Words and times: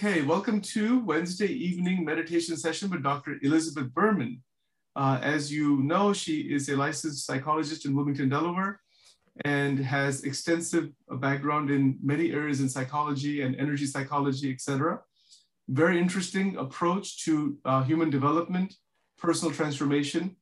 Okay, 0.00 0.22
welcome 0.22 0.60
to 0.60 1.00
Wednesday 1.00 1.48
evening 1.48 2.04
meditation 2.04 2.56
session 2.56 2.88
with 2.88 3.02
Dr. 3.02 3.36
Elizabeth 3.42 3.92
Berman. 3.92 4.40
Uh, 4.94 5.18
as 5.20 5.50
you 5.50 5.82
know, 5.82 6.12
she 6.12 6.42
is 6.42 6.68
a 6.68 6.76
licensed 6.76 7.26
psychologist 7.26 7.84
in 7.84 7.96
Wilmington, 7.96 8.28
Delaware, 8.28 8.80
and 9.44 9.76
has 9.80 10.22
extensive 10.22 10.90
background 11.14 11.72
in 11.72 11.98
many 12.00 12.30
areas 12.30 12.60
in 12.60 12.68
psychology 12.68 13.42
and 13.42 13.56
energy 13.56 13.86
psychology, 13.86 14.52
etc. 14.52 15.00
Very 15.66 15.98
interesting 15.98 16.56
approach 16.58 17.24
to 17.24 17.58
uh, 17.64 17.82
human 17.82 18.08
development, 18.08 18.76
personal 19.18 19.52
transformation, 19.52 20.36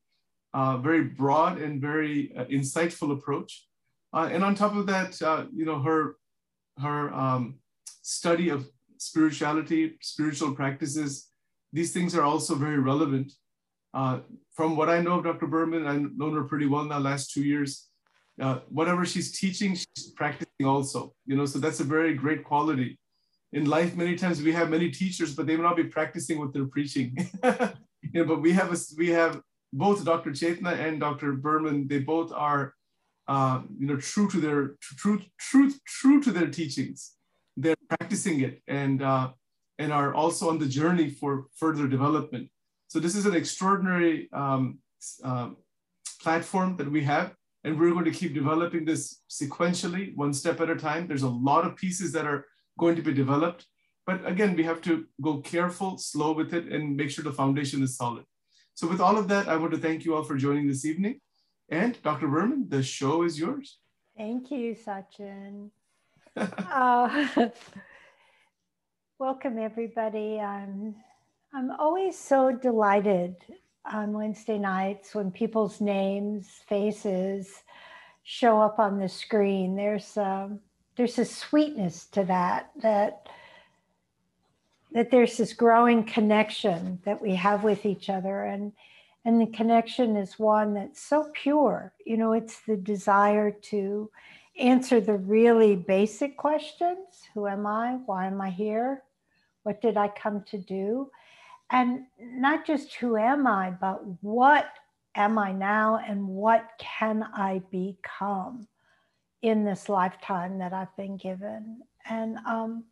uh, 0.53 0.77
very 0.77 1.05
broad 1.05 1.57
and 1.57 1.81
very 1.81 2.31
uh, 2.37 2.45
insightful 2.45 3.11
approach. 3.11 3.67
Uh, 4.13 4.29
and 4.31 4.45
on 4.45 4.55
top 4.55 4.77
of 4.77 4.85
that, 4.85 5.23
uh, 5.23 5.47
you 5.51 5.65
know, 5.65 5.81
her, 5.81 6.17
her 6.79 7.11
um, 7.15 7.55
study 8.03 8.51
of 8.51 8.69
spirituality, 8.99 9.97
spiritual 10.01 10.55
practices, 10.55 11.29
these 11.73 11.93
things 11.93 12.15
are 12.15 12.23
also 12.23 12.55
very 12.55 12.79
relevant. 12.79 13.33
Uh, 13.93 14.21
from 14.55 14.77
what 14.77 14.89
I 14.89 15.01
know 15.01 15.19
of 15.19 15.25
Dr. 15.25 15.47
Berman, 15.47 15.87
I've 15.87 16.17
known 16.17 16.35
her 16.35 16.45
pretty 16.45 16.67
well 16.67 16.85
now, 16.85 16.99
last 16.99 17.33
two 17.33 17.45
years. 17.45 17.89
Uh, 18.41 18.59
whatever 18.69 19.07
she's 19.07 19.39
teaching, 19.39 19.75
she's 19.75 20.11
practicing 20.17 20.67
also. 20.67 21.15
You 21.27 21.37
know, 21.37 21.47
so 21.47 21.59
that's 21.59 21.81
a 21.81 21.85
very 21.85 22.15
great 22.15 22.45
quality. 22.45 22.99
In 23.53 23.65
life, 23.65 23.97
many 23.97 24.17
times 24.17 24.43
we 24.43 24.53
have 24.53 24.71
many 24.71 24.91
teachers, 24.91 25.35
but 25.35 25.47
they 25.47 25.57
may 25.57 25.63
not 25.63 25.77
be 25.77 25.85
practicing 25.85 26.39
what 26.39 26.53
they're 26.53 26.67
preaching. 26.67 27.17
you 27.45 28.11
know, 28.13 28.25
but 28.25 28.43
we 28.43 28.53
have 28.53 28.73
a, 28.73 28.77
we 28.97 29.09
have 29.11 29.41
both 29.73 30.05
Dr. 30.05 30.31
Chetna 30.31 30.79
and 30.79 31.01
Dr. 31.01 31.33
Berman. 31.33 31.89
They 31.89 32.01
both 32.01 32.33
are, 32.33 32.75
uh, 33.29 33.63
you 33.79 33.87
know, 33.87 33.97
true 33.97 34.29
to 34.31 34.41
their 34.41 34.77
true, 34.83 35.23
true, 35.39 35.73
true 35.87 36.23
to 36.23 36.33
their 36.33 36.49
teachings 36.49 37.16
they're 37.57 37.77
practicing 37.89 38.41
it 38.41 38.63
and 38.69 39.03
uh, 39.03 39.31
and 39.79 39.93
are 39.93 40.15
also 40.15 40.49
on 40.49 40.59
the 40.59 40.67
journey 40.67 41.11
for 41.11 41.47
further 41.57 41.87
development. 41.87 42.49
So 42.89 42.99
this 42.99 43.15
is 43.15 43.27
an 43.27 43.35
extraordinary 43.35 44.29
um, 44.33 44.79
uh, 45.23 45.51
platform 46.21 46.77
that 46.77 46.91
we 46.91 47.03
have, 47.05 47.35
and 47.65 47.79
we're 47.79 47.93
going 47.93 48.05
to 48.05 48.11
keep 48.11 48.33
developing 48.33 48.85
this 48.85 49.23
sequentially, 49.29 50.17
one 50.17 50.33
step 50.33 50.61
at 50.61 50.71
a 50.71 50.77
time. 50.77 51.07
There's 51.07 51.23
a 51.23 51.29
lot 51.29 51.67
of 51.67 51.77
pieces 51.77 52.13
that 52.13 52.27
are 52.27 52.47
going 52.79 52.97
to 52.97 53.03
be 53.03 53.13
developed, 53.13 53.67
but 54.07 54.27
again, 54.27 54.57
we 54.57 54.63
have 54.65 54.81
to 54.83 55.07
go 55.21 55.39
careful, 55.41 55.99
slow 55.99 56.33
with 56.33 56.55
it, 56.55 56.73
and 56.73 56.97
make 56.97 57.11
sure 57.11 57.25
the 57.25 57.33
foundation 57.33 57.83
is 57.83 57.97
solid. 57.97 58.25
So 58.75 58.87
with 58.87 59.01
all 59.01 59.19
of 59.19 59.29
that, 59.29 59.49
I 59.49 59.57
want 59.57 59.73
to 59.73 59.79
thank 59.79 60.05
you 60.05 60.15
all 60.15 60.23
for 60.23 60.37
joining 60.37 60.69
this 60.69 60.85
evening. 60.85 61.21
And 61.69 62.01
Dr. 62.03 62.29
Berman, 62.29 62.67
the 62.69 62.83
show 62.83 63.23
is 63.23 63.39
yours. 63.39 63.79
Thank 64.17 64.51
you, 64.51 64.75
Sachin 64.75 65.71
uh, 66.37 67.27
welcome, 69.19 69.59
everybody. 69.59 70.39
I'm, 70.41 70.95
I'm 71.55 71.71
always 71.73 72.19
so 72.19 72.53
delighted 72.53 73.37
on 73.91 74.13
Wednesday 74.13 74.59
nights 74.59 75.15
when 75.15 75.31
people's 75.31 75.81
names, 75.81 76.49
faces 76.69 77.63
show 78.25 78.61
up 78.61 78.79
on 78.79 78.99
the 78.99 79.09
screen. 79.09 79.77
There's 79.77 80.17
um, 80.17 80.61
there's 80.97 81.19
a 81.19 81.25
sweetness 81.25 82.07
to 82.07 82.25
that 82.25 82.71
that 82.83 83.29
that 84.93 85.11
there's 85.11 85.37
this 85.37 85.53
growing 85.53 86.05
connection 86.05 86.99
that 87.05 87.21
we 87.21 87.35
have 87.35 87.63
with 87.65 87.87
each 87.87 88.09
other 88.09 88.45
and 88.45 88.73
and 89.25 89.41
the 89.41 89.47
connection 89.47 90.17
is 90.17 90.39
one 90.39 90.75
that's 90.75 91.01
so 91.03 91.31
pure 91.35 91.93
you 92.07 92.17
know 92.17 92.33
it's 92.33 92.61
the 92.61 92.77
desire 92.77 93.51
to 93.51 94.11
answer 94.59 95.01
the 95.01 95.17
really 95.17 95.77
basic 95.77 96.37
questions 96.37 97.29
Who 97.35 97.47
am 97.47 97.67
I? 97.67 97.99
Why 98.07 98.27
am 98.27 98.41
I 98.41 98.51
here? 98.51 99.03
What 99.63 99.81
did 99.81 99.97
I 99.97 100.09
come 100.09 100.43
to 100.51 100.59
do? 100.59 101.11
And 101.71 102.07
not 102.21 102.65
just 102.67 102.95
who 102.95 103.17
am 103.17 103.47
I, 103.47 103.71
but 103.71 104.01
what 104.23 104.69
am 105.17 105.39
I 105.39 105.53
now 105.53 106.01
and 106.07 106.29
what 106.29 106.69
can 106.79 107.25
I 107.35 107.63
become 107.71 108.69
in 109.43 109.65
this 109.65 109.89
lifetime 109.89 110.59
that 110.59 110.73
I've 110.73 110.95
been 110.97 111.17
given? 111.17 111.81
And 112.09 112.39
um, 112.47 112.85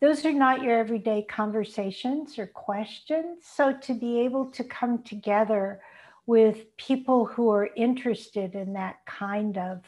those 0.00 0.24
are 0.24 0.32
not 0.32 0.62
your 0.62 0.78
everyday 0.78 1.22
conversations 1.22 2.38
or 2.38 2.46
questions. 2.48 3.44
So 3.44 3.72
to 3.72 3.94
be 3.94 4.20
able 4.20 4.46
to 4.50 4.64
come 4.64 5.02
together 5.02 5.80
with 6.26 6.76
people 6.76 7.24
who 7.24 7.50
are 7.50 7.70
interested 7.76 8.54
in 8.54 8.72
that 8.72 8.96
kind 9.06 9.56
of 9.56 9.80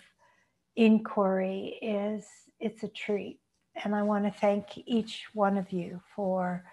inquiry 0.79 1.77
is 1.83 2.25
it's 2.61 2.85
a 2.85 2.89
treat. 2.89 3.41
And 3.85 3.95
I 3.95 4.03
want 4.03 4.25
to 4.25 4.31
thank 4.31 4.79
each 4.87 5.27
one 5.35 5.59
of 5.59 5.73
you 5.73 6.01
for 6.15 6.65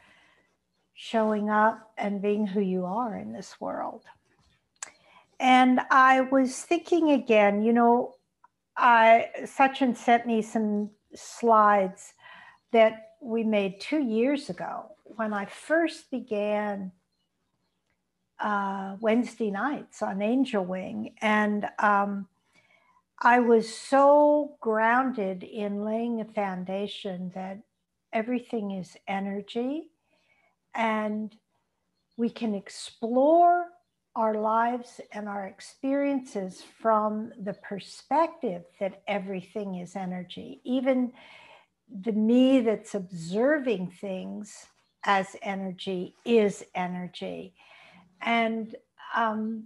showing 0.94 1.50
up 1.50 1.92
and 1.98 2.22
being 2.22 2.48
who 2.48 2.62
you 2.62 2.86
are 2.86 3.18
in 3.18 3.34
this 3.34 3.60
world. 3.60 4.04
And 5.40 5.82
I 5.90 6.22
was 6.22 6.62
thinking 6.62 7.12
again, 7.12 7.64
you 7.64 7.74
know, 7.74 8.16
I 8.78 9.30
Sachin 9.42 9.98
sent 9.98 10.26
me 10.26 10.42
some 10.42 10.92
slides 11.14 12.14
that 12.72 13.10
we 13.22 13.44
made 13.44 13.82
two 13.82 14.04
years 14.04 14.50
ago 14.50 14.92
when 15.04 15.34
I 15.34 15.46
first 15.46 16.12
began 16.12 16.92
uh, 18.40 18.98
Wednesday 19.00 19.50
nights 19.50 20.02
on 20.02 20.22
Angel 20.22 20.64
Wing. 20.64 21.16
And 21.22 21.68
um, 21.80 22.28
I 23.22 23.40
was 23.40 23.74
so 23.74 24.58
grounded 24.60 25.44
in 25.44 25.84
laying 25.86 26.22
a 26.22 26.26
foundation 26.26 27.32
that 27.34 27.60
everything 28.12 28.72
is 28.72 28.98
energy 29.08 29.90
and 30.74 31.36
we 32.18 32.30
can 32.30 32.54
explore 32.54 33.68
our 34.16 34.36
lives 34.36 35.02
and 35.12 35.28
our 35.28 35.48
experiences 35.48 36.64
from 36.80 37.32
the 37.42 37.54
perspective 37.54 38.64
that 38.80 39.02
everything 39.08 39.76
is 39.76 39.96
energy. 39.96 40.62
Even 40.64 41.12
the 42.04 42.14
me 42.14 42.62
that's 42.62 42.96
observing 42.96 43.92
things 43.92 44.68
as 45.04 45.36
energy 45.42 46.16
is 46.26 46.64
energy. 46.74 47.54
And 48.22 48.76
um, 49.16 49.66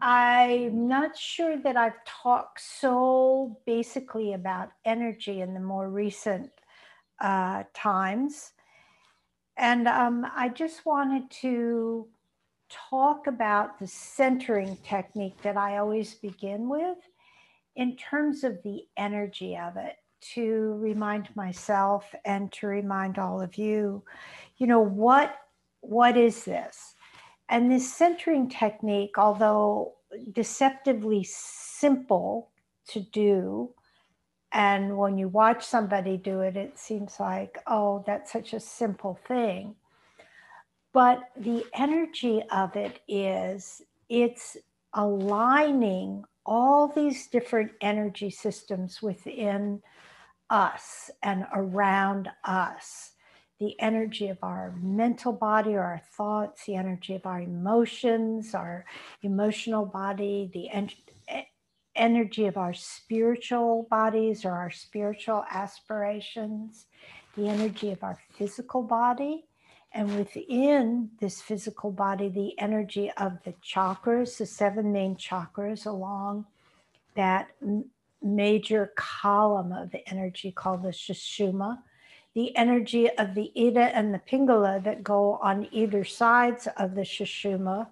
I'm 0.00 0.88
not 0.88 1.16
sure 1.16 1.56
that 1.58 1.76
I've 1.76 2.04
talked 2.04 2.60
so 2.60 3.58
basically 3.66 4.32
about 4.32 4.70
energy 4.84 5.40
in 5.40 5.54
the 5.54 5.60
more 5.60 5.88
recent 5.90 6.50
uh, 7.20 7.64
times. 7.74 8.52
And 9.56 9.86
um, 9.86 10.26
I 10.34 10.48
just 10.48 10.86
wanted 10.86 11.30
to 11.42 12.08
talk 12.90 13.26
about 13.26 13.78
the 13.78 13.86
centering 13.86 14.78
technique 14.84 15.40
that 15.42 15.56
I 15.56 15.76
always 15.76 16.14
begin 16.14 16.68
with 16.68 16.98
in 17.76 17.96
terms 17.96 18.44
of 18.44 18.62
the 18.62 18.82
energy 18.96 19.56
of 19.56 19.76
it 19.76 19.96
to 20.34 20.76
remind 20.80 21.34
myself 21.34 22.14
and 22.24 22.50
to 22.52 22.66
remind 22.66 23.18
all 23.18 23.40
of 23.40 23.56
you, 23.58 24.02
you 24.56 24.66
know, 24.66 24.80
what 24.80 25.36
what 25.80 26.16
is 26.16 26.44
this? 26.44 26.91
And 27.52 27.70
this 27.70 27.94
centering 27.94 28.48
technique, 28.48 29.18
although 29.18 29.96
deceptively 30.32 31.22
simple 31.22 32.48
to 32.88 33.00
do, 33.00 33.74
and 34.52 34.96
when 34.96 35.18
you 35.18 35.28
watch 35.28 35.62
somebody 35.62 36.16
do 36.16 36.40
it, 36.40 36.56
it 36.56 36.78
seems 36.78 37.20
like, 37.20 37.58
oh, 37.66 38.02
that's 38.06 38.32
such 38.32 38.54
a 38.54 38.60
simple 38.60 39.18
thing. 39.28 39.76
But 40.94 41.24
the 41.36 41.62
energy 41.74 42.42
of 42.50 42.74
it 42.74 43.00
is 43.06 43.82
it's 44.08 44.56
aligning 44.94 46.24
all 46.46 46.88
these 46.88 47.26
different 47.26 47.72
energy 47.82 48.30
systems 48.30 49.02
within 49.02 49.82
us 50.48 51.10
and 51.22 51.44
around 51.54 52.30
us 52.44 53.11
the 53.62 53.80
energy 53.80 54.26
of 54.26 54.38
our 54.42 54.74
mental 54.82 55.32
body 55.32 55.74
or 55.74 55.82
our 55.82 56.02
thoughts, 56.16 56.66
the 56.66 56.74
energy 56.74 57.14
of 57.14 57.24
our 57.24 57.40
emotions, 57.40 58.56
our 58.56 58.84
emotional 59.22 59.86
body, 59.86 60.50
the 60.52 60.68
en- 60.70 60.90
energy 61.94 62.46
of 62.46 62.56
our 62.56 62.74
spiritual 62.74 63.86
bodies 63.88 64.44
or 64.44 64.50
our 64.50 64.70
spiritual 64.72 65.44
aspirations, 65.48 66.86
the 67.36 67.48
energy 67.48 67.92
of 67.92 68.02
our 68.02 68.18
physical 68.32 68.82
body. 68.82 69.44
And 69.92 70.16
within 70.16 71.10
this 71.20 71.40
physical 71.40 71.92
body, 71.92 72.30
the 72.30 72.58
energy 72.58 73.12
of 73.16 73.44
the 73.44 73.54
chakras, 73.64 74.38
the 74.38 74.46
seven 74.46 74.90
main 74.92 75.14
chakras 75.14 75.86
along 75.86 76.46
that 77.14 77.48
major 78.20 78.92
column 78.96 79.70
of 79.70 79.94
energy 80.06 80.50
called 80.50 80.82
the 80.82 80.88
Sushumna 80.88 81.78
the 82.34 82.56
energy 82.56 83.10
of 83.10 83.34
the 83.34 83.52
Ida 83.56 83.96
and 83.96 84.14
the 84.14 84.18
Pingala 84.18 84.82
that 84.84 85.02
go 85.02 85.38
on 85.42 85.68
either 85.70 86.04
sides 86.04 86.68
of 86.76 86.94
the 86.94 87.02
Sushumna, 87.02 87.88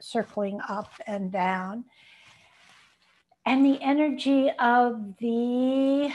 circling 0.00 0.60
up 0.68 0.92
and 1.06 1.32
down, 1.32 1.84
and 3.44 3.64
the 3.64 3.80
energy 3.82 4.50
of 4.58 5.16
the 5.18 6.12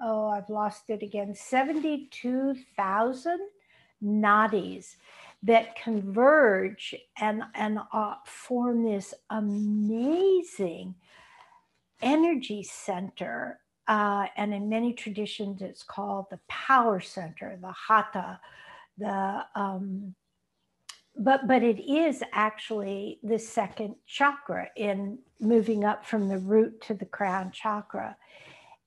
oh, 0.00 0.28
I've 0.28 0.48
lost 0.48 0.90
it 0.90 1.02
again, 1.02 1.34
72,000 1.34 3.40
nadis 4.02 4.96
that 5.42 5.76
converge 5.76 6.94
and, 7.20 7.42
and 7.54 7.78
uh, 7.92 8.14
form 8.24 8.84
this 8.84 9.12
amazing 9.30 10.94
energy 12.02 12.62
center. 12.62 13.60
Uh, 13.88 14.26
and 14.36 14.52
in 14.52 14.68
many 14.68 14.92
traditions, 14.92 15.62
it's 15.62 15.82
called 15.82 16.26
the 16.30 16.38
power 16.46 17.00
center, 17.00 17.58
the 17.60 17.72
hara, 17.88 18.38
the 18.98 19.44
um, 19.54 20.14
but 21.16 21.48
but 21.48 21.62
it 21.62 21.80
is 21.80 22.22
actually 22.32 23.18
the 23.22 23.38
second 23.38 23.96
chakra 24.06 24.68
in 24.76 25.18
moving 25.40 25.84
up 25.84 26.04
from 26.04 26.28
the 26.28 26.38
root 26.38 26.80
to 26.82 26.94
the 26.94 27.06
crown 27.06 27.50
chakra. 27.50 28.16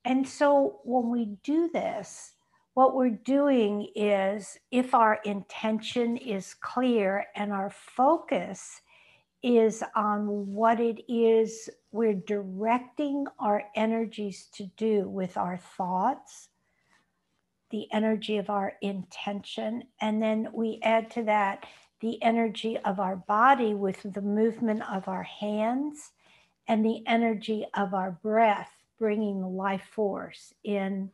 And 0.06 0.28
so 0.28 0.80
when 0.84 1.10
we 1.10 1.26
do 1.44 1.70
this 1.74 2.34
what 2.74 2.96
we're 2.96 3.10
doing 3.10 3.90
is 3.96 4.58
if 4.72 4.94
our 4.94 5.20
intention 5.26 6.16
is 6.18 6.54
clear 6.54 7.26
and 7.36 7.52
our 7.52 7.70
focus 7.70 8.82
is 9.44 9.84
on 9.96 10.54
what 10.54 10.80
it 10.80 11.02
is 11.12 11.70
we're 11.92 12.14
directing 12.14 13.26
our 13.40 13.64
energies 13.76 14.48
to 14.54 14.66
do 14.78 15.08
with 15.10 15.38
our 15.38 15.58
thoughts 15.58 16.50
the 17.72 17.88
energy 17.92 18.38
of 18.38 18.50
our 18.50 18.74
intention 18.82 19.84
and 20.02 20.22
then 20.22 20.48
we 20.54 20.80
add 20.84 21.10
to 21.10 21.24
that 21.24 21.66
the 22.02 22.22
energy 22.22 22.78
of 22.80 23.00
our 23.00 23.16
body 23.16 23.74
with 23.74 24.02
the 24.04 24.22
movement 24.22 24.82
of 24.92 25.08
our 25.08 25.24
hands 25.24 26.12
and 26.68 26.84
the 26.84 27.04
energy 27.08 27.66
of 27.76 27.94
our 27.94 28.12
breath, 28.12 28.72
bringing 29.00 29.42
life 29.56 29.84
force 29.94 30.54
in 30.64 31.10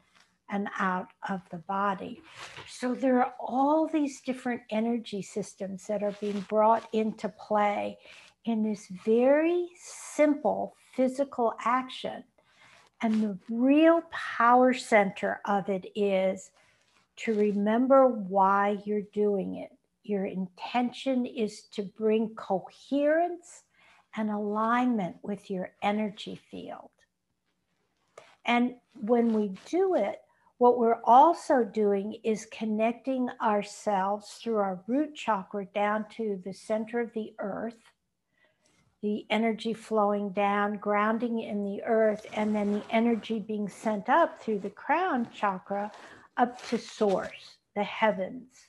and 0.50 0.68
out 0.80 1.08
of 1.30 1.42
the 1.52 1.58
body. 1.58 2.22
So 2.68 2.94
there 2.94 3.20
are 3.22 3.34
all 3.40 3.88
these 3.88 4.22
different 4.22 4.62
energy 4.70 5.22
systems 5.22 5.88
that 5.88 6.04
are 6.04 6.16
being 6.22 6.42
brought 6.50 6.88
into 6.94 7.30
play 7.30 7.98
in 8.46 8.64
this 8.64 8.88
very 9.06 9.68
simple 9.78 10.76
physical 10.96 11.54
action. 11.64 12.24
And 13.02 13.22
the 13.22 13.38
real 13.50 14.02
power 14.12 14.74
center 14.74 15.42
of 15.46 15.70
it 15.70 15.86
is 15.96 16.52
to 17.18 17.34
remember 17.34 18.08
why 18.08 18.78
you're 18.86 19.02
doing 19.14 19.56
it 19.56 19.72
your 20.08 20.26
intention 20.26 21.26
is 21.26 21.64
to 21.64 21.84
bring 21.84 22.30
coherence 22.36 23.64
and 24.16 24.30
alignment 24.30 25.18
with 25.22 25.52
your 25.52 25.72
energy 25.82 26.40
field. 26.50 26.90
And 28.46 28.76
when 28.94 29.34
we 29.34 29.52
do 29.66 29.96
it, 29.96 30.22
what 30.57 30.77
we're 30.77 31.01
also 31.04 31.63
doing 31.63 32.18
is 32.24 32.48
connecting 32.51 33.30
ourselves 33.42 34.39
through 34.42 34.57
our 34.57 34.81
root 34.88 35.15
chakra 35.15 35.65
down 35.74 36.06
to 36.18 36.42
the 36.44 36.54
center 36.54 37.00
of 37.00 37.13
the 37.13 37.33
earth, 37.39 37.77
the 39.01 39.25
energy 39.30 39.74
flowing 39.74 40.31
down, 40.31 40.77
grounding 40.77 41.39
in 41.39 41.63
the 41.63 41.83
earth, 41.83 42.25
and 42.33 42.56
then 42.56 42.74
the 42.74 42.83
energy 42.89 43.39
being 43.39 43.69
sent 43.69 44.09
up 44.09 44.42
through 44.42 44.59
the 44.59 44.69
crown 44.69 45.27
chakra 45.33 45.92
up 46.38 46.65
to 46.68 46.77
source, 46.77 47.57
the 47.75 47.83
heavens 47.83 48.68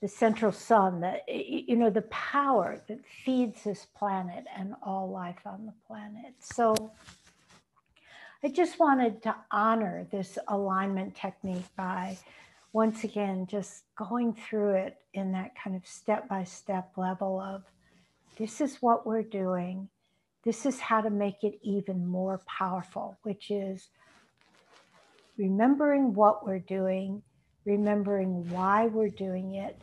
the 0.00 0.08
central 0.08 0.52
sun, 0.52 1.00
the, 1.00 1.20
you 1.28 1.76
know, 1.76 1.90
the 1.90 2.02
power 2.02 2.80
that 2.88 3.04
feeds 3.24 3.64
this 3.64 3.86
planet 3.94 4.46
and 4.56 4.74
all 4.82 5.10
life 5.10 5.40
on 5.44 5.66
the 5.66 5.74
planet. 5.86 6.34
So 6.40 6.74
I 8.42 8.48
just 8.48 8.78
wanted 8.78 9.22
to 9.24 9.36
honor 9.50 10.06
this 10.10 10.38
alignment 10.48 11.14
technique 11.14 11.66
by 11.76 12.16
once 12.72 13.04
again 13.04 13.46
just 13.46 13.84
going 13.96 14.32
through 14.32 14.76
it 14.76 14.96
in 15.12 15.32
that 15.32 15.54
kind 15.62 15.76
of 15.76 15.86
step 15.86 16.26
by 16.26 16.44
step 16.44 16.92
level 16.96 17.38
of 17.38 17.64
this 18.38 18.62
is 18.62 18.78
what 18.80 19.06
we're 19.06 19.22
doing. 19.22 19.90
This 20.42 20.64
is 20.64 20.80
how 20.80 21.02
to 21.02 21.10
make 21.10 21.44
it 21.44 21.58
even 21.62 22.06
more 22.06 22.40
powerful, 22.46 23.18
which 23.24 23.50
is 23.50 23.88
remembering 25.36 26.14
what 26.14 26.46
we're 26.46 26.60
doing, 26.60 27.20
remembering 27.66 28.48
why 28.48 28.86
we're 28.86 29.10
doing 29.10 29.56
it, 29.56 29.78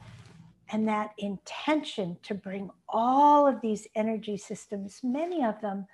and 0.71 0.87
that 0.87 1.11
intention 1.19 2.17
to 2.23 2.33
bring 2.33 2.71
all 2.89 3.45
of 3.45 3.61
these 3.61 3.87
energy 3.93 4.35
systems, 4.35 5.01
many 5.03 5.43
of 5.43 5.61
them 5.61 5.85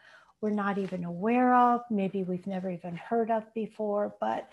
we're 0.44 0.50
not 0.50 0.78
even 0.78 1.06
aware 1.06 1.56
of, 1.56 1.84
maybe 1.90 2.25
we've 2.25 2.45
never 2.45 2.69
even 2.69 2.98
heard 2.98 3.31
of 3.31 3.45
before, 3.54 4.13
but 4.19 4.50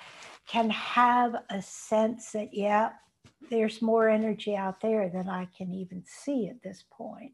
can 0.46 0.70
have 0.70 1.34
a 1.50 1.60
sense 1.60 2.30
that, 2.30 2.54
yeah, 2.54 2.90
there's 3.50 3.82
more 3.82 4.08
energy 4.08 4.54
out 4.54 4.80
there 4.80 5.08
than 5.08 5.28
I 5.28 5.48
can 5.58 5.74
even 5.74 6.04
see 6.06 6.46
at 6.46 6.62
this 6.62 6.84
point. 6.92 7.32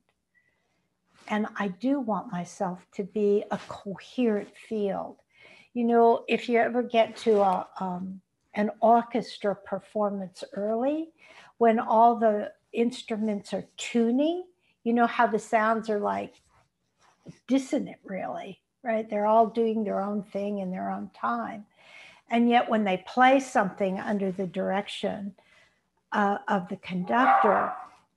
And 1.29 1.47
I 1.57 1.69
do 1.69 2.01
want 2.01 2.33
myself 2.33 2.87
to 2.95 3.05
be 3.05 3.45
a 3.51 3.59
coherent 3.69 4.57
field. 4.57 5.17
You 5.75 5.85
know, 5.85 6.25
if 6.27 6.49
you 6.49 6.59
ever 6.59 6.83
get 6.83 7.15
to 7.19 7.43
a, 7.43 7.69
um, 7.79 8.23
an 8.55 8.71
orchestra 8.81 9.55
performance 9.55 10.43
early, 10.55 11.11
when 11.59 11.79
all 11.79 12.17
the 12.17 12.53
instruments 12.73 13.53
are 13.53 13.67
tuning, 13.77 14.45
you 14.83 14.95
know 14.95 15.07
how 15.07 15.27
the 15.27 15.39
sounds 15.39 15.91
are 15.91 16.01
like 16.01 16.41
dissonant, 17.47 17.99
really, 18.05 18.61
right? 18.83 19.09
They're 19.09 19.27
all 19.27 19.47
doing 19.47 19.85
their 19.85 20.01
own 20.01 20.23
thing 20.23 20.59
in 20.59 20.71
their 20.71 20.91
own 20.91 21.11
time. 21.19 21.67
And 22.31 22.49
yet, 22.49 22.69
when 22.69 22.85
they 22.85 23.05
play 23.07 23.41
something 23.41 24.01
under 24.01 24.33
the 24.33 24.47
direction 24.47 25.35
uh, 26.13 26.39
of 26.49 26.69
the 26.69 26.77
conductor, 26.77 27.73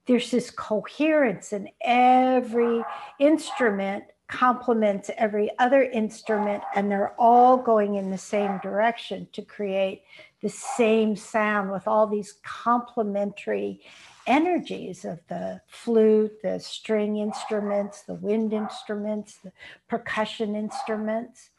there's 0.07 0.31
this 0.31 0.49
coherence, 0.49 1.53
and 1.53 1.69
every 1.81 2.83
instrument 3.19 4.05
complements 4.29 5.09
every 5.17 5.49
other 5.57 5.83
instrument, 5.83 6.63
and 6.75 6.89
they're 6.89 7.15
all 7.17 7.57
going 7.57 7.95
in 7.95 8.11
the 8.11 8.17
same 8.17 8.59
direction 8.59 9.27
to 9.33 9.41
create 9.41 10.03
the 10.41 10.49
same 10.49 11.15
sound 11.15 11.71
with 11.71 11.87
all 11.87 12.07
these 12.07 12.35
complementary 12.43 13.81
energies 14.29 15.03
of 15.03 15.19
the 15.27 15.59
flute, 15.67 16.41
the 16.43 16.59
string 16.59 17.17
instruments, 17.17 18.03
the 18.03 18.13
wind 18.13 18.53
instruments, 18.53 19.39
the 19.43 19.51
percussion 19.89 20.55
instruments. 20.55 21.49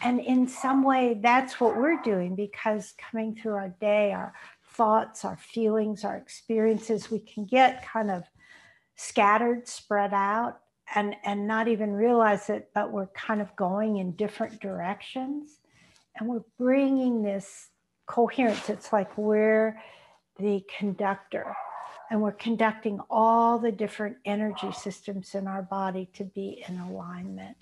And 0.00 0.20
in 0.20 0.46
some 0.46 0.84
way, 0.84 1.18
that's 1.20 1.60
what 1.60 1.76
we're 1.76 2.00
doing 2.02 2.36
because 2.36 2.94
coming 2.98 3.34
through 3.34 3.54
our 3.54 3.74
day, 3.80 4.12
our 4.12 4.32
thoughts, 4.72 5.24
our 5.24 5.36
feelings, 5.36 6.04
our 6.04 6.16
experiences, 6.16 7.10
we 7.10 7.18
can 7.18 7.44
get 7.44 7.84
kind 7.84 8.10
of 8.10 8.22
scattered, 8.96 9.66
spread 9.66 10.14
out, 10.14 10.60
and, 10.94 11.16
and 11.24 11.48
not 11.48 11.66
even 11.66 11.92
realize 11.92 12.48
it, 12.48 12.70
but 12.74 12.92
we're 12.92 13.06
kind 13.08 13.40
of 13.40 13.54
going 13.56 13.96
in 13.96 14.12
different 14.12 14.60
directions. 14.60 15.58
And 16.16 16.28
we're 16.28 16.44
bringing 16.58 17.22
this 17.22 17.70
coherence. 18.06 18.68
It's 18.68 18.92
like 18.92 19.18
we're 19.18 19.80
the 20.38 20.62
conductor 20.78 21.56
and 22.14 22.22
we're 22.22 22.30
conducting 22.30 23.00
all 23.10 23.58
the 23.58 23.72
different 23.72 24.16
energy 24.24 24.70
systems 24.70 25.34
in 25.34 25.48
our 25.48 25.62
body 25.62 26.08
to 26.12 26.22
be 26.22 26.64
in 26.68 26.78
alignment. 26.78 27.56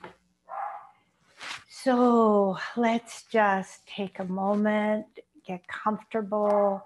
So 1.70 2.58
let's 2.76 3.22
just 3.32 3.86
take 3.86 4.18
a 4.18 4.26
moment, 4.26 5.06
get 5.46 5.66
comfortable 5.68 6.84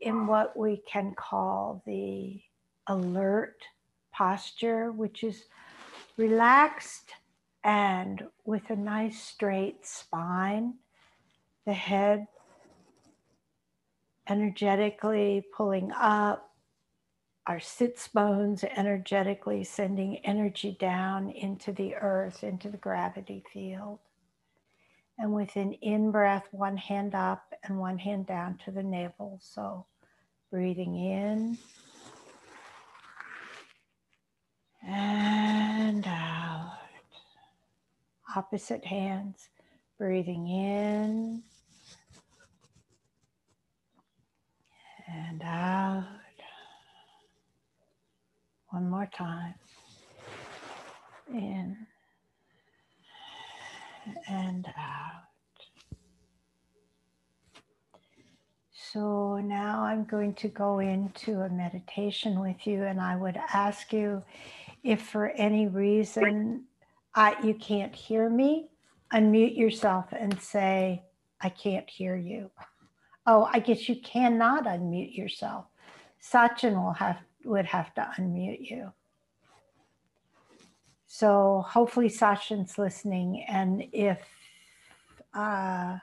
in 0.00 0.28
what 0.28 0.56
we 0.56 0.84
can 0.88 1.16
call 1.16 1.82
the 1.84 2.40
alert 2.86 3.56
posture, 4.12 4.92
which 4.92 5.24
is 5.24 5.46
relaxed 6.16 7.10
and 7.64 8.22
with 8.44 8.70
a 8.70 8.76
nice 8.76 9.20
straight 9.20 9.84
spine, 9.84 10.74
the 11.66 11.72
head 11.72 12.28
energetically 14.28 15.44
pulling 15.56 15.90
up, 15.90 16.53
our 17.46 17.60
sits 17.60 18.08
bones 18.08 18.64
energetically 18.64 19.64
sending 19.64 20.16
energy 20.24 20.76
down 20.80 21.28
into 21.30 21.72
the 21.72 21.94
earth, 21.94 22.42
into 22.42 22.70
the 22.70 22.78
gravity 22.78 23.44
field. 23.52 23.98
And 25.18 25.34
with 25.34 25.54
an 25.56 25.74
in 25.74 26.10
breath, 26.10 26.48
one 26.50 26.76
hand 26.76 27.14
up 27.14 27.52
and 27.62 27.78
one 27.78 27.98
hand 27.98 28.26
down 28.26 28.58
to 28.64 28.70
the 28.70 28.82
navel. 28.82 29.38
So 29.42 29.86
breathing 30.50 30.96
in 30.96 31.58
and 34.86 36.06
out. 36.06 36.78
Opposite 38.34 38.84
hands, 38.84 39.48
breathing 39.98 40.48
in 40.48 41.42
and 45.08 45.42
out. 45.42 46.23
One 48.74 48.90
more 48.90 49.08
time. 49.16 49.54
In 51.32 51.76
and 54.26 54.66
out. 54.76 55.22
So 58.72 59.36
now 59.36 59.84
I'm 59.84 60.02
going 60.02 60.34
to 60.34 60.48
go 60.48 60.80
into 60.80 61.42
a 61.42 61.48
meditation 61.48 62.40
with 62.40 62.66
you, 62.66 62.82
and 62.82 63.00
I 63.00 63.14
would 63.14 63.38
ask 63.52 63.92
you 63.92 64.24
if 64.82 65.00
for 65.02 65.28
any 65.28 65.68
reason 65.68 66.64
I, 67.14 67.36
you 67.44 67.54
can't 67.54 67.94
hear 67.94 68.28
me, 68.28 68.70
unmute 69.12 69.56
yourself 69.56 70.06
and 70.10 70.36
say, 70.42 71.04
I 71.40 71.48
can't 71.48 71.88
hear 71.88 72.16
you. 72.16 72.50
Oh, 73.24 73.48
I 73.52 73.60
guess 73.60 73.88
you 73.88 73.94
cannot 74.00 74.64
unmute 74.64 75.16
yourself. 75.16 75.66
Sachin 76.20 76.74
will 76.74 76.94
have 76.94 77.18
would 77.44 77.66
have 77.66 77.94
to 77.94 78.08
unmute 78.18 78.70
you. 78.70 78.92
So 81.06 81.64
hopefully 81.68 82.08
Sachin's 82.08 82.76
listening, 82.76 83.44
and 83.48 83.84
if 83.92 84.20
uh, 85.32 85.98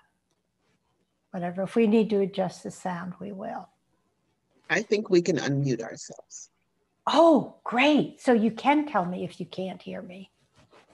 whatever, 1.32 1.64
if 1.64 1.76
we 1.76 1.88
need 1.88 2.10
to 2.12 2.22
adjust 2.22 2.64
the 2.64 2.72
sound, 2.72 3.14
we 3.20 3.32
will. 3.34 3.68
I 4.70 4.82
think 4.82 5.10
we 5.10 5.22
can 5.22 5.38
unmute 5.38 5.82
ourselves. 5.82 6.50
Oh, 7.08 7.56
great! 7.66 8.22
So 8.22 8.32
you 8.32 8.52
can 8.52 8.88
tell 8.88 9.04
me 9.04 9.26
if 9.26 9.40
you 9.40 9.46
can't 9.46 9.82
hear 9.82 10.02
me. 10.02 10.32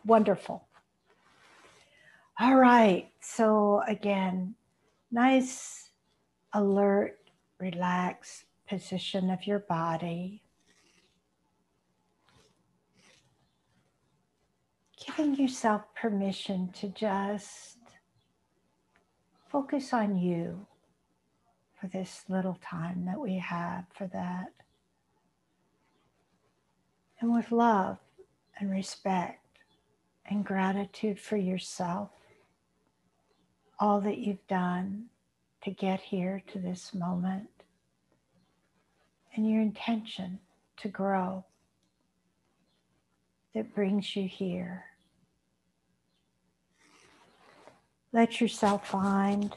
Wonderful. 0.04 0.68
All 2.40 2.56
right. 2.56 3.10
So 3.20 3.84
again, 3.88 4.56
nice, 5.12 5.90
alert, 6.54 7.20
relaxed 7.60 8.46
position 8.68 9.30
of 9.30 9.48
your 9.48 9.60
body. 9.60 10.42
Giving 15.06 15.36
yourself 15.36 15.84
permission 15.96 16.70
to 16.74 16.90
just 16.90 17.78
focus 19.50 19.94
on 19.94 20.18
you 20.18 20.68
for 21.80 21.88
this 21.88 22.26
little 22.28 22.58
time 22.62 23.06
that 23.06 23.20
we 23.20 23.38
have 23.38 23.86
for 23.94 24.08
that. 24.08 24.52
And 27.20 27.34
with 27.34 27.52
love 27.52 27.98
and 28.60 28.70
respect 28.70 29.40
and 30.26 30.46
gratitude 30.46 31.20
for 31.20 31.38
yourself, 31.38 32.10
all 33.80 34.02
that 34.02 34.18
you've 34.18 34.46
done 34.48 35.06
to 35.64 35.72
get 35.72 36.00
here 36.00 36.44
to 36.52 36.60
this 36.60 36.94
moment, 36.94 37.50
and 39.38 39.50
your 39.50 39.62
intention 39.62 40.40
to 40.78 40.88
grow 40.88 41.46
that 43.54 43.74
brings 43.74 44.16
you 44.16 44.28
here. 44.28 44.86
Let 48.12 48.42
yourself 48.42 48.90
find 48.90 49.56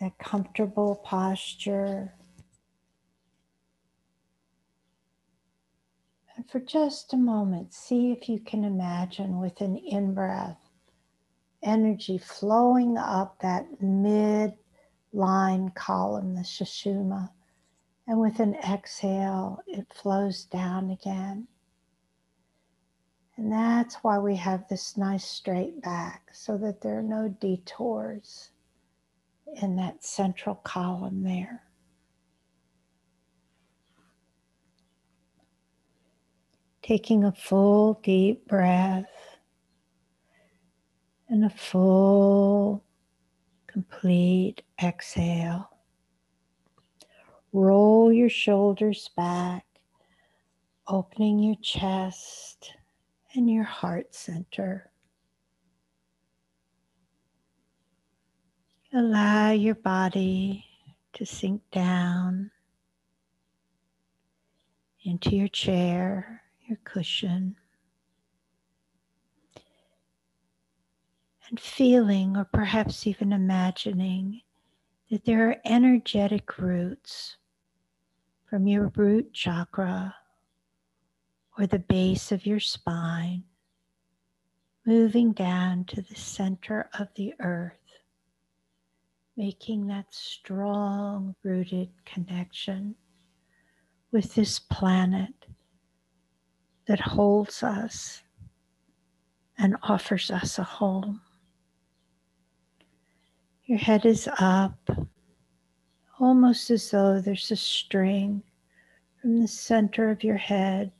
that 0.00 0.18
comfortable 0.18 0.96
posture. 1.04 2.12
And 6.36 6.48
for 6.50 6.60
just 6.60 7.12
a 7.12 7.16
moment, 7.16 7.72
see 7.72 8.12
if 8.12 8.28
you 8.28 8.40
can 8.40 8.64
imagine 8.64 9.38
with 9.38 9.60
an 9.60 9.76
in 9.76 10.14
breath 10.14 10.58
energy 11.62 12.18
flowing 12.18 12.96
up 12.96 13.40
that 13.40 13.66
mid 13.80 14.54
line 15.16 15.70
column, 15.70 16.34
the 16.34 16.42
Sushumna. 16.42 17.30
And 18.06 18.20
with 18.20 18.38
an 18.38 18.54
exhale, 18.54 19.60
it 19.66 19.86
flows 19.92 20.44
down 20.44 20.90
again. 20.90 21.48
And 23.36 23.50
that's 23.50 23.96
why 23.96 24.18
we 24.18 24.36
have 24.36 24.68
this 24.68 24.96
nice 24.96 25.24
straight 25.24 25.82
back 25.82 26.30
so 26.32 26.56
that 26.58 26.80
there 26.80 26.98
are 26.98 27.02
no 27.02 27.28
detours 27.28 28.50
in 29.60 29.76
that 29.76 30.04
central 30.04 30.54
column 30.56 31.22
there. 31.22 31.62
Taking 36.82 37.24
a 37.24 37.32
full 37.32 38.00
deep 38.02 38.46
breath 38.46 39.10
and 41.28 41.44
a 41.44 41.50
full 41.50 42.85
complete 43.76 44.62
exhale. 44.82 45.68
Roll 47.52 48.10
your 48.10 48.30
shoulders 48.30 49.10
back, 49.14 49.66
opening 50.88 51.38
your 51.38 51.56
chest 51.60 52.72
and 53.34 53.50
your 53.50 53.64
heart 53.64 54.14
center. 54.14 54.90
Allow 58.94 59.50
your 59.50 59.74
body 59.74 60.64
to 61.12 61.26
sink 61.26 61.60
down 61.70 62.50
into 65.04 65.36
your 65.36 65.48
chair, 65.48 66.40
your 66.66 66.78
cushion. 66.82 67.56
And 71.48 71.60
feeling, 71.60 72.36
or 72.36 72.44
perhaps 72.44 73.06
even 73.06 73.32
imagining, 73.32 74.42
that 75.10 75.24
there 75.24 75.48
are 75.48 75.56
energetic 75.64 76.58
roots 76.58 77.36
from 78.50 78.66
your 78.66 78.92
root 78.96 79.32
chakra 79.32 80.14
or 81.58 81.66
the 81.66 81.78
base 81.78 82.32
of 82.32 82.46
your 82.46 82.60
spine, 82.60 83.44
moving 84.84 85.32
down 85.32 85.84
to 85.84 86.02
the 86.02 86.14
center 86.14 86.88
of 86.98 87.08
the 87.14 87.32
earth, 87.40 87.72
making 89.36 89.86
that 89.86 90.06
strong 90.10 91.34
rooted 91.42 91.90
connection 92.04 92.94
with 94.12 94.34
this 94.34 94.58
planet 94.58 95.46
that 96.86 97.00
holds 97.00 97.62
us 97.62 98.22
and 99.58 99.76
offers 99.82 100.30
us 100.30 100.58
a 100.58 100.62
home. 100.62 101.20
Your 103.66 103.78
head 103.78 104.06
is 104.06 104.28
up, 104.38 104.78
almost 106.20 106.70
as 106.70 106.88
though 106.92 107.20
there's 107.20 107.50
a 107.50 107.56
string 107.56 108.44
from 109.20 109.40
the 109.40 109.48
center 109.48 110.08
of 110.08 110.22
your 110.22 110.36
head, 110.36 110.92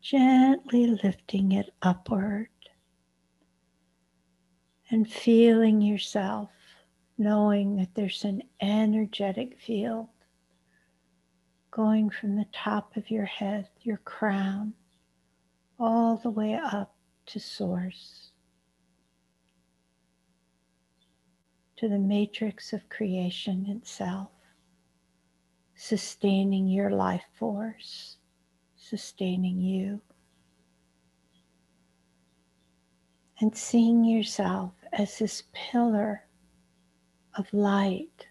gently 0.00 0.86
lifting 0.86 1.50
it 1.50 1.74
upward 1.82 2.46
and 4.88 5.10
feeling 5.10 5.80
yourself, 5.80 6.50
knowing 7.18 7.74
that 7.74 7.96
there's 7.96 8.22
an 8.22 8.40
energetic 8.60 9.58
field 9.60 10.06
going 11.72 12.08
from 12.08 12.36
the 12.36 12.46
top 12.52 12.96
of 12.96 13.10
your 13.10 13.24
head, 13.26 13.68
your 13.82 13.98
crown, 13.98 14.72
all 15.76 16.16
the 16.18 16.30
way 16.30 16.54
up 16.54 16.94
to 17.26 17.40
source. 17.40 18.25
To 21.76 21.88
the 21.88 21.98
matrix 21.98 22.72
of 22.72 22.88
creation 22.88 23.66
itself, 23.68 24.30
sustaining 25.74 26.66
your 26.66 26.90
life 26.90 27.24
force, 27.38 28.16
sustaining 28.76 29.60
you. 29.60 30.00
And 33.40 33.54
seeing 33.54 34.04
yourself 34.04 34.72
as 34.92 35.18
this 35.18 35.42
pillar 35.52 36.22
of 37.36 37.52
light, 37.52 38.26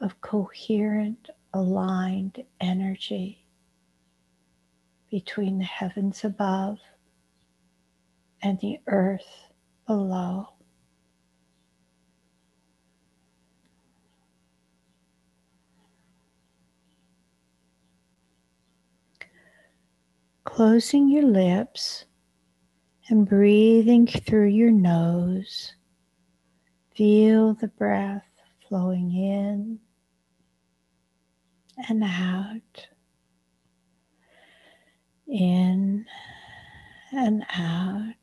of 0.00 0.20
coherent, 0.20 1.28
aligned 1.52 2.44
energy 2.60 3.44
between 5.10 5.58
the 5.58 5.64
heavens 5.64 6.24
above 6.24 6.78
and 8.42 8.60
the 8.60 8.78
earth 8.86 9.52
below. 9.86 10.53
Closing 20.54 21.08
your 21.08 21.24
lips 21.24 22.04
and 23.08 23.28
breathing 23.28 24.06
through 24.06 24.46
your 24.46 24.70
nose. 24.70 25.74
Feel 26.94 27.54
the 27.54 27.66
breath 27.66 28.22
flowing 28.68 29.10
in 29.10 29.80
and 31.88 32.04
out, 32.04 32.86
in 35.26 36.06
and 37.10 37.44
out. 37.56 38.14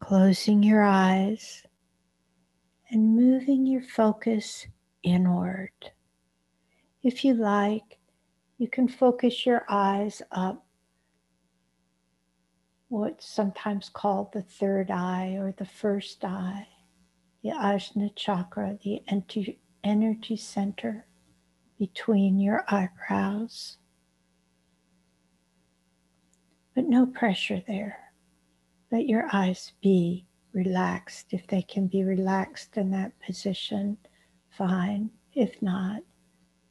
Closing 0.00 0.64
your 0.64 0.82
eyes 0.82 1.62
and 2.90 3.14
moving 3.14 3.66
your 3.66 3.82
focus 3.82 4.66
inward. 5.04 5.70
If 7.04 7.24
you 7.24 7.34
like, 7.34 8.00
you 8.58 8.68
can 8.68 8.88
focus 8.88 9.44
your 9.44 9.64
eyes 9.68 10.22
up, 10.32 10.64
what's 12.88 13.28
sometimes 13.28 13.88
called 13.88 14.32
the 14.32 14.42
third 14.42 14.90
eye 14.90 15.36
or 15.38 15.52
the 15.58 15.66
first 15.66 16.24
eye. 16.24 16.66
the 17.42 17.50
Ajna 17.50 18.10
chakra, 18.16 18.78
the 18.82 19.02
energy 19.84 20.36
center 20.36 21.06
between 21.78 22.40
your 22.40 22.64
eyebrows. 22.68 23.78
But 26.74 26.86
no 26.86 27.06
pressure 27.06 27.62
there. 27.66 27.98
Let 28.90 29.06
your 29.06 29.28
eyes 29.32 29.72
be 29.82 30.26
relaxed. 30.52 31.26
If 31.30 31.46
they 31.46 31.62
can 31.62 31.86
be 31.86 32.02
relaxed 32.04 32.76
in 32.76 32.90
that 32.92 33.12
position, 33.20 33.98
fine. 34.50 35.10
If 35.34 35.60
not, 35.62 36.02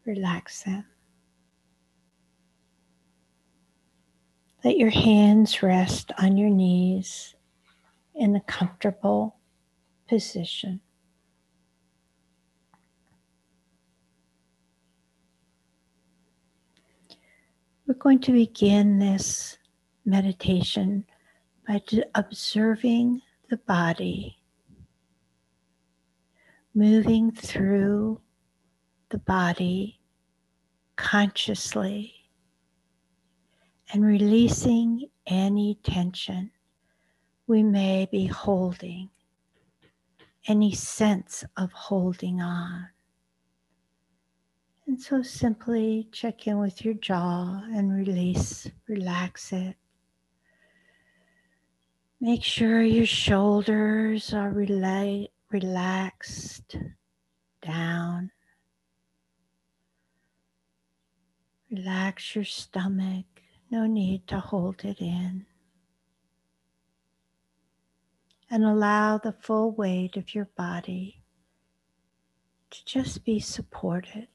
relax 0.06 0.64
them. 0.64 0.86
Let 4.66 4.80
your 4.80 4.90
hands 4.90 5.62
rest 5.62 6.12
on 6.18 6.38
your 6.38 6.50
knees 6.50 7.36
in 8.16 8.36
a 8.36 8.42
comfortable 8.42 9.38
position. 10.10 10.82
We're 17.86 17.94
going 17.94 18.18
to 18.22 18.32
begin 18.32 18.98
this 18.98 19.60
meditation 20.04 21.06
by 21.68 21.84
observing 22.16 23.22
the 23.52 23.58
body 23.58 24.40
moving 26.74 27.32
through 27.32 28.20
the 29.12 29.20
body 29.20 30.00
consciously 30.96 32.25
and 33.92 34.06
releasing 34.06 35.10
any 35.28 35.80
tension 35.84 36.52
we 37.48 37.62
may 37.62 38.08
be 38.12 38.26
holding, 38.26 39.10
any 40.48 40.74
sense 40.74 41.44
of 41.58 41.72
holding 41.72 42.42
on. 42.42 42.88
And 44.88 45.02
so 45.02 45.22
simply 45.22 46.08
check 46.12 46.48
in 46.48 46.60
with 46.60 46.86
your 46.86 46.94
jaw 46.96 47.64
and 47.74 47.92
release, 47.92 48.70
relax 48.88 49.52
it. 49.52 49.76
Make 52.22 52.44
sure 52.44 52.82
your 52.82 53.06
shoulders 53.06 54.34
are 54.34 54.52
rela- 54.52 55.30
relaxed 55.52 56.76
down. 57.62 58.32
Relax 61.72 62.36
your 62.36 62.46
stomach. 62.46 63.26
No 63.70 63.86
need 63.86 64.28
to 64.28 64.40
hold 64.40 64.86
it 64.86 65.00
in. 65.02 65.46
And 68.50 68.64
allow 68.64 69.18
the 69.18 69.34
full 69.34 69.72
weight 69.72 70.18
of 70.18 70.36
your 70.36 70.50
body 70.56 71.24
to 72.70 72.86
just 72.86 73.26
be 73.26 73.40
supported 73.40 74.28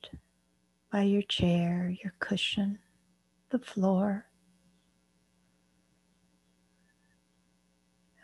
by 0.91 1.03
your 1.03 1.23
chair, 1.23 1.95
your 2.03 2.15
cushion, 2.19 2.79
the 3.51 3.59
floor. 3.59 4.27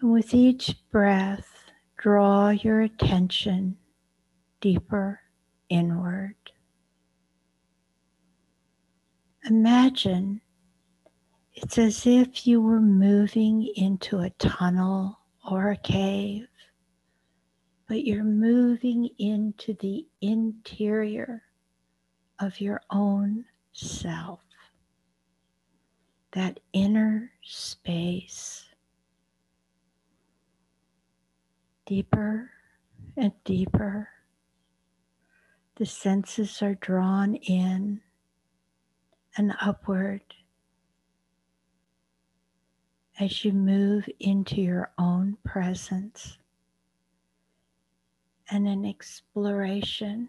And 0.01 0.13
with 0.13 0.35
each 0.35 0.77
breath, 0.91 1.71
draw 1.97 2.51
your 2.51 2.81
attention 2.81 3.77
deeper 4.61 5.21
inward. 5.69 6.35
Imagine 9.49 10.41
it's 11.57 11.79
as 11.79 12.07
if 12.07 12.47
you 12.47 12.61
were 12.61 12.81
moving 12.81 13.67
into 13.77 14.19
a 14.19 14.31
tunnel 14.31 15.19
or 15.51 15.71
a 15.71 15.77
cave, 15.77 16.47
but 17.89 18.05
you're 18.05 18.25
moving 18.25 19.09
into 19.19 19.73
the 19.81 20.07
interior 20.21 21.43
of 22.41 22.61
your 22.61 22.83
own 22.91 23.47
self, 23.73 24.41
that 26.33 26.61
inner 26.75 27.33
space, 27.43 28.67
deeper 31.87 32.51
and 33.17 33.33
deeper. 33.45 34.11
The 35.77 35.87
senses 35.87 36.61
are 36.61 36.75
drawn 36.75 37.35
in 37.37 38.03
and 39.39 39.55
upward 39.63 40.23
as 43.19 43.45
you 43.45 43.53
move 43.53 44.09
into 44.21 44.61
your 44.61 44.91
own 44.99 45.37
presence 45.45 46.39
and 48.51 48.69
an 48.69 48.85
exploration 48.85 50.29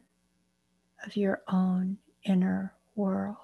of 1.05 1.15
your 1.15 1.41
own 1.47 1.97
inner 2.23 2.73
world. 2.95 3.35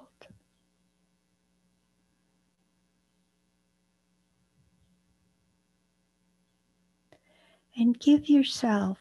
And 7.75 7.99
give 7.99 8.29
yourself 8.29 8.99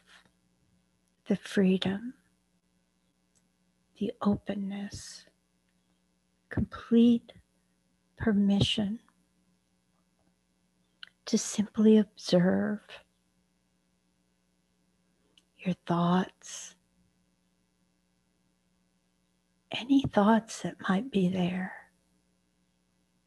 the 1.27 1.35
freedom, 1.35 2.15
the 3.99 4.11
openness, 4.21 5.25
complete 6.49 7.33
permission 8.17 8.99
to 11.25 11.37
simply 11.37 11.97
observe 11.97 12.79
your 15.57 15.75
thoughts, 15.85 16.75
any 19.71 20.03
thoughts 20.03 20.61
that 20.61 20.75
might 20.89 21.11
be 21.11 21.29
there. 21.29 21.73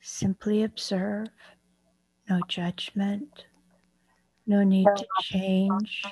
Simply 0.01 0.63
observe, 0.63 1.29
no 2.29 2.41
judgment, 2.49 3.47
no 4.47 4.63
need 4.63 4.87
to 4.97 5.07
change. 5.23 6.05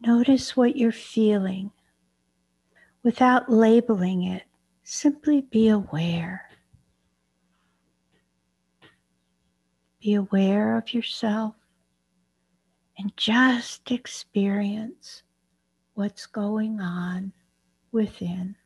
Notice 0.00 0.56
what 0.56 0.76
you're 0.76 0.92
feeling 0.92 1.70
without 3.02 3.50
labeling 3.50 4.22
it. 4.22 4.42
Simply 4.90 5.42
be 5.42 5.68
aware. 5.68 6.48
Be 10.00 10.14
aware 10.14 10.78
of 10.78 10.94
yourself 10.94 11.54
and 12.96 13.14
just 13.14 13.90
experience 13.90 15.24
what's 15.92 16.24
going 16.24 16.80
on 16.80 17.34
within. 17.92 18.56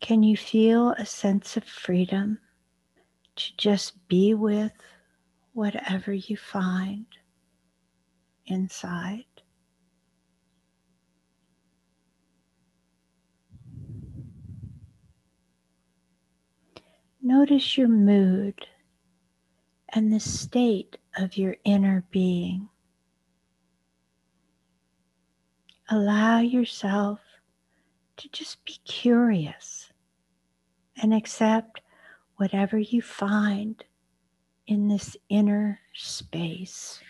Can 0.00 0.22
you 0.22 0.38
feel 0.38 0.92
a 0.92 1.04
sense 1.04 1.58
of 1.58 1.64
freedom 1.64 2.38
to 3.36 3.56
just 3.58 4.08
be 4.08 4.32
with 4.32 4.72
whatever 5.52 6.14
you 6.14 6.38
find 6.38 7.04
inside? 8.46 9.26
Notice 17.24 17.78
your 17.78 17.86
mood 17.86 18.66
and 19.90 20.12
the 20.12 20.18
state 20.18 20.98
of 21.16 21.36
your 21.36 21.54
inner 21.62 22.04
being. 22.10 22.68
Allow 25.88 26.40
yourself 26.40 27.20
to 28.16 28.28
just 28.30 28.64
be 28.64 28.76
curious 28.84 29.92
and 31.00 31.14
accept 31.14 31.80
whatever 32.38 32.76
you 32.76 33.00
find 33.00 33.84
in 34.66 34.88
this 34.88 35.16
inner 35.28 35.78
space. 35.94 37.00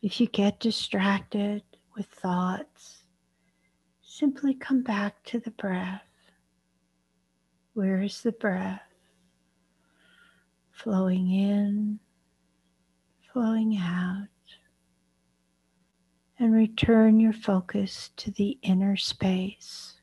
If 0.00 0.20
you 0.20 0.28
get 0.28 0.60
distracted 0.60 1.64
with 1.96 2.06
thoughts, 2.06 2.97
Simply 4.18 4.52
come 4.52 4.82
back 4.82 5.22
to 5.26 5.38
the 5.38 5.52
breath. 5.52 6.02
Where 7.74 8.02
is 8.02 8.20
the 8.20 8.32
breath? 8.32 8.82
Flowing 10.72 11.30
in, 11.30 12.00
flowing 13.32 13.76
out. 13.76 14.26
And 16.36 16.52
return 16.52 17.20
your 17.20 17.32
focus 17.32 18.10
to 18.16 18.32
the 18.32 18.58
inner 18.62 18.96
space. 18.96 19.94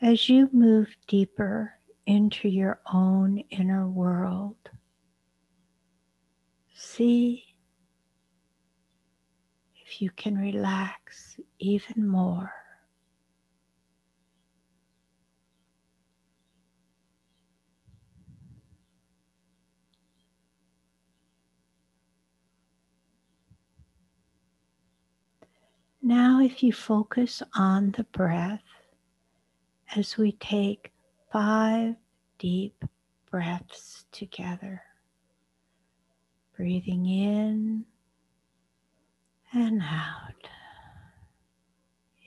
As 0.00 0.28
you 0.28 0.50
move 0.52 0.88
deeper 1.06 1.74
into 2.06 2.48
your 2.48 2.80
own 2.92 3.44
inner 3.50 3.88
world, 3.88 4.56
see 6.74 7.44
you 10.00 10.10
can 10.10 10.38
relax 10.38 11.38
even 11.58 12.06
more. 12.06 12.52
Now, 26.04 26.40
if 26.40 26.62
you 26.62 26.72
focus 26.72 27.42
on 27.54 27.92
the 27.92 28.04
breath 28.04 28.62
as 29.94 30.16
we 30.16 30.32
take 30.32 30.92
five 31.32 31.94
deep 32.38 32.84
breaths 33.30 34.04
together, 34.10 34.82
breathing 36.56 37.06
in 37.06 37.84
and 39.54 39.82
out, 39.82 40.48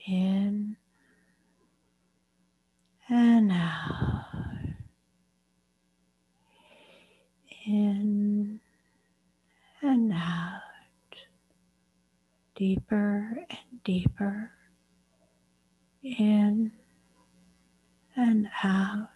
in 0.08 0.78
and 3.10 3.52
out, 3.52 4.26
in 7.68 8.60
and 9.82 10.14
out. 10.14 10.62
Deeper 12.56 13.38
and 13.50 13.84
deeper. 13.84 14.52
In 16.04 16.72
and 18.16 18.48
out, 18.64 19.10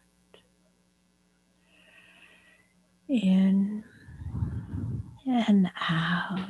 in 3.08 3.84
and 5.26 5.72
out. 5.80 6.50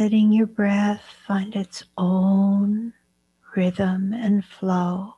Letting 0.00 0.32
your 0.32 0.48
breath 0.48 1.02
find 1.24 1.54
its 1.54 1.84
own 1.96 2.94
rhythm 3.54 4.12
and 4.12 4.44
flow 4.44 5.14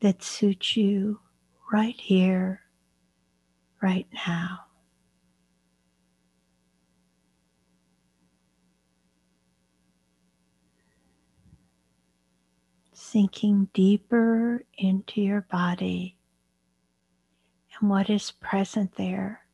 that 0.00 0.22
suits 0.22 0.76
you 0.76 1.20
right 1.72 1.98
here, 1.98 2.60
right 3.80 4.06
now. 4.26 4.66
Sinking 12.92 13.70
deeper 13.72 14.62
into 14.76 15.22
your 15.22 15.40
body 15.40 16.18
and 17.80 17.88
what 17.88 18.10
is 18.10 18.30
present 18.30 18.96
there 18.96 19.46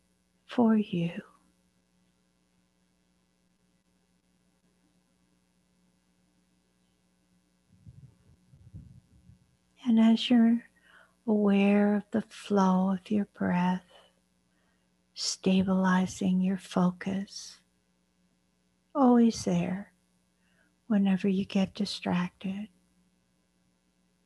for 0.47 0.77
you. 0.77 1.13
And 9.87 9.99
as 9.99 10.29
you're 10.29 10.65
aware 11.27 11.97
of 11.97 12.03
the 12.11 12.23
flow 12.23 12.93
of 12.93 13.11
your 13.11 13.27
breath, 13.37 13.85
stabilizing 15.15 16.41
your 16.41 16.59
focus. 16.59 17.61
Always 18.95 19.45
there 19.45 19.93
whenever 20.87 21.29
you 21.29 21.45
get 21.45 21.75
distracted. 21.75 22.69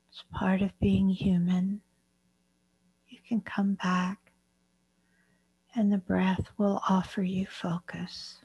It's 0.09 0.25
part 0.33 0.63
of 0.63 0.79
being 0.81 1.09
human. 1.09 1.81
You 3.09 3.19
can 3.29 3.41
come 3.41 3.75
back, 3.75 4.33
and 5.75 5.93
the 5.93 5.99
breath 5.99 6.47
will 6.57 6.81
offer 6.89 7.23
you 7.23 7.47
focus. 7.47 8.44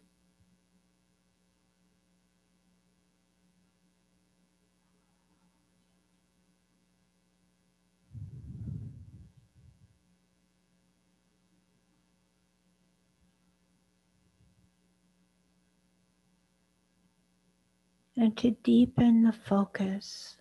And 18.20 18.36
to 18.36 18.52
deepen 18.52 19.24
the 19.24 19.32
focus 19.32 20.36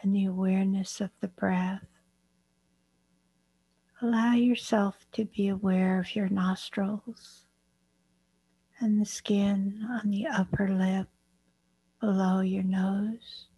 and 0.00 0.14
the 0.14 0.24
awareness 0.24 0.98
of 0.98 1.10
the 1.20 1.28
breath. 1.28 1.84
Allow 4.00 4.32
yourself 4.32 4.96
to 5.12 5.26
be 5.26 5.48
aware 5.48 6.00
of 6.00 6.16
your 6.16 6.30
nostrils 6.30 7.44
and 8.80 8.98
the 8.98 9.04
skin 9.04 9.86
on 9.90 10.08
the 10.08 10.26
upper 10.26 10.70
lip 10.70 11.08
below 12.00 12.40
your 12.40 12.62
nose. 12.62 13.48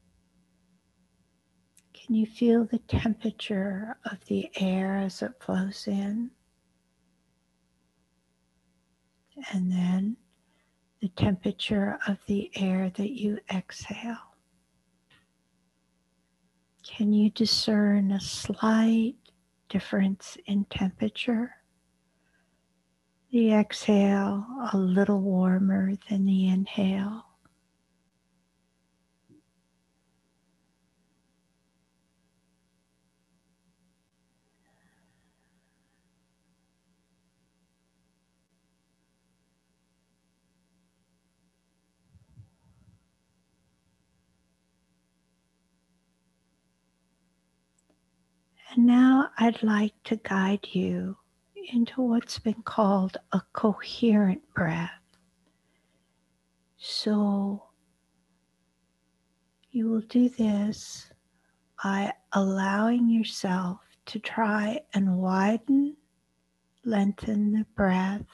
Can 1.95 2.17
you 2.17 2.27
feel 2.27 2.65
the 2.65 2.79
temperature 2.79 3.99
of 4.11 4.25
the 4.27 4.51
air 4.57 4.97
as 4.97 5.23
it 5.23 5.35
flows 5.39 5.87
in? 5.87 6.33
And 9.53 9.71
then 9.71 10.17
the 11.01 11.09
temperature 11.09 11.99
of 12.07 12.19
the 12.27 12.51
air 12.55 12.91
that 12.97 13.11
you 13.11 13.39
exhale. 13.53 14.19
Can 16.87 17.13
you 17.13 17.31
discern 17.31 18.11
a 18.11 18.21
slight 18.21 19.15
difference 19.69 20.37
in 20.47 20.67
temperature? 20.67 21.57
The 23.31 23.55
exhale 23.55 24.45
a 24.73 24.77
little 24.77 25.21
warmer 25.21 25.93
than 26.09 26.27
the 26.27 26.49
inhale. 26.49 27.30
And 48.81 48.87
now 48.87 49.29
I'd 49.37 49.63
like 49.63 49.93
to 50.05 50.17
guide 50.17 50.69
you 50.73 51.19
into 51.71 52.01
what's 52.01 52.39
been 52.39 52.63
called 52.63 53.19
a 53.31 53.43
coherent 53.53 54.41
breath. 54.55 55.03
So 56.79 57.63
you 59.71 59.87
will 59.91 60.01
do 60.01 60.31
this 60.31 61.13
by 61.85 62.15
allowing 62.33 63.11
yourself 63.11 63.81
to 64.07 64.19
try 64.19 64.81
and 64.95 65.19
widen, 65.19 65.99
lengthen 66.83 67.53
the 67.53 67.67
breath 67.77 68.25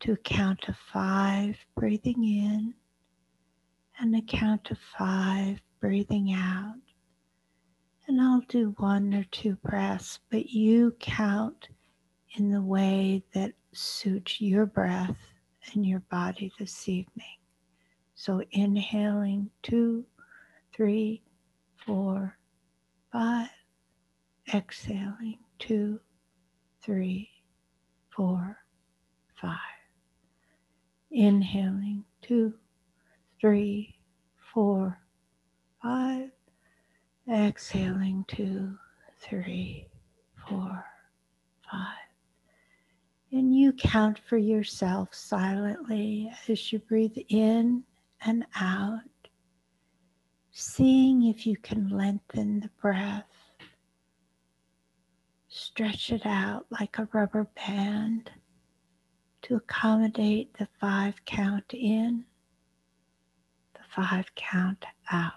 to 0.00 0.12
a 0.12 0.18
count 0.18 0.68
of 0.68 0.76
five, 0.92 1.56
breathing 1.74 2.22
in, 2.22 2.74
and 3.98 4.14
a 4.14 4.20
count 4.20 4.70
of 4.70 4.78
five, 4.98 5.58
breathing 5.80 6.34
out. 6.34 6.87
And 8.08 8.22
I'll 8.22 8.40
do 8.48 8.74
one 8.78 9.12
or 9.12 9.24
two 9.24 9.56
breaths, 9.56 10.18
but 10.30 10.46
you 10.48 10.96
count 10.98 11.68
in 12.36 12.50
the 12.50 12.62
way 12.62 13.22
that 13.34 13.52
suits 13.74 14.40
your 14.40 14.64
breath 14.64 15.16
and 15.72 15.84
your 15.84 16.00
body 16.10 16.50
this 16.58 16.88
evening. 16.88 17.36
So 18.14 18.42
inhaling 18.50 19.50
two, 19.62 20.06
three, 20.74 21.22
four, 21.84 22.38
five. 23.12 23.50
Exhaling 24.54 25.40
two, 25.58 26.00
three, 26.82 27.28
four, 28.08 28.56
five. 29.38 29.58
Inhaling 31.10 32.04
two, 32.22 32.54
three, 33.38 33.98
four, 34.54 34.98
five. 35.82 36.30
Exhaling 37.30 38.24
two, 38.26 38.78
three, 39.20 39.86
four, 40.48 40.84
five. 41.70 42.08
And 43.30 43.54
you 43.54 43.74
count 43.74 44.18
for 44.18 44.38
yourself 44.38 45.12
silently 45.12 46.32
as 46.48 46.72
you 46.72 46.78
breathe 46.78 47.18
in 47.28 47.84
and 48.24 48.46
out, 48.58 49.00
seeing 50.52 51.26
if 51.26 51.46
you 51.46 51.58
can 51.58 51.90
lengthen 51.90 52.60
the 52.60 52.70
breath. 52.80 53.26
Stretch 55.48 56.10
it 56.10 56.24
out 56.24 56.64
like 56.70 56.98
a 56.98 57.08
rubber 57.12 57.46
band 57.54 58.30
to 59.42 59.56
accommodate 59.56 60.54
the 60.54 60.68
five 60.80 61.22
count 61.26 61.74
in, 61.74 62.24
the 63.74 63.80
five 63.94 64.34
count 64.34 64.86
out. 65.12 65.32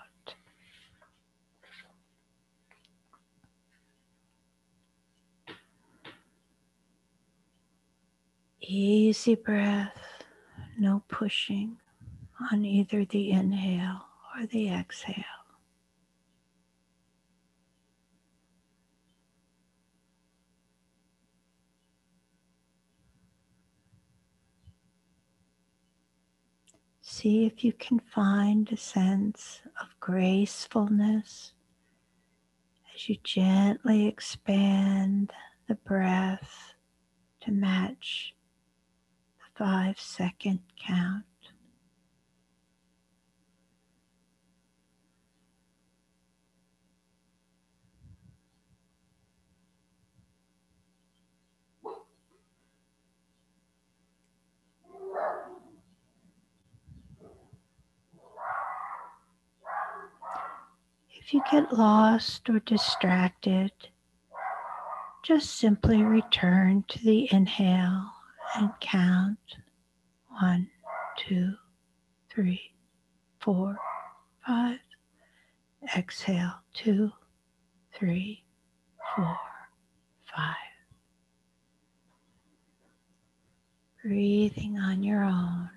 Easy 8.63 9.34
breath, 9.34 9.97
no 10.78 11.04
pushing 11.08 11.78
on 12.52 12.63
either 12.63 13.06
the 13.06 13.32
inhale 13.32 14.06
or 14.36 14.45
the 14.45 14.69
exhale. 14.69 15.26
See 27.02 27.45
if 27.45 27.63
you 27.63 27.74
can 27.74 28.00
find 28.00 28.71
a 28.71 28.78
sense 28.78 29.62
of 29.82 29.88
gracefulness 30.00 31.54
as 32.93 33.10
you 33.10 33.17
gently 33.24 34.08
expand 34.08 35.32
the 35.67 35.76
breath 35.76 36.74
to 37.41 37.52
match 37.52 38.36
five 39.62 40.00
second 40.00 40.60
count. 40.84 41.24
If 61.13 61.36
you 61.36 61.43
get 61.52 61.71
lost 61.71 62.50
or 62.50 62.62
distracted, 62.62 63.71
just 65.21 65.54
simply 65.54 66.02
return 66.02 66.84
to 66.88 66.97
the 67.04 67.32
inhale 67.32 68.12
and 68.56 68.72
count 68.80 69.38
one, 70.40 70.70
two, 71.18 71.54
three, 72.30 72.74
four, 73.40 73.78
five. 74.46 74.80
Exhale 75.96 76.54
two, 76.74 77.12
three, 77.94 78.44
four, 79.16 79.38
five. 80.36 80.56
Breathing 84.04 84.80
on 84.80 85.04
your 85.04 85.24
own. 85.24 85.70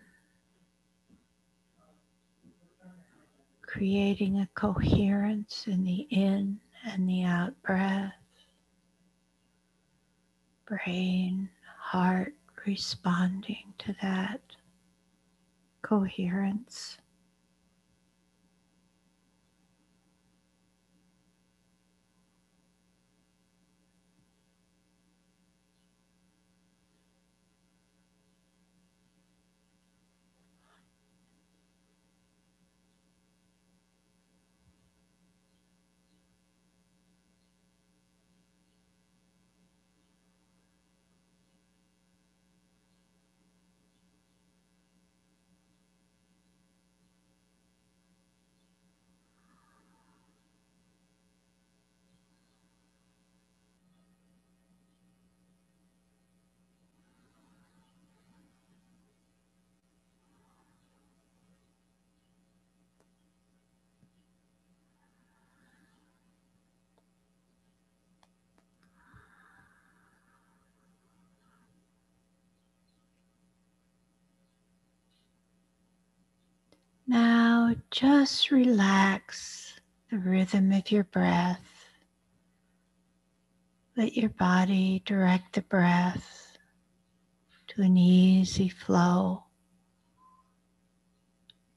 creating 3.75 4.39
a 4.39 4.49
coherence 4.55 5.65
in 5.67 5.83
the 5.83 6.07
in 6.11 6.61
and 6.87 7.09
the 7.09 7.25
out 7.25 7.61
breath. 7.65 8.13
Brain, 10.65 11.49
heart 11.77 12.35
responding 12.67 13.75
to 13.79 13.95
that 14.03 14.41
coherence. 15.83 16.99
Now 77.07 77.75
just 77.91 78.51
relax 78.51 79.79
the 80.11 80.19
rhythm 80.19 80.73
of 80.73 80.91
your 80.91 81.05
breath. 81.05 81.61
Let 83.97 84.17
your 84.17 84.31
body 84.31 85.03
direct 85.05 85.55
the 85.55 85.63
breath 85.63 86.57
to 87.69 87.83
an 87.83 87.99
easy 87.99 88.71
flow 88.71 89.45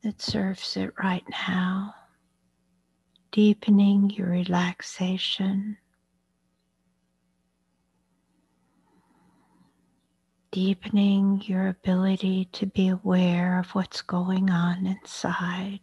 that 0.03 0.21
serves 0.21 0.77
it 0.77 0.93
right 0.97 1.25
now, 1.29 1.93
deepening 3.31 4.09
your 4.09 4.29
relaxation. 4.29 5.77
Deepening 10.51 11.41
your 11.45 11.67
ability 11.67 12.49
to 12.53 12.65
be 12.65 12.87
aware 12.87 13.59
of 13.59 13.67
what's 13.71 14.01
going 14.01 14.49
on 14.49 14.85
inside. 14.85 15.79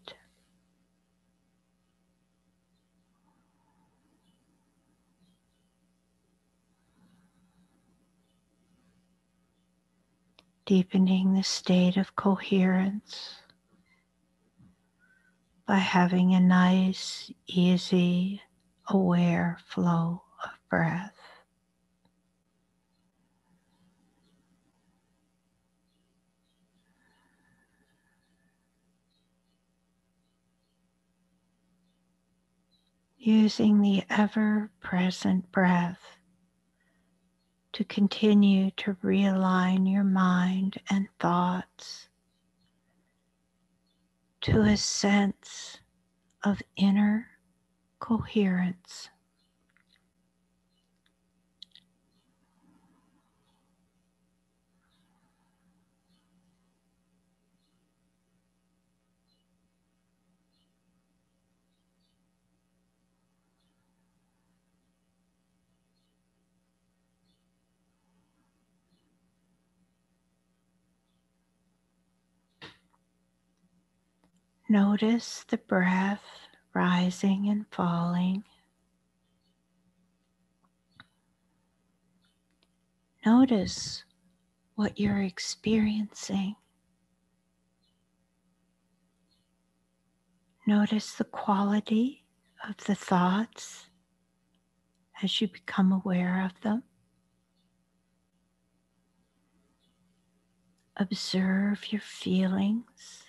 Deepening 10.66 11.34
the 11.34 11.42
state 11.42 11.98
of 11.98 12.16
coherence 12.16 13.36
by 15.66 15.76
having 15.76 16.34
a 16.34 16.40
nice, 16.40 17.30
easy, 17.46 18.40
aware 18.88 19.58
flow 19.66 20.22
of 20.42 20.50
breath. 20.70 21.13
Using 33.26 33.80
the 33.80 34.02
ever 34.10 34.70
present 34.80 35.50
breath 35.50 36.18
to 37.72 37.82
continue 37.84 38.70
to 38.72 38.94
realign 39.02 39.90
your 39.90 40.04
mind 40.04 40.76
and 40.90 41.08
thoughts 41.18 42.08
to 44.42 44.60
a 44.60 44.76
sense 44.76 45.78
of 46.44 46.62
inner 46.76 47.26
coherence. 47.98 49.08
Notice 74.68 75.44
the 75.48 75.58
breath 75.58 76.24
rising 76.74 77.48
and 77.48 77.66
falling. 77.70 78.44
Notice 83.26 84.04
what 84.74 84.98
you're 84.98 85.22
experiencing. 85.22 86.56
Notice 90.66 91.12
the 91.12 91.24
quality 91.24 92.24
of 92.66 92.76
the 92.86 92.94
thoughts 92.94 93.86
as 95.22 95.40
you 95.40 95.48
become 95.48 95.92
aware 95.92 96.42
of 96.42 96.58
them. 96.62 96.82
Observe 100.96 101.92
your 101.92 102.00
feelings. 102.00 103.23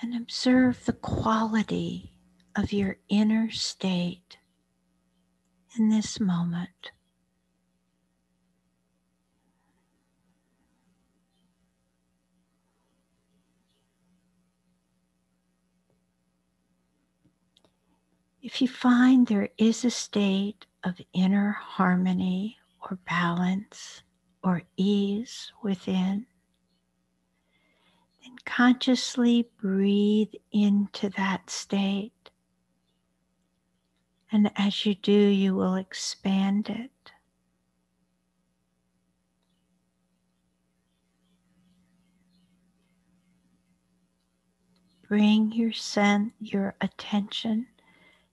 And 0.00 0.14
observe 0.14 0.84
the 0.84 0.92
quality 0.92 2.12
of 2.54 2.72
your 2.72 2.98
inner 3.08 3.50
state 3.50 4.38
in 5.78 5.88
this 5.88 6.20
moment. 6.20 6.92
If 18.42 18.62
you 18.62 18.68
find 18.68 19.26
there 19.26 19.48
is 19.58 19.84
a 19.84 19.90
state 19.90 20.66
of 20.84 21.00
inner 21.12 21.50
harmony 21.50 22.58
or 22.80 22.96
balance 23.04 24.02
or 24.44 24.62
ease 24.76 25.52
within, 25.64 26.26
consciously 28.46 29.50
breathe 29.60 30.32
into 30.52 31.10
that 31.10 31.50
state. 31.50 32.30
And 34.32 34.50
as 34.56 34.86
you 34.86 34.94
do, 34.94 35.12
you 35.12 35.54
will 35.54 35.74
expand 35.74 36.70
it. 36.70 36.90
Bring 45.08 45.52
your 45.52 45.72
sen- 45.72 46.32
your 46.40 46.74
attention 46.80 47.68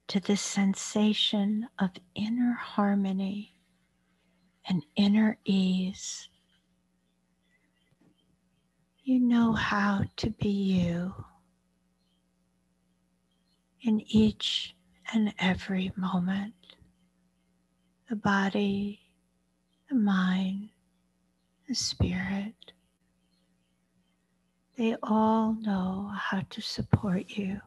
to 0.07 0.19
the 0.19 0.37
sensation 0.37 1.67
of 1.79 1.91
inner 2.15 2.53
harmony 2.53 3.55
and 4.67 4.83
inner 4.95 5.37
ease. 5.45 6.29
You 9.03 9.19
know 9.19 9.51
how 9.53 10.05
to 10.17 10.29
be 10.29 10.49
you 10.49 11.13
in 13.81 14.01
each 14.07 14.75
and 15.13 15.33
every 15.39 15.91
moment. 15.97 16.53
The 18.09 18.15
body, 18.15 19.01
the 19.89 19.95
mind, 19.95 20.69
the 21.67 21.75
spirit, 21.75 22.71
they 24.77 24.95
all 25.03 25.53
know 25.53 26.11
how 26.15 26.41
to 26.49 26.61
support 26.61 27.29
you. 27.29 27.59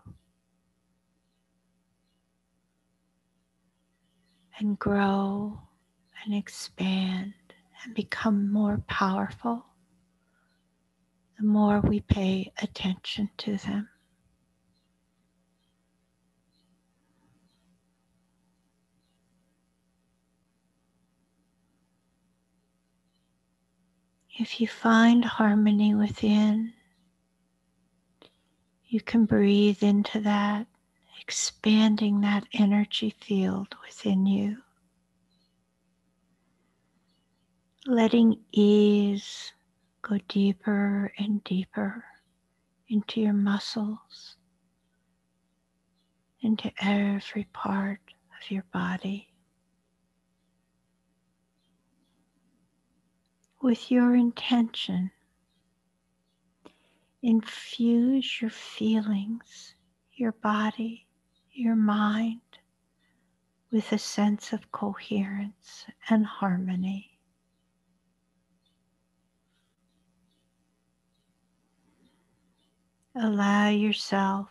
and 4.58 4.78
grow 4.78 5.60
and 6.24 6.34
expand 6.34 7.34
and 7.84 7.94
become 7.94 8.50
more 8.50 8.82
powerful 8.88 9.66
the 11.38 11.44
more 11.44 11.80
we 11.80 12.00
pay 12.00 12.52
attention 12.62 13.30
to 13.38 13.56
them. 13.58 13.88
If 24.38 24.60
you 24.60 24.68
find 24.68 25.24
harmony 25.24 25.94
within, 25.94 26.74
you 28.86 29.00
can 29.00 29.24
breathe 29.24 29.82
into 29.82 30.20
that 30.20 30.66
expanding 31.20 32.20
that 32.20 32.44
energy 32.52 33.14
field 33.20 33.74
within 33.84 34.26
you. 34.26 34.58
Letting 37.86 38.38
ease 38.52 39.52
go 40.08 40.18
deeper 40.28 41.12
and 41.18 41.42
deeper 41.42 42.04
into 42.88 43.20
your 43.20 43.32
muscles, 43.32 44.36
into 46.40 46.70
every 46.80 47.48
part 47.52 47.98
of 48.40 48.50
your 48.50 48.64
body. 48.72 49.28
With 53.60 53.90
your 53.90 54.14
intention, 54.14 55.10
infuse 57.20 58.40
your 58.40 58.50
feelings, 58.50 59.74
your 60.14 60.32
body, 60.32 61.08
your 61.52 61.74
mind 61.74 62.40
with 63.72 63.90
a 63.90 63.98
sense 63.98 64.52
of 64.52 64.70
coherence 64.70 65.86
and 66.08 66.24
harmony. 66.24 67.15
Allow 73.18 73.70
yourself 73.70 74.50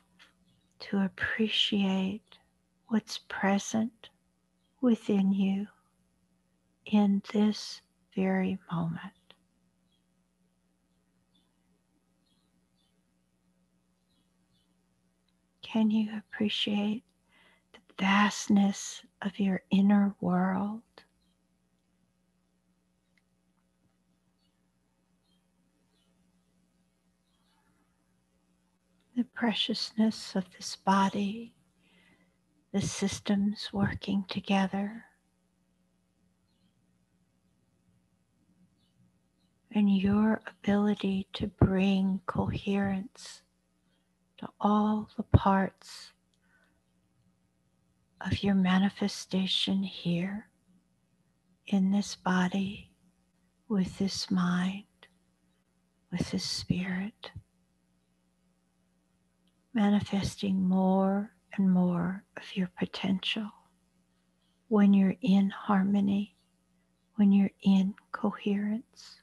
to 0.80 0.98
appreciate 1.00 2.40
what's 2.88 3.20
present 3.20 4.10
within 4.82 5.32
you 5.32 5.68
in 6.86 7.22
this 7.32 7.82
very 8.16 8.58
moment. 8.72 9.14
Can 15.62 15.92
you 15.92 16.18
appreciate 16.18 17.04
the 17.74 17.80
vastness 18.00 19.04
of 19.22 19.40
your 19.40 19.62
inner 19.70 20.16
world? 20.22 20.82
The 29.16 29.24
preciousness 29.24 30.36
of 30.36 30.44
this 30.52 30.76
body, 30.76 31.54
the 32.74 32.82
systems 32.82 33.70
working 33.72 34.26
together, 34.28 35.06
and 39.72 39.90
your 39.98 40.42
ability 40.48 41.28
to 41.34 41.48
bring 41.48 42.20
coherence 42.26 43.42
to 44.40 44.50
all 44.60 45.10
the 45.16 45.24
parts 45.24 46.12
of 48.20 48.44
your 48.44 48.56
manifestation 48.56 49.84
here 49.84 50.50
in 51.68 51.92
this 51.92 52.16
body, 52.16 52.92
with 53.70 53.98
this 53.98 54.30
mind, 54.30 54.84
with 56.12 56.32
this 56.32 56.44
spirit, 56.44 57.32
manifesting 59.76 60.68
more 60.68 61.32
and 61.58 61.70
more 61.70 62.24
of 62.38 62.56
your 62.56 62.72
potential 62.80 63.50
when 64.70 64.94
you're 64.94 65.18
in 65.22 65.50
harmony, 65.50 66.36
when 67.16 67.32
you're 67.32 67.52
in 67.62 67.94
coherence. 68.14 69.18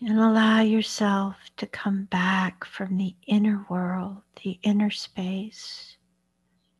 And 0.00 0.18
allow 0.18 0.62
yourself 0.62 1.36
to 1.58 1.66
come 1.66 2.04
back 2.04 2.64
from 2.64 2.96
the 2.96 3.14
inner 3.26 3.66
world, 3.68 4.22
the 4.42 4.58
inner 4.62 4.90
space, 4.90 5.96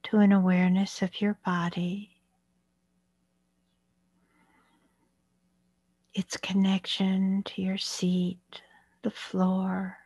to 0.04 0.18
an 0.18 0.32
awareness 0.32 1.02
of 1.02 1.20
your 1.20 1.38
body, 1.44 2.11
its 6.14 6.36
connection 6.36 7.42
to 7.44 7.62
your 7.62 7.78
seat, 7.78 8.62
the 9.02 9.10
floor. 9.10 9.96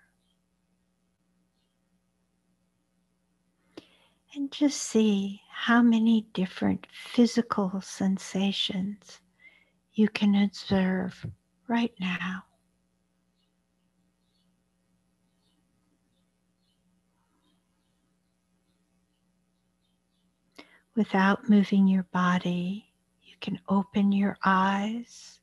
And 4.35 4.53
just 4.53 4.83
see 4.83 5.41
how 5.51 5.83
many 5.83 6.27
different 6.35 6.87
physical 6.93 7.81
sensations 7.81 9.21
you 9.95 10.09
can 10.09 10.35
observe 10.35 11.27
right 11.69 11.93
now. 11.99 12.45
without 20.97 21.49
moving 21.49 21.87
your 21.87 22.05
body. 22.05 22.87
You 23.23 23.35
can 23.41 23.61
open 23.69 24.13
your 24.13 24.39
eyes 24.45 25.41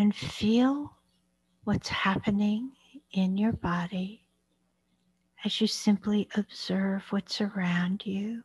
and 0.00 0.16
feel 0.16 0.96
what's 1.64 1.90
happening 1.90 2.72
in 3.12 3.36
your 3.36 3.52
body 3.52 4.24
as 5.44 5.60
you 5.60 5.66
simply 5.66 6.26
observe 6.36 7.02
what's 7.10 7.42
around 7.42 8.06
you. 8.06 8.42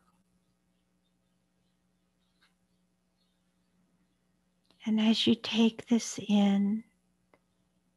And 4.84 5.00
as 5.00 5.26
you 5.26 5.34
take 5.34 5.86
this 5.86 6.20
in, 6.28 6.84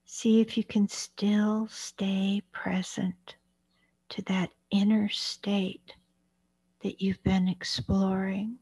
see 0.05 0.39
if 0.39 0.55
you 0.55 0.63
can 0.63 0.87
still 0.87 1.67
stay 1.69 2.41
present 2.53 3.35
to 4.07 4.21
that 4.21 4.51
inner 4.71 5.09
state 5.09 5.95
that 6.81 7.01
you've 7.01 7.21
been 7.23 7.49
exploring. 7.49 8.57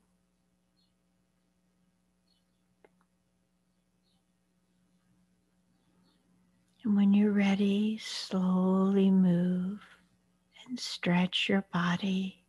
And 6.88 6.96
when 6.96 7.12
you're 7.14 7.34
ready, 7.34 7.98
slowly 7.98 9.12
move 9.12 9.82
and 10.66 10.80
stretch 10.80 11.50
your 11.50 11.66
body. 11.74 12.46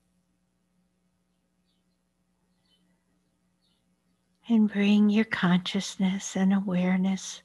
And 4.48 4.72
bring 4.72 5.10
your 5.10 5.24
consciousness 5.24 6.36
and 6.36 6.54
awareness 6.54 7.42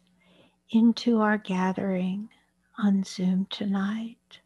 into 0.69 1.19
our 1.19 1.39
gathering 1.39 2.29
on 2.77 3.03
Zoom 3.03 3.47
tonight. 3.49 4.41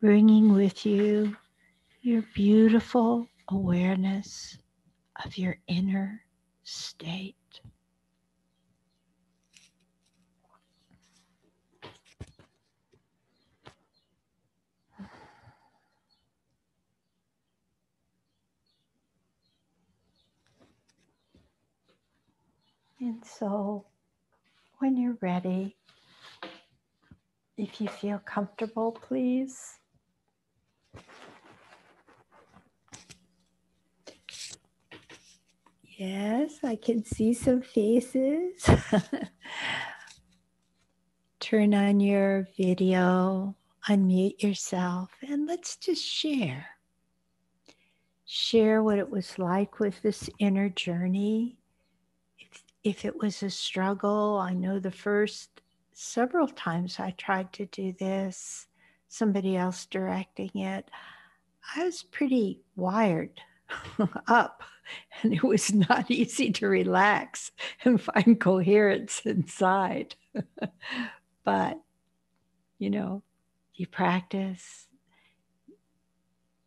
Bringing 0.00 0.52
with 0.52 0.86
you 0.86 1.36
your 2.02 2.22
beautiful 2.36 3.26
awareness 3.48 4.58
of 5.24 5.36
your 5.36 5.56
inner 5.66 6.22
state. 6.62 7.34
And 23.02 23.24
so, 23.24 23.84
when 24.78 24.96
you're 24.96 25.18
ready, 25.20 25.74
if 27.56 27.80
you 27.80 27.88
feel 27.88 28.20
comfortable, 28.20 28.92
please. 28.92 29.80
Yes, 35.82 36.60
I 36.62 36.76
can 36.76 37.04
see 37.04 37.34
some 37.34 37.60
faces. 37.60 38.70
Turn 41.40 41.74
on 41.74 41.98
your 41.98 42.46
video, 42.56 43.56
unmute 43.88 44.40
yourself, 44.40 45.10
and 45.28 45.48
let's 45.48 45.74
just 45.74 46.04
share. 46.04 46.66
Share 48.24 48.80
what 48.80 49.00
it 49.00 49.10
was 49.10 49.40
like 49.40 49.80
with 49.80 50.00
this 50.02 50.30
inner 50.38 50.68
journey 50.68 51.58
if 52.84 53.04
it 53.04 53.20
was 53.20 53.42
a 53.42 53.50
struggle, 53.50 54.38
I 54.38 54.54
know 54.54 54.78
the 54.78 54.90
first 54.90 55.62
several 55.92 56.48
times 56.48 56.98
I 56.98 57.10
tried 57.12 57.52
to 57.54 57.66
do 57.66 57.92
this, 57.92 58.66
somebody 59.08 59.56
else 59.56 59.86
directing 59.86 60.50
it, 60.54 60.90
I 61.76 61.84
was 61.84 62.02
pretty 62.02 62.60
wired 62.76 63.40
up 64.26 64.62
and 65.22 65.32
it 65.32 65.42
was 65.42 65.72
not 65.72 66.10
easy 66.10 66.50
to 66.52 66.68
relax 66.68 67.52
and 67.84 68.00
find 68.00 68.40
coherence 68.40 69.20
inside. 69.24 70.14
but, 71.44 71.80
you 72.78 72.90
know, 72.90 73.22
you 73.74 73.86
practice, 73.86 74.86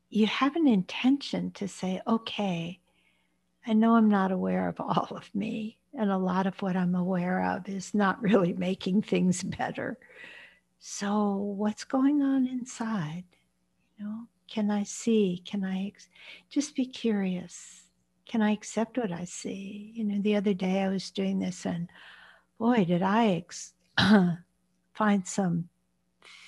you 0.10 0.28
have 0.28 0.56
an 0.56 0.68
intention 0.68 1.52
to 1.52 1.68
say, 1.68 2.02
okay, 2.08 2.80
I 3.68 3.74
know 3.74 3.96
I'm 3.96 4.10
not 4.10 4.32
aware 4.32 4.70
of 4.70 4.80
all 4.80 5.10
of 5.12 5.34
me. 5.34 5.78
And 5.98 6.12
a 6.12 6.18
lot 6.18 6.46
of 6.46 6.62
what 6.62 6.76
I'm 6.76 6.96
aware 6.96 7.44
of 7.44 7.68
is 7.70 7.94
not 7.94 8.22
really 8.22 8.54
making 8.58 9.02
things 9.02 9.44
better. 9.44 9.98
So, 10.80 11.36
what's 11.36 11.84
going 11.84 12.22
on 12.22 12.48
inside? 12.48 13.24
You 13.98 14.06
know, 14.06 14.28
can 14.48 14.70
I 14.70 14.84
see? 14.84 15.42
Can 15.46 15.64
I 15.64 15.88
ex- 15.88 16.10
just 16.50 16.76
be 16.76 16.86
curious? 16.86 17.84
Can 18.28 18.42
I 18.42 18.52
accept 18.52 18.98
what 18.98 19.12
I 19.12 19.24
see? 19.26 19.92
You 19.96 20.04
know, 20.04 20.22
the 20.22 20.36
other 20.36 20.54
day 20.54 20.82
I 20.82 20.90
was 20.90 21.12
doing 21.12 21.40
this, 21.40 21.66
and 21.66 21.90
boy, 22.60 22.86
did 22.86 23.02
I 23.02 23.28
ex- 23.28 23.74
find 24.94 25.28
some 25.28 25.70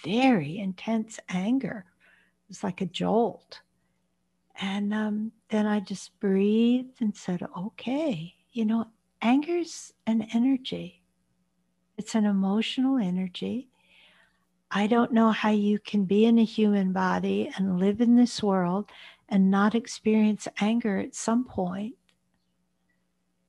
very 0.04 0.58
intense 0.58 1.20
anger. 1.30 1.86
It 1.88 2.50
was 2.50 2.64
like 2.64 2.82
a 2.82 2.86
jolt. 2.86 3.62
And 4.60 4.94
um, 4.94 5.32
then 5.50 5.68
I 5.68 5.80
just 5.80 6.20
breathed 6.20 7.02
and 7.02 7.16
said, 7.16 7.44
okay, 7.58 8.34
you 8.54 8.66
know, 8.66 8.88
anger's 9.22 9.94
an 10.06 10.28
energy, 10.34 11.04
it's 11.98 12.16
an 12.16 12.26
emotional 12.26 12.98
energy. 12.98 13.70
I 14.70 14.88
don't 14.88 15.14
know 15.14 15.32
how 15.32 15.52
you 15.52 15.80
can 15.80 16.06
be 16.06 16.26
in 16.26 16.38
a 16.38 16.44
human 16.44 16.92
body 16.92 17.50
and 17.58 17.80
live 17.80 18.02
in 18.02 18.16
this 18.16 18.44
world 18.44 18.90
and 19.30 19.50
not 19.50 19.76
experience 19.76 20.48
anger 20.60 20.98
at 20.98 21.16
some 21.16 21.46
point. 21.46 21.96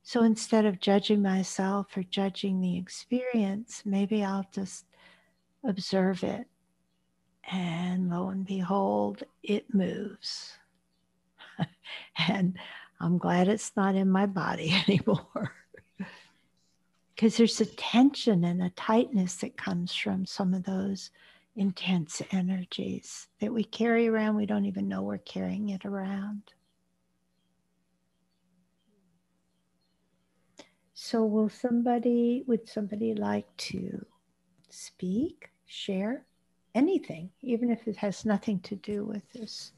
So 0.02 0.22
instead 0.22 0.64
of 0.64 0.80
judging 0.80 1.20
myself 1.20 1.94
or 1.96 2.02
judging 2.02 2.60
the 2.60 2.78
experience, 2.78 3.82
maybe 3.84 4.24
I'll 4.24 4.46
just 4.52 4.86
observe 5.64 6.24
it. 6.24 6.46
And 7.50 8.08
lo 8.08 8.28
and 8.28 8.46
behold, 8.46 9.24
it 9.42 9.72
moves. 9.74 10.56
and 12.28 12.58
I'm 13.00 13.18
glad 13.18 13.48
it's 13.48 13.72
not 13.76 13.94
in 13.94 14.10
my 14.10 14.26
body 14.26 14.72
anymore 14.88 15.52
because 17.14 17.36
there's 17.36 17.60
a 17.60 17.66
tension 17.66 18.44
and 18.44 18.62
a 18.62 18.70
tightness 18.70 19.34
that 19.36 19.56
comes 19.56 19.92
from 19.94 20.24
some 20.24 20.54
of 20.54 20.62
those 20.64 21.10
intense 21.56 22.22
energies 22.30 23.26
that 23.40 23.52
we 23.52 23.64
carry 23.64 24.06
around. 24.06 24.36
We 24.36 24.46
don't 24.46 24.66
even 24.66 24.86
know 24.86 25.02
we're 25.02 25.18
carrying 25.18 25.70
it 25.70 25.84
around. 25.84 26.42
So, 30.94 31.24
will 31.24 31.48
somebody, 31.48 32.44
would 32.46 32.68
somebody 32.68 33.14
like 33.14 33.48
to 33.56 34.06
speak, 34.70 35.50
share 35.66 36.24
anything, 36.74 37.30
even 37.40 37.70
if 37.70 37.88
it 37.88 37.96
has 37.96 38.24
nothing 38.24 38.60
to 38.60 38.76
do 38.76 39.04
with 39.04 39.28
this? 39.32 39.72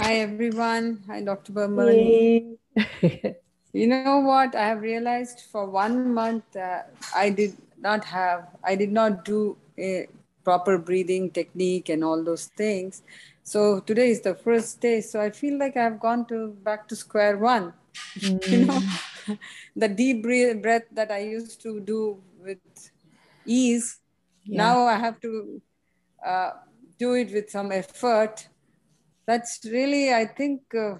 Hi, 0.00 0.14
everyone. 0.20 1.04
Hi, 1.08 1.20
Dr. 1.20 1.52
Berman. 1.52 2.56
You 3.72 3.86
know 3.86 4.20
what? 4.20 4.54
I 4.56 4.66
have 4.66 4.80
realized 4.80 5.42
for 5.52 5.66
one 5.66 6.14
month 6.14 6.56
uh, 6.56 6.82
I 7.14 7.28
did 7.28 7.56
not 7.78 8.04
have, 8.06 8.48
I 8.64 8.74
did 8.74 8.90
not 8.90 9.24
do 9.24 9.58
a 9.78 10.08
proper 10.42 10.78
breathing 10.78 11.30
technique 11.30 11.90
and 11.90 12.02
all 12.02 12.24
those 12.24 12.46
things. 12.46 13.02
So 13.44 13.80
today 13.80 14.08
is 14.10 14.22
the 14.22 14.34
first 14.34 14.80
day. 14.80 15.02
So 15.02 15.20
I 15.20 15.30
feel 15.30 15.58
like 15.58 15.76
I've 15.76 16.00
gone 16.00 16.26
to 16.28 16.48
back 16.64 16.88
to 16.88 16.96
square 16.96 17.36
one. 17.36 17.74
Mm. 18.18 18.46
you 18.50 18.64
know, 18.64 18.80
mm. 18.80 19.38
the 19.76 19.88
deep 19.88 20.22
breath 20.22 20.88
that 20.92 21.12
I 21.12 21.20
used 21.20 21.60
to 21.62 21.78
do 21.78 22.22
with 22.42 22.58
ease. 23.44 24.00
Yeah. 24.44 24.64
Now 24.64 24.86
I 24.86 24.98
have 24.98 25.20
to 25.20 25.60
uh, 26.26 26.52
do 26.98 27.12
it 27.14 27.32
with 27.32 27.50
some 27.50 27.70
effort. 27.70 28.48
That's 29.30 29.60
really, 29.64 30.12
I 30.12 30.24
think, 30.26 30.62
uh, 30.74 30.94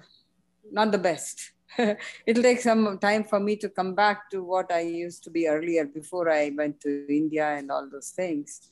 not 0.71 0.93
the 0.93 0.97
best. 0.97 1.51
it'll 2.25 2.43
take 2.43 2.61
some 2.61 2.97
time 2.99 3.25
for 3.25 3.41
me 3.41 3.57
to 3.57 3.67
come 3.67 3.93
back 3.93 4.29
to 4.29 4.41
what 4.41 4.71
I 4.71 4.81
used 4.81 5.25
to 5.25 5.29
be 5.29 5.49
earlier 5.49 5.83
before 5.83 6.29
I 6.29 6.51
went 6.55 6.79
to 6.81 7.05
India 7.09 7.45
and 7.57 7.69
all 7.69 7.89
those 7.91 8.11
things. 8.11 8.71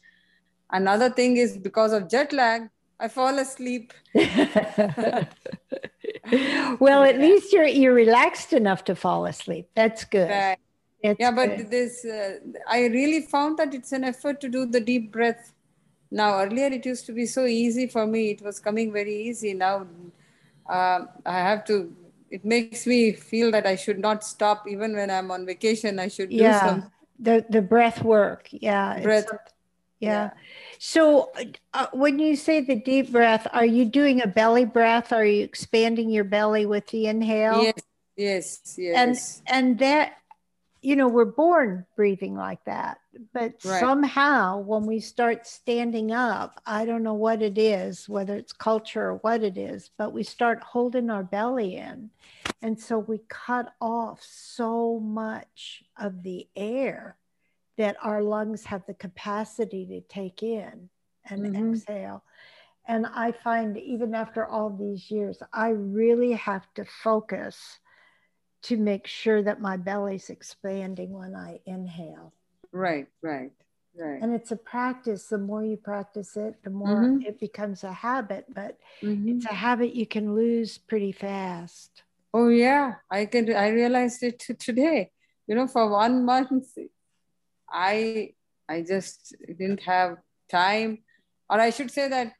Another 0.72 1.10
thing 1.10 1.36
is 1.36 1.58
because 1.58 1.92
of 1.92 2.10
jet 2.10 2.32
lag, 2.32 2.70
I 3.02 3.10
fall 3.10 3.38
asleep. 3.38 3.92
well, 6.80 7.04
at 7.04 7.18
least 7.18 7.52
you're 7.52 7.66
you're 7.66 7.94
relaxed 7.94 8.54
enough 8.54 8.86
to 8.86 8.96
fall 8.96 9.26
asleep. 9.26 9.68
That's 9.76 10.06
good. 10.06 10.30
Right. 10.30 10.58
yeah, 11.20 11.32
but 11.32 11.58
good. 11.58 11.72
this 11.72 12.06
uh, 12.06 12.40
I 12.66 12.86
really 12.88 13.24
found 13.24 13.58
that 13.60 13.74
it's 13.74 13.92
an 13.92 14.06
effort 14.06 14.40
to 14.40 14.48
do 14.48 14.66
the 14.66 14.80
deep 14.80 15.12
breath. 15.12 15.54
Now, 16.12 16.42
earlier 16.42 16.68
it 16.68 16.86
used 16.86 17.06
to 17.06 17.14
be 17.14 17.26
so 17.26 17.46
easy 17.46 17.88
for 17.88 18.06
me; 18.06 18.32
it 18.32 18.42
was 18.42 18.60
coming 18.60 18.92
very 18.92 19.16
easy. 19.16 19.54
Now, 19.54 19.88
uh, 20.70 21.06
I 21.26 21.40
have 21.40 21.66
to 21.66 21.94
it 22.32 22.46
makes 22.46 22.86
me 22.86 23.12
feel 23.12 23.52
that 23.52 23.66
I 23.66 23.76
should 23.76 24.00
not 24.00 24.24
stop 24.24 24.68
even 24.68 24.96
when 24.96 25.10
I'm 25.10 25.32
on 25.32 25.46
vacation. 25.46 26.00
I 26.00 26.08
should 26.08 26.30
yeah. 26.30 26.64
do 26.64 26.68
some 26.68 26.92
the 27.20 27.46
the 27.50 27.62
breath 27.62 28.04
work. 28.04 28.48
Yeah, 28.52 29.02
breath. 29.02 29.28
Yeah. 30.00 30.10
yeah. 30.10 30.30
So 30.80 31.32
uh, 31.74 31.88
when 31.94 32.20
you 32.20 32.36
say 32.36 32.62
the 32.62 32.76
deep 32.76 33.12
breath, 33.12 33.48
are 33.52 33.66
you 33.66 33.86
doing 33.86 34.22
a 34.22 34.28
belly 34.28 34.66
breath? 34.66 35.12
Are 35.12 35.26
you 35.26 35.44
expanding 35.44 36.10
your 36.10 36.24
belly 36.24 36.66
with 36.66 36.88
the 36.88 37.08
inhale? 37.08 37.64
Yes, 37.64 37.84
yes, 38.16 38.76
yes. 38.78 39.42
And 39.48 39.54
and 39.54 39.80
that 39.80 40.14
you 40.82 40.96
know, 40.96 41.08
we're 41.08 41.26
born 41.26 41.86
breathing 41.96 42.36
like 42.36 42.64
that. 42.66 43.00
But 43.34 43.56
right. 43.66 43.80
somehow, 43.80 44.60
when 44.60 44.86
we 44.86 45.00
start 45.00 45.46
standing 45.46 46.12
up, 46.12 46.62
I 46.66 46.86
don't 46.86 47.04
know 47.04 47.14
what 47.14 47.42
it 47.42 47.58
is, 47.58 48.08
whether 48.08 48.36
it's 48.36 48.54
culture 48.54 49.10
or 49.10 49.16
what 49.16 49.44
it 49.44 49.58
is, 49.58 49.90
but 49.98 50.14
we 50.14 50.24
start 50.24 50.62
holding 50.62 51.10
our 51.10 51.24
belly 51.24 51.76
in. 51.76 52.10
And 52.62 52.80
so 52.80 53.00
we 53.00 53.20
cut 53.28 53.74
off 53.82 54.22
so 54.24 55.00
much 55.00 55.84
of 55.98 56.24
the 56.24 56.48
air 56.56 57.18
that 57.78 57.98
our 58.02 58.22
lungs 58.22 58.66
have 58.66 58.86
the 58.86 58.94
capacity 58.94 59.86
to 59.86 60.02
take 60.02 60.44
in 60.44 60.90
and 61.30 61.42
mm-hmm. 61.42 61.74
exhale. 61.74 62.24
And 62.88 63.06
I 63.06 63.32
find 63.32 63.78
even 63.78 64.16
after 64.16 64.46
all 64.46 64.70
these 64.70 65.12
years, 65.12 65.38
I 65.54 65.70
really 65.70 66.34
have 66.34 66.66
to 66.76 66.86
focus 67.04 67.80
to 68.64 68.78
make 68.78 69.08
sure 69.08 69.42
that 69.44 69.62
my 69.62 69.78
belly's 69.78 70.30
expanding 70.30 71.14
when 71.14 71.36
I 71.36 71.60
inhale. 71.66 72.34
Right, 72.72 73.08
right, 73.22 73.52
right. 73.96 74.22
And 74.22 74.34
it's 74.34 74.52
a 74.52 74.56
practice. 74.56 75.28
The 75.28 75.38
more 75.38 75.64
you 75.64 75.78
practice 75.78 76.36
it, 76.38 76.56
the 76.64 76.70
more 76.70 76.88
mm-hmm. 76.88 77.22
it 77.26 77.40
becomes 77.40 77.84
a 77.84 77.94
habit. 77.94 78.46
But 78.54 78.78
mm-hmm. 79.02 79.30
it's 79.30 79.46
a 79.46 79.54
habit 79.54 79.96
you 79.96 80.06
can 80.06 80.36
lose 80.36 80.78
pretty 80.78 81.12
fast. 81.12 82.04
Oh 82.34 82.50
yeah, 82.50 82.96
I 83.10 83.26
can. 83.26 83.54
I 83.56 83.70
realized 83.70 84.22
it 84.24 84.40
today. 84.60 85.12
You 85.48 85.56
know, 85.56 85.68
for 85.68 85.90
one 85.90 86.26
month, 86.26 86.78
I 87.72 88.34
I 88.68 88.84
just 88.84 89.36
didn't 89.48 89.82
have 89.82 90.18
time, 90.52 91.00
or 91.50 91.60
I 91.60 91.72
should 91.72 91.90
say 91.90 92.08
that 92.08 92.34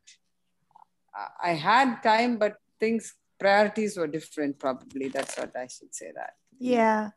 I 1.42 1.54
had 1.54 2.02
time, 2.02 2.38
but 2.38 2.58
things 2.80 3.14
priorities 3.40 3.98
were 3.98 4.08
different. 4.08 4.60
Probably 4.60 5.10
that's 5.10 5.38
what 5.38 5.56
I 5.56 5.68
should 5.68 5.94
say. 5.94 6.12
That 6.16 6.34
yeah. 6.60 7.12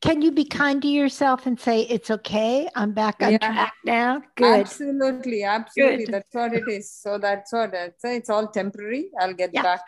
Can 0.00 0.22
you 0.22 0.30
be 0.30 0.44
kind 0.44 0.80
to 0.82 0.88
yourself 0.88 1.46
and 1.46 1.58
say 1.58 1.82
it's 1.82 2.10
okay? 2.10 2.68
I'm 2.76 2.92
back 2.92 3.16
on 3.20 3.32
yeah. 3.32 3.38
track 3.38 3.72
now. 3.84 4.22
Good. 4.36 4.60
Absolutely, 4.60 5.42
absolutely. 5.42 6.04
Good. 6.04 6.14
That's 6.14 6.34
what 6.34 6.52
it 6.54 6.68
is. 6.68 6.90
So 6.90 7.18
that's 7.18 7.52
what 7.52 7.74
say. 7.98 8.16
It's 8.16 8.30
all 8.30 8.46
temporary. 8.46 9.10
I'll 9.20 9.34
get 9.34 9.50
yeah. 9.52 9.62
back. 9.62 9.80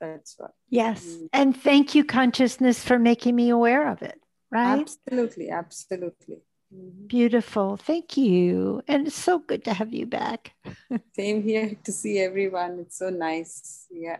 That's 0.00 0.34
what. 0.36 0.52
Yes, 0.68 1.04
mm. 1.06 1.28
and 1.32 1.56
thank 1.56 1.94
you, 1.94 2.04
consciousness, 2.04 2.84
for 2.84 2.98
making 2.98 3.36
me 3.36 3.48
aware 3.48 3.88
of 3.88 4.02
it. 4.02 4.20
Right. 4.50 4.80
Absolutely, 4.80 5.50
absolutely. 5.50 6.42
Mm-hmm. 6.74 7.06
Beautiful. 7.06 7.76
Thank 7.76 8.16
you. 8.16 8.82
And 8.88 9.06
it's 9.06 9.16
so 9.16 9.38
good 9.38 9.64
to 9.64 9.74
have 9.74 9.92
you 9.92 10.06
back. 10.06 10.54
Same 11.16 11.42
here 11.42 11.76
to 11.84 11.92
see 11.92 12.18
everyone. 12.18 12.78
It's 12.80 12.98
so 12.98 13.10
nice. 13.10 13.86
Yeah. 13.90 14.18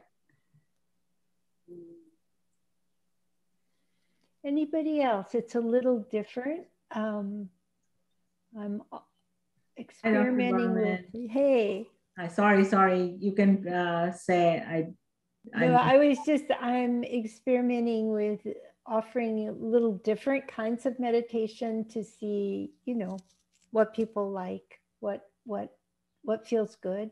Anybody 4.45 5.01
else? 5.01 5.35
It's 5.35 5.55
a 5.55 5.61
little 5.61 6.07
different. 6.11 6.67
Um, 6.95 7.49
I'm 8.59 8.83
experimenting 9.79 10.75
with. 10.75 11.31
Hey. 11.31 11.89
Hi, 12.19 12.29
sorry, 12.29 12.65
sorry. 12.65 13.17
You 13.19 13.33
can 13.33 13.67
uh, 13.67 14.13
say 14.13 14.63
I. 14.67 14.87
I'm, 15.55 15.73
no, 15.73 15.75
I 15.75 15.97
was 15.97 16.19
just 16.27 16.45
I'm 16.61 17.05
experimenting 17.05 18.13
with 18.13 18.41
offering 18.87 19.55
little 19.61 19.95
different 19.99 20.47
kinds 20.47 20.85
of 20.85 20.99
meditation 21.01 21.87
to 21.89 22.05
see, 22.05 22.73
you 22.85 22.95
know, 22.95 23.19
what 23.71 23.95
people 23.95 24.31
like, 24.31 24.81
what 25.01 25.29
what 25.45 25.77
what 26.23 26.47
feels 26.47 26.77
good. 26.77 27.11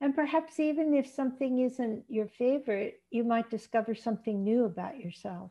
And 0.00 0.14
perhaps 0.14 0.60
even 0.60 0.92
if 0.92 1.06
something 1.06 1.60
isn't 1.60 2.04
your 2.08 2.28
favorite, 2.28 3.00
you 3.10 3.24
might 3.24 3.48
discover 3.48 3.94
something 3.94 4.44
new 4.44 4.66
about 4.66 4.98
yourself. 4.98 5.50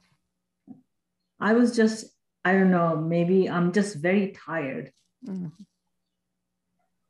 I 1.40 1.54
was 1.54 1.76
just, 1.76 2.06
I 2.44 2.54
don't 2.54 2.72
know, 2.72 2.96
maybe 2.96 3.50
I'm 3.50 3.72
just 3.72 3.98
very 3.98 4.32
tired. 4.32 4.92
Mm. 5.28 5.52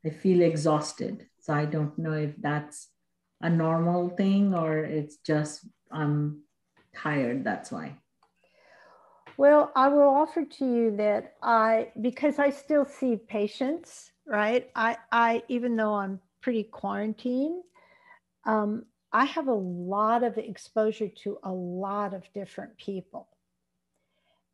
I 0.04 0.10
feel 0.10 0.42
exhausted. 0.42 1.26
So 1.40 1.54
I 1.54 1.64
don't 1.64 1.96
know 1.98 2.12
if 2.12 2.34
that's 2.38 2.88
a 3.40 3.50
normal 3.50 4.10
thing 4.10 4.54
or 4.54 4.78
it's 4.78 5.16
just 5.18 5.66
I'm 5.90 6.42
tired. 6.94 7.44
That's 7.44 7.70
why. 7.70 7.96
Well, 9.36 9.70
I 9.76 9.88
will 9.88 10.08
offer 10.08 10.44
to 10.44 10.64
you 10.64 10.96
that 10.96 11.34
I, 11.42 11.92
because 12.00 12.38
I 12.38 12.50
still 12.50 12.86
see 12.86 13.16
patients, 13.16 14.10
right? 14.26 14.70
I, 14.74 14.96
I 15.12 15.42
even 15.48 15.76
though 15.76 15.94
I'm 15.94 16.20
pretty 16.40 16.62
quarantined, 16.62 17.62
um, 18.46 18.86
I 19.12 19.24
have 19.24 19.48
a 19.48 19.54
lot 19.54 20.24
of 20.24 20.38
exposure 20.38 21.08
to 21.22 21.38
a 21.42 21.52
lot 21.52 22.14
of 22.14 22.22
different 22.32 22.76
people. 22.78 23.28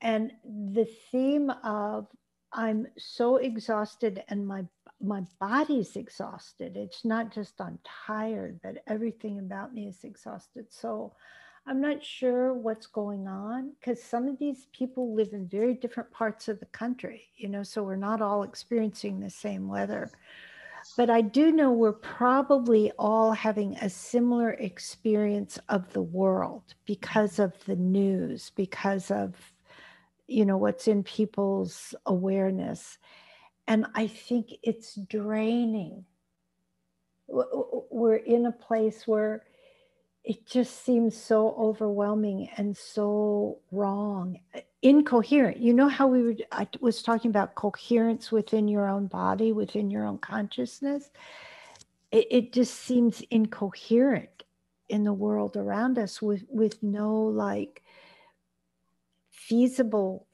And 0.03 0.33
the 0.75 0.89
theme 1.11 1.51
of 1.65 2.09
I'm 2.53 2.87
so 2.99 3.37
exhausted 3.37 4.23
and 4.29 4.47
my 4.47 4.65
my 5.01 5.23
body's 5.41 5.97
exhausted. 5.97 6.77
It's 6.77 7.05
not 7.05 7.33
just 7.33 7.61
I'm 7.61 7.79
tired, 8.07 8.61
but 8.63 8.83
everything 8.87 9.39
about 9.39 9.75
me 9.75 9.89
is 9.89 10.05
exhausted. 10.05 10.67
So 10.71 11.15
I'm 11.67 11.81
not 11.81 12.05
sure 12.05 12.55
what's 12.55 12.87
going 12.87 13.27
on 13.27 13.73
because 13.79 14.03
some 14.03 14.29
of 14.29 14.39
these 14.39 14.67
people 14.73 15.15
live 15.15 15.33
in 15.33 15.47
very 15.49 15.75
different 15.75 16.11
parts 16.11 16.49
of 16.49 16.61
the 16.61 16.67
country, 16.67 17.25
you 17.37 17.49
know, 17.49 17.63
so 17.63 17.83
we're 17.83 17.97
not 17.97 18.21
all 18.21 18.43
experiencing 18.43 19.21
the 19.21 19.31
same 19.31 19.69
weather. 19.69 20.11
But 20.97 21.11
I 21.11 21.21
do 21.21 21.53
know 21.53 21.71
we're 21.71 21.93
probably 21.93 22.91
all 22.99 23.33
having 23.33 23.77
a 23.77 23.89
similar 23.89 24.51
experience 24.55 25.59
of 25.69 25.93
the 25.93 26.03
world 26.03 26.75
because 26.87 27.39
of 27.39 27.53
the 27.67 27.77
news, 27.77 28.51
because 28.57 29.11
of, 29.11 29.52
you 30.27 30.45
know, 30.45 30.57
what's 30.57 30.89
in 30.89 31.03
people's 31.03 31.95
awareness. 32.07 32.99
And 33.67 33.87
I 33.95 34.07
think 34.07 34.51
it's 34.63 34.95
draining. 34.95 36.05
We're 37.29 38.17
in 38.17 38.47
a 38.47 38.53
place 38.53 39.07
where 39.07 39.45
it 40.25 40.47
just 40.47 40.85
seems 40.85 41.17
so 41.17 41.55
overwhelming 41.59 42.49
and 42.57 42.77
so 42.77 43.59
wrong 43.71 44.39
incoherent 44.83 45.59
you 45.59 45.73
know 45.73 45.89
how 45.89 46.07
we 46.07 46.23
were 46.23 46.35
i 46.53 46.67
was 46.81 47.03
talking 47.03 47.31
about 47.31 47.55
coherence 47.55 48.31
within 48.31 48.69
your 48.69 48.89
own 48.89 49.07
body 49.07 49.53
within 49.53 49.91
your 49.91 50.05
own 50.05 50.19
consciousness 50.19 51.11
it, 52.13 52.27
it 52.31 52.53
just 52.53 52.75
seems 52.75 53.21
incoherent 53.31 54.45
in 54.89 55.05
the 55.05 55.13
world 55.13 55.57
around 55.57 55.99
us 55.99 56.21
with 56.21 56.45
with 56.49 56.81
no 56.83 57.15
like 57.15 57.82
feasible 59.53 60.27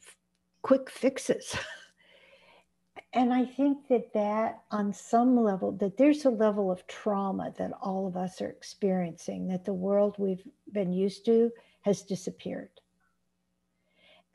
quick 0.63 0.89
fixes 0.89 1.57
and 3.13 3.33
I 3.35 3.47
think 3.47 3.89
that 3.89 4.13
that 4.13 4.63
on 4.71 4.93
some 4.93 5.43
level 5.43 5.73
that 5.73 5.97
there's 5.97 6.25
a 6.25 6.31
level 6.31 6.71
of 6.71 6.87
trauma 6.87 7.53
that 7.59 7.73
all 7.83 8.07
of 8.07 8.17
us 8.17 8.41
are 8.41 8.49
experiencing 8.49 9.49
that 9.49 9.65
the 9.65 9.73
world 9.73 10.15
we've 10.19 10.47
been 10.73 10.93
used 10.93 11.25
to 11.25 11.51
has 11.83 12.03
disappeared. 12.03 12.69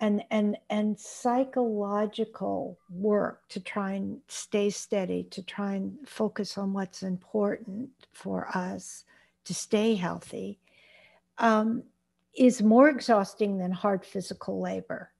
And 0.02 0.24
and 0.32 0.58
and 0.70 1.00
psychological 1.00 2.78
work 2.90 3.48
to 3.50 3.62
try 3.62 3.94
and 3.94 4.20
stay 4.28 4.70
steady, 4.70 5.28
to 5.32 5.42
try 5.44 5.76
and 5.76 5.98
focus 6.06 6.58
on 6.58 6.74
what's 6.74 7.04
important 7.04 7.90
for 8.12 8.50
us 8.54 9.06
to 9.46 9.54
stay 9.54 9.96
healthy, 9.96 10.60
um, 11.38 11.84
is 12.36 12.62
more 12.62 12.90
exhausting 12.90 13.58
than 13.58 13.72
hard 13.72 14.06
physical 14.06 14.62
labor. 14.62 15.12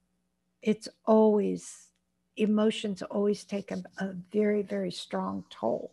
It's 0.62 0.88
always 1.06 1.88
emotions 2.36 3.02
always 3.02 3.44
take 3.44 3.70
a, 3.70 3.82
a 3.98 4.12
very, 4.32 4.62
very 4.62 4.90
strong 4.90 5.44
toll. 5.50 5.92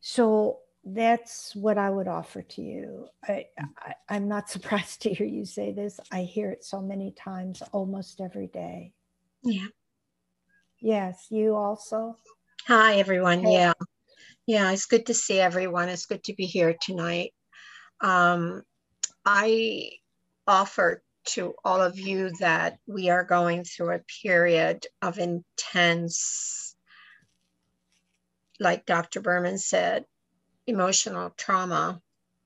So 0.00 0.60
that's 0.84 1.54
what 1.54 1.78
I 1.78 1.90
would 1.90 2.08
offer 2.08 2.42
to 2.42 2.62
you. 2.62 3.08
I, 3.26 3.46
I, 4.08 4.16
am 4.16 4.28
not 4.28 4.50
surprised 4.50 5.02
to 5.02 5.14
hear 5.14 5.26
you 5.26 5.44
say 5.44 5.72
this. 5.72 6.00
I 6.12 6.22
hear 6.22 6.50
it 6.50 6.64
so 6.64 6.80
many 6.80 7.12
times, 7.12 7.62
almost 7.72 8.20
every 8.20 8.46
day. 8.46 8.92
Yeah. 9.42 9.66
Yes, 10.80 11.26
you 11.30 11.56
also. 11.56 12.16
Hi, 12.66 12.96
everyone. 12.96 13.40
Hey. 13.40 13.52
Yeah. 13.52 13.72
Yeah, 14.46 14.70
it's 14.70 14.86
good 14.86 15.06
to 15.06 15.14
see 15.14 15.40
everyone. 15.40 15.88
It's 15.88 16.06
good 16.06 16.22
to 16.24 16.34
be 16.34 16.46
here 16.46 16.76
tonight. 16.80 17.32
Um, 18.00 18.62
I 19.26 19.90
offer 20.46 21.02
to 21.30 21.54
all 21.64 21.82
of 21.82 21.98
you 21.98 22.30
that 22.38 22.78
we 22.86 23.10
are 23.10 23.24
going 23.24 23.64
through 23.64 23.96
a 23.96 24.04
period 24.22 24.86
of 25.02 25.18
intense, 25.18 26.76
like 28.60 28.86
Dr. 28.86 29.20
Berman 29.20 29.58
said, 29.58 30.04
emotional 30.68 31.30
trauma 31.30 32.00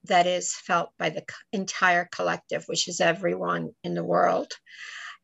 that 0.05 0.27
is 0.27 0.55
felt 0.55 0.91
by 0.99 1.11
the 1.11 1.23
entire 1.53 2.07
collective, 2.11 2.65
which 2.65 2.89
is 2.89 3.03
everyone 3.03 3.75
in 3.85 3.95
the 3.95 4.03
world. 4.03 4.51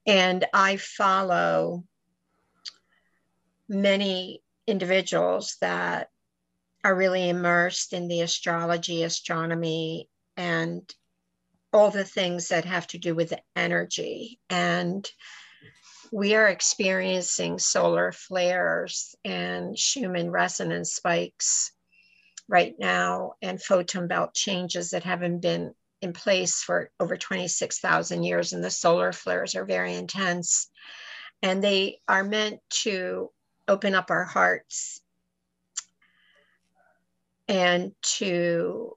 And 0.07 0.45
I 0.53 0.77
follow 0.77 1.85
many 3.67 4.43
individuals 4.67 5.57
that 5.63 6.11
are 6.85 6.95
really 6.95 7.31
immersed 7.31 7.95
in 7.95 8.09
the 8.09 8.21
astrology, 8.21 9.03
astronomy, 9.03 10.11
and 10.37 10.95
all 11.77 11.91
the 11.91 12.05
things 12.05 12.49
that 12.49 12.65
have 12.65 12.87
to 12.89 12.99
do 12.99 13.15
with 13.15 13.35
energy. 13.55 14.39
And 14.51 15.09
we 16.13 16.35
are 16.35 16.49
experiencing 16.49 17.59
solar 17.59 18.13
flares 18.13 19.15
and 19.25 19.79
Schumann 19.79 20.31
resonance 20.31 20.93
spikes 20.95 21.73
right 22.49 22.75
now 22.79 23.33
and 23.43 23.61
photon 23.61 24.07
belt 24.07 24.35
changes 24.35 24.91
that 24.91 25.03
haven't 25.03 25.41
been 25.41 25.75
in 26.01 26.13
place 26.13 26.63
for 26.63 26.91
over 27.01 27.17
26,000 27.17 28.23
years. 28.23 28.53
And 28.53 28.63
the 28.63 28.71
solar 28.71 29.13
flares 29.13 29.55
are 29.55 29.65
very 29.65 29.95
intense. 29.95 30.69
And 31.43 31.63
they 31.63 32.01
are 32.09 32.25
meant 32.25 32.61
to 32.83 33.31
open 33.69 33.95
up 33.95 34.11
our 34.11 34.25
hearts 34.25 35.01
and 37.49 37.93
to 38.03 38.97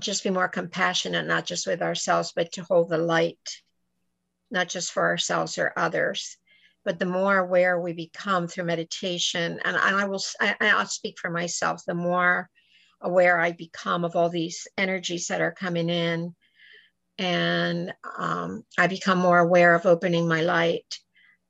just 0.00 0.24
be 0.24 0.30
more 0.30 0.48
compassionate, 0.48 1.26
not 1.26 1.46
just 1.46 1.66
with 1.66 1.82
ourselves, 1.82 2.32
but 2.34 2.52
to 2.52 2.62
hold 2.64 2.90
the 2.90 2.98
light, 2.98 3.62
not 4.50 4.68
just 4.68 4.92
for 4.92 5.04
ourselves 5.04 5.58
or 5.58 5.72
others, 5.76 6.36
but 6.84 6.98
the 6.98 7.06
more 7.06 7.38
aware 7.38 7.80
we 7.80 7.92
become 7.92 8.46
through 8.46 8.64
meditation, 8.64 9.58
and 9.64 9.76
I 9.76 10.04
will, 10.04 10.22
I, 10.40 10.54
I'll 10.60 10.86
speak 10.86 11.18
for 11.18 11.30
myself, 11.30 11.82
the 11.84 11.94
more 11.94 12.48
aware 13.00 13.40
I 13.40 13.52
become 13.52 14.04
of 14.04 14.16
all 14.16 14.28
these 14.28 14.68
energies 14.78 15.26
that 15.26 15.40
are 15.40 15.52
coming 15.52 15.90
in, 15.90 16.34
and 17.18 17.92
um, 18.18 18.64
I 18.78 18.86
become 18.86 19.18
more 19.18 19.38
aware 19.38 19.74
of 19.74 19.86
opening 19.86 20.28
my 20.28 20.42
light, 20.42 20.98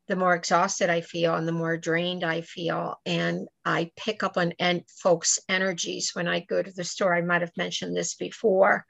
the 0.09 0.17
more 0.17 0.35
exhausted 0.35 0.91
I 0.91 1.01
feel 1.01 1.35
and 1.35 1.47
the 1.47 1.53
more 1.53 1.77
drained 1.77 2.25
I 2.25 2.43
feel. 2.43 3.01
And 3.05 3.49
I 3.65 3.91
pick 3.97 4.23
up 4.23 4.37
on 4.37 4.53
en- 4.59 4.85
folks' 4.89 5.41
energies 5.49 6.11
when 6.15 6.29
I 6.29 6.41
go 6.41 6.63
to 6.63 6.71
the 6.71 6.85
store. 6.85 7.15
I 7.15 7.23
might 7.23 7.43
have 7.43 7.57
mentioned 7.57 7.97
this 7.97 8.15
before. 8.15 8.87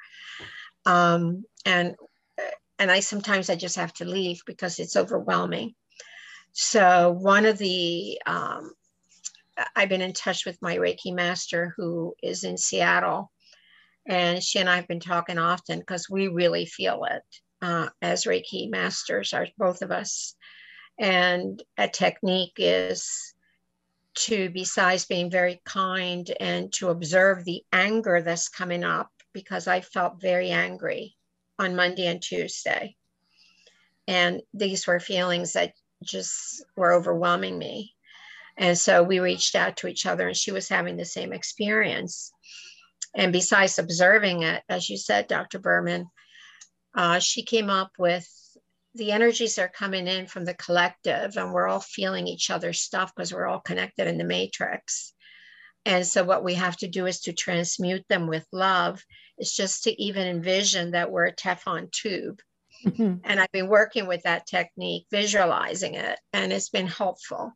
Um, 0.85 1.45
and 1.65 1.97
and 2.79 2.91
I 2.91 3.01
sometimes 3.01 3.49
I 3.49 3.57
just 3.57 3.77
have 3.77 3.95
to 3.95 4.05
leave 4.05 4.41
because 4.47 4.79
it's 4.79 4.97
overwhelming. 4.97 5.75
So 6.53 7.11
one 7.11 7.47
of 7.47 7.59
the 7.59 8.21
um, 8.27 8.73
I've 9.75 9.89
been 9.89 10.03
in 10.03 10.13
touch 10.13 10.45
with 10.45 10.61
my 10.61 10.77
Reiki 10.77 11.15
master 11.15 11.73
who 11.77 12.15
is 12.23 12.45
in 12.45 12.59
Seattle, 12.59 13.31
and 14.07 14.43
she 14.43 14.59
and 14.59 14.69
I 14.69 14.77
have 14.77 14.89
been 14.89 15.01
talking 15.01 15.39
often 15.39 15.79
because 15.79 16.11
we 16.11 16.29
really 16.29 16.67
feel 16.67 17.05
it 17.05 17.23
uh, 17.63 17.89
as 18.03 18.25
Reiki 18.25 18.71
masters, 18.71 19.33
are 19.33 19.49
both 19.57 19.83
of 19.83 19.91
us. 19.91 20.35
And 20.99 21.63
a 21.77 21.89
technique 21.89 22.55
is 22.57 23.35
to, 24.17 24.49
besides 24.49 25.05
being 25.05 25.31
very 25.31 25.61
kind 25.65 26.31
and 26.41 26.73
to 26.75 26.89
observe 26.89 27.45
the 27.45 27.63
anger 27.73 28.23
that's 28.23 28.49
coming 28.49 28.83
up, 28.83 29.11
because 29.33 29.67
I 29.67 29.83
felt 29.83 30.21
very 30.21 30.51
angry 30.51 31.15
on 31.59 31.77
Monday 31.77 32.07
and 32.07 32.23
Tuesday. 32.23 32.97
And 34.09 34.41
these 34.55 34.87
were 34.87 35.01
feelings 35.01 35.53
that 35.53 35.75
just 36.03 36.65
were 36.77 36.95
overwhelming 36.95 37.59
me. 37.59 37.95
And 38.57 38.79
so 38.79 39.03
we 39.03 39.19
reached 39.19 39.55
out 39.55 39.77
to 39.79 39.89
each 39.89 40.07
other, 40.07 40.29
and 40.29 40.37
she 40.37 40.53
was 40.53 40.69
having 40.69 40.97
the 40.97 41.05
same 41.05 41.33
experience. 41.33 42.33
And 43.15 43.33
besides 43.33 43.79
observing 43.79 44.43
it, 44.45 44.63
as 44.69 44.89
you 44.89 44.97
said, 44.97 45.27
Dr. 45.27 45.59
Berman, 45.59 46.07
uh, 46.95 47.19
she 47.19 47.43
came 47.43 47.69
up 47.69 47.93
with 47.99 48.27
the 48.97 49.13
energies 49.13 49.59
are 49.59 49.69
coming 49.69 50.07
in 50.07 50.27
from 50.27 50.45
the 50.45 50.55
collective, 50.55 51.37
and 51.37 51.53
we're 51.53 51.69
all 51.69 51.81
feeling 51.81 52.27
each 52.27 52.51
other's 52.51 52.81
stuff 52.81 53.13
because 53.15 53.33
we're 53.33 53.47
all 53.47 53.61
connected 53.61 54.07
in 54.07 54.19
the 54.19 54.25
matrix. 54.25 55.13
And 55.85 56.07
so, 56.07 56.25
what 56.25 56.45
we 56.45 56.55
have 56.55 56.77
to 56.79 56.89
do 56.89 57.07
is 57.07 57.21
to 57.23 57.33
transmute 57.33 58.07
them 58.09 58.27
with 58.27 58.47
love. 58.53 59.03
It's 59.39 59.55
just 59.55 59.85
to 59.85 60.03
even 60.03 60.27
envision 60.27 60.93
that 60.93 61.11
we're 61.11 61.27
a 61.27 61.35
Teflon 61.35 61.91
tube. 61.93 62.41
Mm-hmm. 62.85 63.17
And 63.25 63.41
I've 63.41 63.53
been 63.53 63.69
working 63.69 64.07
with 64.07 64.23
that 64.23 64.47
technique, 64.47 65.07
visualizing 65.11 65.95
it, 65.95 66.19
and 66.33 66.53
it's 66.53 66.71
been 66.71 66.87
helpful. 66.87 67.53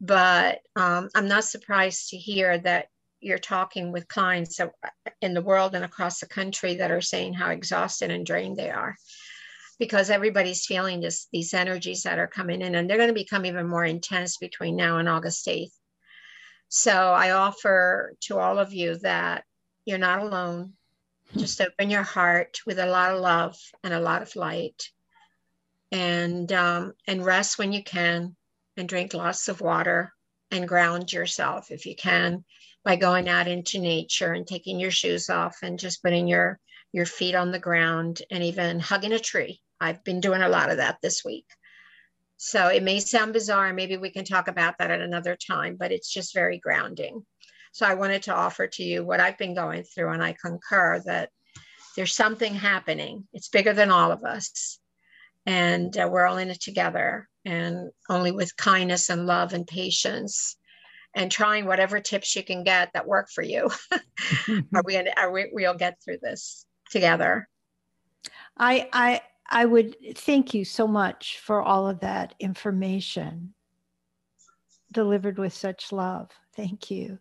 But 0.00 0.60
um, 0.76 1.08
I'm 1.14 1.28
not 1.28 1.44
surprised 1.44 2.10
to 2.10 2.16
hear 2.16 2.58
that 2.58 2.86
you're 3.20 3.38
talking 3.38 3.90
with 3.90 4.06
clients 4.06 4.60
in 5.20 5.34
the 5.34 5.42
world 5.42 5.74
and 5.74 5.84
across 5.84 6.20
the 6.20 6.26
country 6.26 6.76
that 6.76 6.92
are 6.92 7.00
saying 7.00 7.34
how 7.34 7.50
exhausted 7.50 8.10
and 8.10 8.24
drained 8.24 8.56
they 8.56 8.70
are 8.70 8.96
because 9.78 10.10
everybody's 10.10 10.66
feeling 10.66 11.00
this 11.00 11.28
these 11.32 11.54
energies 11.54 12.02
that 12.02 12.18
are 12.18 12.26
coming 12.26 12.62
in 12.62 12.74
and 12.74 12.88
they're 12.88 12.96
going 12.96 13.08
to 13.08 13.14
become 13.14 13.46
even 13.46 13.68
more 13.68 13.84
intense 13.84 14.36
between 14.36 14.76
now 14.76 14.98
and 14.98 15.08
August 15.08 15.46
8th. 15.46 15.72
So 16.68 16.92
I 16.92 17.30
offer 17.30 18.14
to 18.22 18.38
all 18.38 18.58
of 18.58 18.72
you 18.72 18.96
that 18.98 19.44
you're 19.84 19.98
not 19.98 20.20
alone. 20.20 20.74
Just 21.36 21.60
open 21.60 21.90
your 21.90 22.02
heart 22.02 22.58
with 22.66 22.78
a 22.78 22.86
lot 22.86 23.14
of 23.14 23.20
love 23.20 23.56
and 23.84 23.94
a 23.94 24.00
lot 24.00 24.22
of 24.22 24.34
light, 24.34 24.90
and 25.92 26.50
um, 26.52 26.94
and 27.06 27.24
rest 27.24 27.58
when 27.58 27.72
you 27.72 27.82
can, 27.82 28.34
and 28.76 28.88
drink 28.88 29.12
lots 29.12 29.48
of 29.48 29.60
water, 29.60 30.12
and 30.50 30.66
ground 30.66 31.12
yourself 31.12 31.70
if 31.70 31.86
you 31.86 31.94
can 31.94 32.44
by 32.84 32.96
going 32.96 33.28
out 33.28 33.48
into 33.48 33.78
nature 33.78 34.32
and 34.32 34.46
taking 34.46 34.80
your 34.80 34.90
shoes 34.90 35.28
off 35.28 35.58
and 35.62 35.78
just 35.78 36.02
putting 36.02 36.26
your 36.26 36.58
your 36.92 37.06
feet 37.06 37.34
on 37.34 37.52
the 37.52 37.58
ground 37.58 38.22
and 38.30 38.42
even 38.42 38.80
hugging 38.80 39.12
a 39.12 39.18
tree 39.18 39.60
I've 39.80 40.02
been 40.04 40.20
doing 40.20 40.42
a 40.42 40.48
lot 40.48 40.70
of 40.70 40.78
that 40.78 40.98
this 41.02 41.24
week. 41.24 41.46
So 42.36 42.68
it 42.68 42.82
may 42.82 43.00
sound 43.00 43.32
bizarre. 43.32 43.72
Maybe 43.72 43.96
we 43.96 44.10
can 44.10 44.24
talk 44.24 44.46
about 44.48 44.78
that 44.78 44.92
at 44.92 45.00
another 45.00 45.36
time, 45.36 45.76
but 45.78 45.90
it's 45.90 46.12
just 46.12 46.34
very 46.34 46.58
grounding. 46.58 47.26
So 47.72 47.84
I 47.86 47.94
wanted 47.94 48.22
to 48.24 48.34
offer 48.34 48.66
to 48.66 48.82
you 48.82 49.04
what 49.04 49.20
I've 49.20 49.38
been 49.38 49.54
going 49.54 49.82
through, 49.82 50.12
and 50.12 50.22
I 50.22 50.34
concur 50.40 51.02
that 51.06 51.30
there's 51.96 52.14
something 52.14 52.54
happening. 52.54 53.26
It's 53.32 53.48
bigger 53.48 53.72
than 53.72 53.90
all 53.90 54.12
of 54.12 54.24
us, 54.24 54.78
and 55.46 55.96
uh, 55.96 56.08
we're 56.10 56.26
all 56.26 56.38
in 56.38 56.50
it 56.50 56.60
together, 56.60 57.28
and 57.44 57.90
only 58.08 58.30
with 58.30 58.56
kindness 58.56 59.10
and 59.10 59.26
love 59.26 59.52
and 59.52 59.66
patience, 59.66 60.56
and 61.14 61.30
trying 61.30 61.66
whatever 61.66 62.00
tips 62.00 62.36
you 62.36 62.44
can 62.44 62.62
get 62.62 62.90
that 62.94 63.06
work 63.06 63.28
for 63.34 63.42
you. 63.42 63.68
are 64.74 64.82
we? 64.84 64.96
Are 64.96 65.30
we? 65.30 65.50
We'll 65.52 65.74
get 65.74 65.98
through 66.04 66.18
this 66.22 66.64
together. 66.90 67.48
I 68.56 68.88
I 68.92 69.20
I 69.48 69.64
would 69.64 69.96
thank 70.14 70.52
you 70.52 70.64
so 70.64 70.86
much 70.86 71.38
for 71.38 71.62
all 71.62 71.88
of 71.88 72.00
that 72.00 72.34
information 72.38 73.54
delivered 74.92 75.38
with 75.38 75.52
such 75.52 75.92
love. 75.92 76.30
Thank 76.54 76.90
you. 76.90 77.18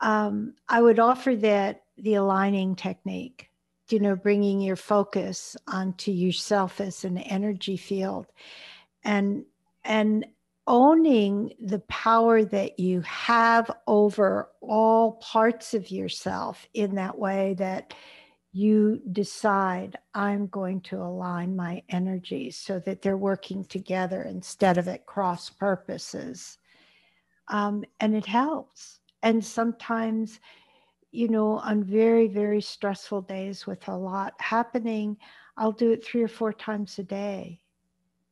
Um, 0.00 0.54
I 0.68 0.82
would 0.82 0.98
offer 0.98 1.36
that 1.36 1.82
the 1.96 2.14
aligning 2.14 2.74
technique, 2.76 3.50
you 3.88 4.00
know, 4.00 4.16
bringing 4.16 4.60
your 4.60 4.76
focus 4.76 5.56
onto 5.66 6.10
yourself 6.10 6.80
as 6.80 7.04
an 7.04 7.18
energy 7.18 7.76
field 7.76 8.26
and, 9.04 9.44
and 9.84 10.26
owning 10.66 11.52
the 11.60 11.80
power 11.80 12.44
that 12.44 12.78
you 12.78 13.00
have 13.02 13.70
over 13.86 14.48
all 14.60 15.12
parts 15.12 15.74
of 15.74 15.90
yourself 15.90 16.66
in 16.74 16.94
that 16.94 17.18
way 17.18 17.54
that 17.58 17.94
you 18.54 19.02
decide 19.10 19.98
I'm 20.14 20.46
going 20.46 20.80
to 20.82 21.02
align 21.02 21.56
my 21.56 21.82
energies 21.88 22.56
so 22.56 22.78
that 22.78 23.02
they're 23.02 23.16
working 23.16 23.64
together 23.64 24.22
instead 24.22 24.78
of 24.78 24.86
at 24.86 25.06
cross 25.06 25.50
purposes. 25.50 26.58
Um, 27.48 27.84
and 27.98 28.14
it 28.14 28.26
helps. 28.26 29.00
And 29.24 29.44
sometimes, 29.44 30.38
you 31.10 31.26
know, 31.26 31.58
on 31.58 31.82
very, 31.82 32.28
very 32.28 32.60
stressful 32.60 33.22
days 33.22 33.66
with 33.66 33.88
a 33.88 33.96
lot 33.96 34.34
happening, 34.38 35.16
I'll 35.56 35.72
do 35.72 35.90
it 35.90 36.04
three 36.04 36.22
or 36.22 36.28
four 36.28 36.52
times 36.52 36.96
a 37.00 37.02
day. 37.02 37.60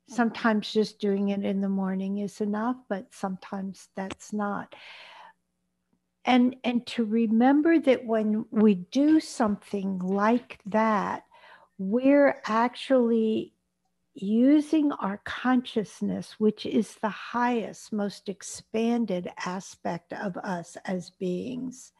Sometimes 0.08 0.72
just 0.72 1.00
doing 1.00 1.30
it 1.30 1.44
in 1.44 1.60
the 1.60 1.68
morning 1.68 2.18
is 2.18 2.40
enough, 2.40 2.76
but 2.88 3.12
sometimes 3.12 3.88
that's 3.96 4.32
not 4.32 4.72
and 6.24 6.56
and 6.64 6.86
to 6.86 7.04
remember 7.04 7.78
that 7.78 8.04
when 8.04 8.44
we 8.50 8.74
do 8.74 9.20
something 9.20 9.98
like 9.98 10.58
that 10.66 11.24
we're 11.78 12.40
actually 12.46 13.52
using 14.14 14.92
our 14.92 15.20
consciousness 15.24 16.34
which 16.38 16.66
is 16.66 16.96
the 16.96 17.08
highest 17.08 17.92
most 17.92 18.28
expanded 18.28 19.28
aspect 19.44 20.12
of 20.12 20.36
us 20.38 20.76
as 20.84 21.10
beings 21.10 21.92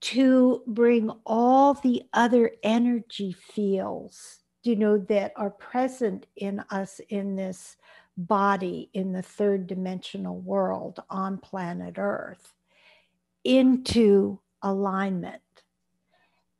to 0.00 0.62
bring 0.66 1.10
all 1.24 1.74
the 1.74 2.02
other 2.12 2.50
energy 2.62 3.32
fields 3.32 4.40
you 4.62 4.74
know 4.76 4.98
that 4.98 5.32
are 5.36 5.50
present 5.50 6.26
in 6.36 6.60
us 6.70 7.00
in 7.08 7.36
this 7.36 7.76
body 8.16 8.90
in 8.92 9.12
the 9.12 9.22
third 9.22 9.66
dimensional 9.66 10.38
world 10.40 11.00
on 11.08 11.38
planet 11.38 11.94
earth 11.96 12.54
into 13.44 14.40
alignment. 14.62 15.42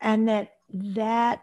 And 0.01 0.29
that 0.29 0.53
that 0.73 1.43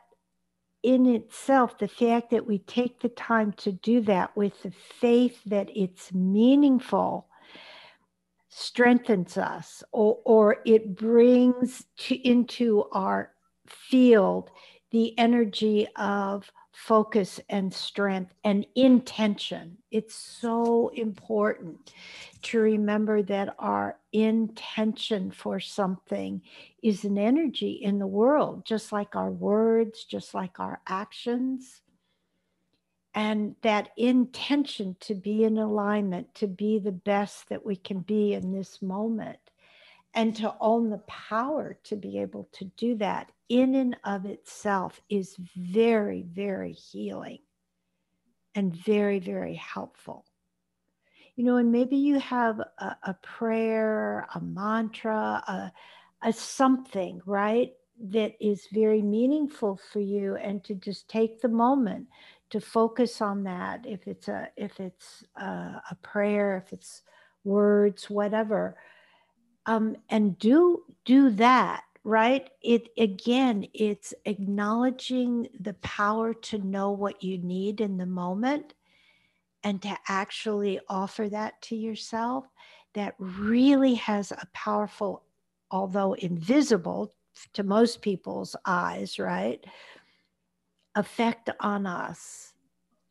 in 0.83 1.05
itself 1.05 1.77
the 1.77 1.87
fact 1.87 2.29
that 2.31 2.47
we 2.47 2.59
take 2.59 2.99
the 3.01 3.09
time 3.09 3.51
to 3.53 3.71
do 3.71 4.01
that 4.01 4.35
with 4.37 4.63
the 4.63 4.71
faith 4.71 5.39
that 5.45 5.69
it's 5.75 6.13
meaningful 6.13 7.27
strengthens 8.49 9.37
us 9.37 9.83
or, 9.91 10.19
or 10.23 10.57
it 10.65 10.95
brings 10.95 11.85
to, 11.97 12.15
into 12.27 12.83
our 12.91 13.31
field 13.67 14.49
the 14.91 15.17
energy 15.19 15.87
of 15.95 16.51
focus 16.77 17.39
and 17.49 17.73
strength 17.73 18.35
and 18.43 18.63
intention. 18.75 19.75
It's 19.89 20.13
so 20.13 20.89
important 20.89 21.91
to 22.43 22.59
remember 22.59 23.23
that 23.23 23.55
our 23.57 23.97
intention 24.13 25.31
for 25.31 25.59
something 25.59 26.39
is 26.83 27.03
an 27.03 27.17
energy 27.17 27.71
in 27.71 27.97
the 27.97 28.05
world, 28.05 28.63
just 28.63 28.91
like 28.91 29.15
our 29.15 29.31
words, 29.31 30.03
just 30.03 30.35
like 30.35 30.59
our 30.59 30.79
actions. 30.87 31.81
And 33.15 33.55
that 33.63 33.89
intention 33.97 34.95
to 34.99 35.15
be 35.15 35.45
in 35.45 35.57
alignment, 35.57 36.35
to 36.35 36.47
be 36.47 36.77
the 36.77 36.91
best 36.91 37.49
that 37.49 37.65
we 37.65 37.75
can 37.75 38.01
be 38.01 38.35
in 38.35 38.53
this 38.53 38.83
moment, 38.83 39.39
and 40.17 40.35
to 40.37 40.53
own 40.61 40.89
the 40.91 40.99
power 41.07 41.79
to 41.85 41.95
be 41.95 42.19
able 42.19 42.49
to 42.53 42.65
do 42.77 42.95
that 42.97 43.31
in 43.49 43.75
and 43.75 43.97
of 44.05 44.25
itself 44.25 45.01
is 45.09 45.37
very, 45.57 46.23
very 46.23 46.73
healing 46.73 47.39
and 48.55 48.75
very, 48.75 49.19
very 49.19 49.55
helpful. 49.55 50.25
you 51.35 51.45
know, 51.45 51.57
and 51.57 51.71
maybe 51.71 51.97
you 51.97 52.19
have 52.19 52.59
a, 52.59 52.97
a 53.03 53.15
prayer, 53.23 54.27
a 54.35 54.41
mantra, 54.41 55.43
a, 55.47 55.73
a 56.23 56.33
something, 56.33 57.21
right? 57.25 57.73
That 58.01 58.33
is 58.41 58.67
very 58.73 59.01
meaningful 59.03 59.79
for 59.93 60.01
you 60.01 60.37
and 60.37 60.63
to 60.65 60.75
just 60.75 61.09
take 61.09 61.41
the 61.41 61.49
moment 61.49 62.07
to 62.51 62.61
focus 62.61 63.21
on 63.21 63.43
that 63.45 63.85
if 63.87 64.07
it's 64.07 64.29
a 64.29 64.49
if 64.57 64.79
it's 64.79 65.23
a, 65.37 65.81
a 65.91 65.97
prayer 66.03 66.63
if 66.65 66.73
it's 66.73 67.03
words 67.45 68.09
whatever 68.09 68.77
um, 69.67 69.95
and 70.09 70.37
do 70.39 70.83
do 71.05 71.29
that 71.31 71.83
right? 72.07 72.51
It 72.61 72.87
again 72.97 73.67
it's 73.73 74.13
acknowledging 74.23 75.49
the 75.59 75.73
power 75.75 76.33
to 76.33 76.57
know 76.59 76.91
what 76.91 77.21
you 77.21 77.37
need 77.37 77.81
in 77.81 77.97
the 77.97 78.05
moment 78.05 78.75
and 79.63 79.81
to 79.81 79.97
actually 80.07 80.79
offer 80.87 81.27
that 81.27 81.61
to 81.63 81.75
yourself 81.75 82.45
that 82.93 83.15
really 83.19 83.95
has 83.95 84.31
a 84.31 84.47
powerful 84.53 85.23
although 85.69 86.13
invisible 86.13 87.13
to 87.51 87.63
most 87.63 88.01
people's 88.01 88.55
eyes 88.65 89.19
right 89.19 89.65
effect 90.95 91.49
on 91.59 91.85
us. 91.85 92.53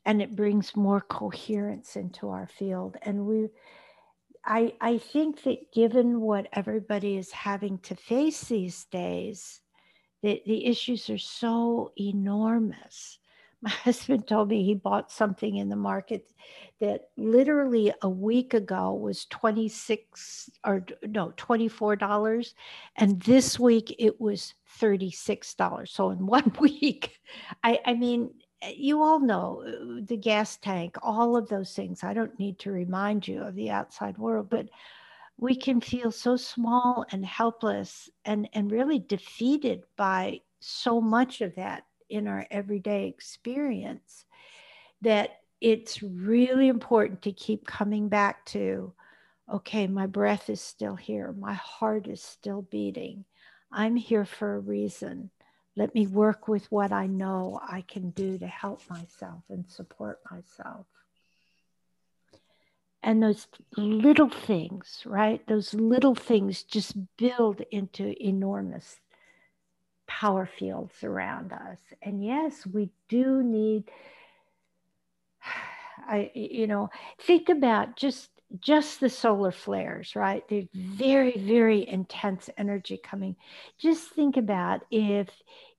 And 0.06 0.22
it 0.22 0.34
brings 0.34 0.74
more 0.74 1.02
coherence 1.02 1.96
into 1.96 2.30
our 2.30 2.46
field. 2.46 2.96
And 3.02 3.26
we 3.26 3.48
I, 4.46 4.74
I 4.80 4.98
think 4.98 5.42
that 5.42 5.72
given 5.72 6.20
what 6.20 6.46
everybody 6.52 7.16
is 7.16 7.32
having 7.32 7.78
to 7.80 7.96
face 7.96 8.42
these 8.42 8.84
days, 8.84 9.60
the, 10.22 10.40
the 10.46 10.66
issues 10.66 11.10
are 11.10 11.18
so 11.18 11.92
enormous. 11.98 13.18
My 13.62 13.70
husband 13.70 14.28
told 14.28 14.48
me 14.48 14.62
he 14.62 14.74
bought 14.74 15.10
something 15.10 15.56
in 15.56 15.68
the 15.68 15.76
market 15.76 16.30
that 16.80 17.08
literally 17.16 17.92
a 18.02 18.08
week 18.08 18.54
ago 18.54 18.92
was 18.92 19.24
26 19.26 20.50
or 20.64 20.84
no, 21.02 21.32
$24. 21.36 22.54
And 22.96 23.20
this 23.22 23.58
week 23.58 23.96
it 23.98 24.20
was 24.20 24.54
$36. 24.78 25.88
So 25.88 26.10
in 26.10 26.26
one 26.26 26.52
week, 26.60 27.18
I, 27.64 27.80
I 27.84 27.94
mean, 27.94 28.30
you 28.74 29.02
all 29.02 29.20
know 29.20 29.62
uh, 29.66 30.00
the 30.04 30.16
gas 30.16 30.56
tank, 30.56 30.96
all 31.02 31.36
of 31.36 31.48
those 31.48 31.72
things. 31.72 32.02
I 32.02 32.14
don't 32.14 32.38
need 32.38 32.58
to 32.60 32.72
remind 32.72 33.26
you 33.26 33.42
of 33.42 33.54
the 33.54 33.70
outside 33.70 34.18
world, 34.18 34.48
but 34.50 34.68
we 35.38 35.54
can 35.54 35.80
feel 35.80 36.10
so 36.10 36.36
small 36.36 37.04
and 37.10 37.24
helpless 37.24 38.08
and, 38.24 38.48
and 38.52 38.70
really 38.70 38.98
defeated 38.98 39.82
by 39.96 40.40
so 40.60 41.00
much 41.00 41.40
of 41.40 41.54
that 41.56 41.84
in 42.08 42.26
our 42.26 42.46
everyday 42.50 43.06
experience 43.06 44.24
that 45.02 45.40
it's 45.60 46.02
really 46.02 46.68
important 46.68 47.22
to 47.22 47.32
keep 47.32 47.66
coming 47.66 48.08
back 48.08 48.44
to 48.46 48.92
okay, 49.52 49.86
my 49.86 50.06
breath 50.06 50.50
is 50.50 50.60
still 50.60 50.96
here, 50.96 51.32
my 51.38 51.54
heart 51.54 52.08
is 52.08 52.20
still 52.20 52.62
beating. 52.62 53.24
I'm 53.70 53.94
here 53.94 54.24
for 54.24 54.56
a 54.56 54.60
reason. 54.60 55.30
Let 55.76 55.94
me 55.94 56.06
work 56.06 56.48
with 56.48 56.70
what 56.72 56.90
I 56.90 57.06
know 57.06 57.60
I 57.62 57.82
can 57.82 58.10
do 58.10 58.38
to 58.38 58.46
help 58.46 58.80
myself 58.88 59.42
and 59.50 59.70
support 59.70 60.20
myself. 60.30 60.86
And 63.02 63.22
those 63.22 63.46
little 63.76 64.30
things, 64.30 65.02
right? 65.04 65.46
Those 65.46 65.74
little 65.74 66.14
things 66.14 66.62
just 66.62 66.96
build 67.16 67.60
into 67.70 68.14
enormous 68.20 68.96
power 70.06 70.46
fields 70.58 71.04
around 71.04 71.52
us. 71.52 71.78
And 72.02 72.24
yes, 72.24 72.66
we 72.66 72.90
do 73.08 73.42
need, 73.42 73.84
I, 76.08 76.30
you 76.34 76.66
know, 76.66 76.88
think 77.20 77.48
about 77.48 77.96
just 77.96 78.30
just 78.60 79.00
the 79.00 79.08
solar 79.08 79.50
flares, 79.50 80.14
right? 80.14 80.46
There's 80.48 80.66
mm-hmm. 80.66 80.94
very, 80.94 81.36
very 81.36 81.86
intense 81.86 82.48
energy 82.56 82.98
coming. 83.02 83.36
Just 83.78 84.10
think 84.10 84.36
about 84.36 84.82
if 84.90 85.28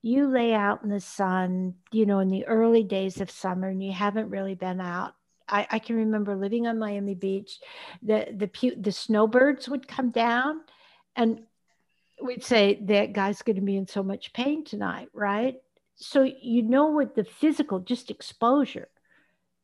you 0.02 0.28
lay 0.28 0.54
out 0.54 0.82
in 0.82 0.90
the 0.90 1.00
sun, 1.00 1.74
you 1.90 2.06
know, 2.06 2.20
in 2.20 2.28
the 2.28 2.46
early 2.46 2.84
days 2.84 3.20
of 3.20 3.30
summer 3.30 3.68
and 3.68 3.82
you 3.82 3.92
haven't 3.92 4.30
really 4.30 4.54
been 4.54 4.80
out. 4.80 5.14
I, 5.48 5.66
I 5.70 5.78
can 5.78 5.96
remember 5.96 6.36
living 6.36 6.66
on 6.66 6.78
Miami 6.78 7.14
Beach, 7.14 7.58
the, 8.02 8.26
the, 8.30 8.74
the 8.76 8.92
snowbirds 8.92 9.68
would 9.68 9.88
come 9.88 10.10
down 10.10 10.60
and 11.16 11.40
we'd 12.22 12.44
say 12.44 12.78
that 12.82 13.12
guy's 13.12 13.42
going 13.42 13.56
to 13.56 13.62
be 13.62 13.76
in 13.76 13.86
so 13.86 14.02
much 14.02 14.32
pain 14.32 14.64
tonight, 14.64 15.08
right? 15.12 15.56
So 15.96 16.22
you 16.22 16.62
know 16.62 16.86
what 16.86 17.14
the 17.14 17.24
physical, 17.24 17.80
just 17.80 18.10
exposure 18.10 18.88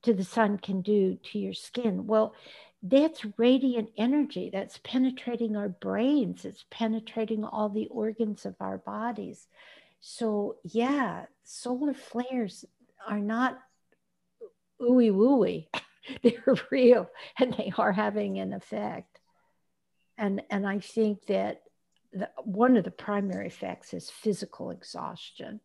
to 0.02 0.12
the 0.12 0.24
sun 0.24 0.58
can 0.58 0.82
do 0.82 1.18
to 1.32 1.38
your 1.38 1.54
skin. 1.54 2.06
Well, 2.06 2.34
that's 2.82 3.24
radiant 3.38 3.90
energy 3.96 4.50
that's 4.52 4.78
penetrating 4.84 5.56
our 5.56 5.70
brains, 5.70 6.44
it's 6.44 6.64
penetrating 6.70 7.44
all 7.44 7.68
the 7.68 7.86
organs 7.86 8.44
of 8.44 8.54
our 8.60 8.78
bodies. 8.78 9.46
So, 10.06 10.56
yeah, 10.64 11.24
solar 11.44 11.94
flares 11.94 12.66
are 13.08 13.20
not 13.20 13.58
ooey 14.78 15.10
wooey. 15.10 15.68
They're 16.22 16.56
real 16.70 17.08
and 17.38 17.54
they 17.54 17.72
are 17.78 17.90
having 17.90 18.38
an 18.38 18.52
effect. 18.52 19.18
And, 20.18 20.42
and 20.50 20.66
I 20.66 20.80
think 20.80 21.24
that 21.28 21.62
the, 22.12 22.28
one 22.42 22.76
of 22.76 22.84
the 22.84 22.90
primary 22.90 23.46
effects 23.46 23.94
is 23.94 24.10
physical 24.10 24.70
exhaustion 24.70 25.60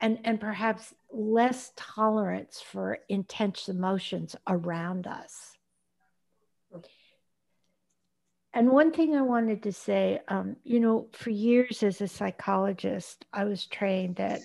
and, 0.00 0.18
and 0.24 0.40
perhaps 0.40 0.92
less 1.12 1.70
tolerance 1.76 2.60
for 2.60 2.98
intense 3.08 3.68
emotions 3.68 4.34
around 4.48 5.06
us. 5.06 5.53
And 8.54 8.70
one 8.70 8.92
thing 8.92 9.16
I 9.16 9.22
wanted 9.22 9.64
to 9.64 9.72
say, 9.72 10.20
um, 10.28 10.56
you 10.62 10.78
know, 10.78 11.08
for 11.12 11.30
years 11.30 11.82
as 11.82 12.00
a 12.00 12.06
psychologist, 12.06 13.26
I 13.32 13.44
was 13.44 13.66
trained 13.66 14.16
that 14.16 14.42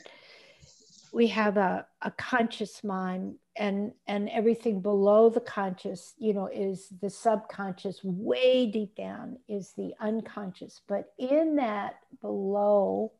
we 1.14 1.28
have 1.28 1.58
a, 1.58 1.86
a 2.02 2.12
conscious 2.12 2.84
mind 2.84 3.36
and 3.56 3.92
and 4.08 4.30
everything 4.30 4.80
below 4.80 5.30
the 5.30 5.42
conscious 5.42 6.14
you 6.18 6.34
know 6.34 6.48
is 6.48 6.88
the 7.02 7.10
subconscious 7.10 8.00
way 8.04 8.68
deep 8.68 8.96
down 8.96 9.38
is 9.48 9.74
the 9.78 9.94
unconscious. 10.00 10.82
But 10.88 11.12
in 11.20 11.58
that 11.58 11.96
below 12.22 13.12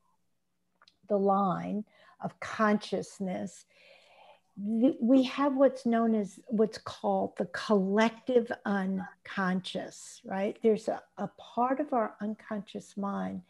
the 1.08 1.18
line 1.18 1.84
of 2.22 2.40
consciousness 2.40 3.66
we 4.62 5.24
have 5.24 5.56
what's 5.56 5.86
known 5.86 6.16
as 6.16 6.40
what's 6.48 6.78
called 6.78 7.38
the 7.38 7.46
collective 7.48 8.52
unconscious, 8.66 10.22
right? 10.26 10.58
There's 10.62 10.88
a, 10.88 11.02
a 11.18 11.30
part 11.38 11.80
of 11.80 11.94
our 11.94 12.16
unconscious 12.20 12.98
mind 12.98 13.44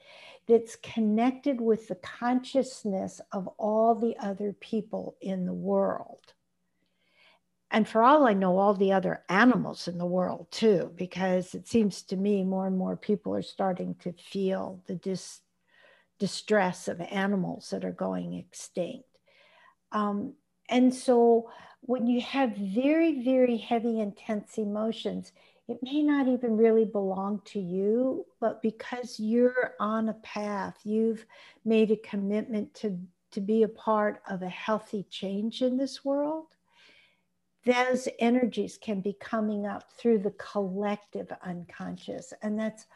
that's 0.47 0.75
connected 0.75 1.61
with 1.61 1.87
the 1.87 1.95
consciousness 1.95 3.21
of 3.31 3.47
all 3.57 3.95
the 3.95 4.15
other 4.17 4.53
people 4.59 5.15
in 5.21 5.45
the 5.45 5.53
world. 5.53 6.33
And 7.71 7.87
for 7.87 8.03
all 8.03 8.27
I 8.27 8.33
know, 8.33 8.57
all 8.57 8.73
the 8.73 8.91
other 8.91 9.23
animals 9.29 9.87
in 9.87 9.97
the 9.97 10.05
world 10.05 10.47
too, 10.51 10.91
because 10.95 11.55
it 11.55 11.67
seems 11.67 12.01
to 12.03 12.17
me 12.17 12.43
more 12.43 12.67
and 12.67 12.77
more 12.77 12.97
people 12.97 13.35
are 13.35 13.41
starting 13.41 13.95
to 14.01 14.11
feel 14.13 14.81
the 14.87 14.95
dis- 14.95 15.41
distress 16.19 16.87
of 16.87 16.99
animals 17.01 17.69
that 17.69 17.85
are 17.85 17.91
going 17.91 18.33
extinct. 18.33 19.05
Um, 19.91 20.33
and 20.69 20.93
so 20.93 21.49
when 21.81 22.07
you 22.07 22.21
have 22.21 22.55
very, 22.55 23.23
very 23.23 23.57
heavy, 23.57 23.99
intense 23.99 24.57
emotions, 24.57 25.31
it 25.67 25.79
may 25.81 26.01
not 26.01 26.27
even 26.27 26.57
really 26.57 26.85
belong 26.85 27.41
to 27.45 27.59
you, 27.59 28.25
but 28.39 28.61
because 28.61 29.19
you're 29.19 29.75
on 29.79 30.09
a 30.09 30.13
path, 30.13 30.77
you've 30.83 31.25
made 31.63 31.91
a 31.91 31.97
commitment 31.97 32.73
to, 32.75 32.97
to 33.31 33.41
be 33.41 33.63
a 33.63 33.67
part 33.67 34.21
of 34.29 34.41
a 34.41 34.49
healthy 34.49 35.05
change 35.09 35.61
in 35.61 35.77
this 35.77 36.03
world, 36.03 36.47
those 37.65 38.07
energies 38.19 38.79
can 38.81 39.01
be 39.01 39.13
coming 39.13 39.65
up 39.65 39.91
through 39.93 40.19
the 40.19 40.31
collective 40.31 41.31
unconscious. 41.43 42.33
And 42.41 42.59
that's 42.59 42.87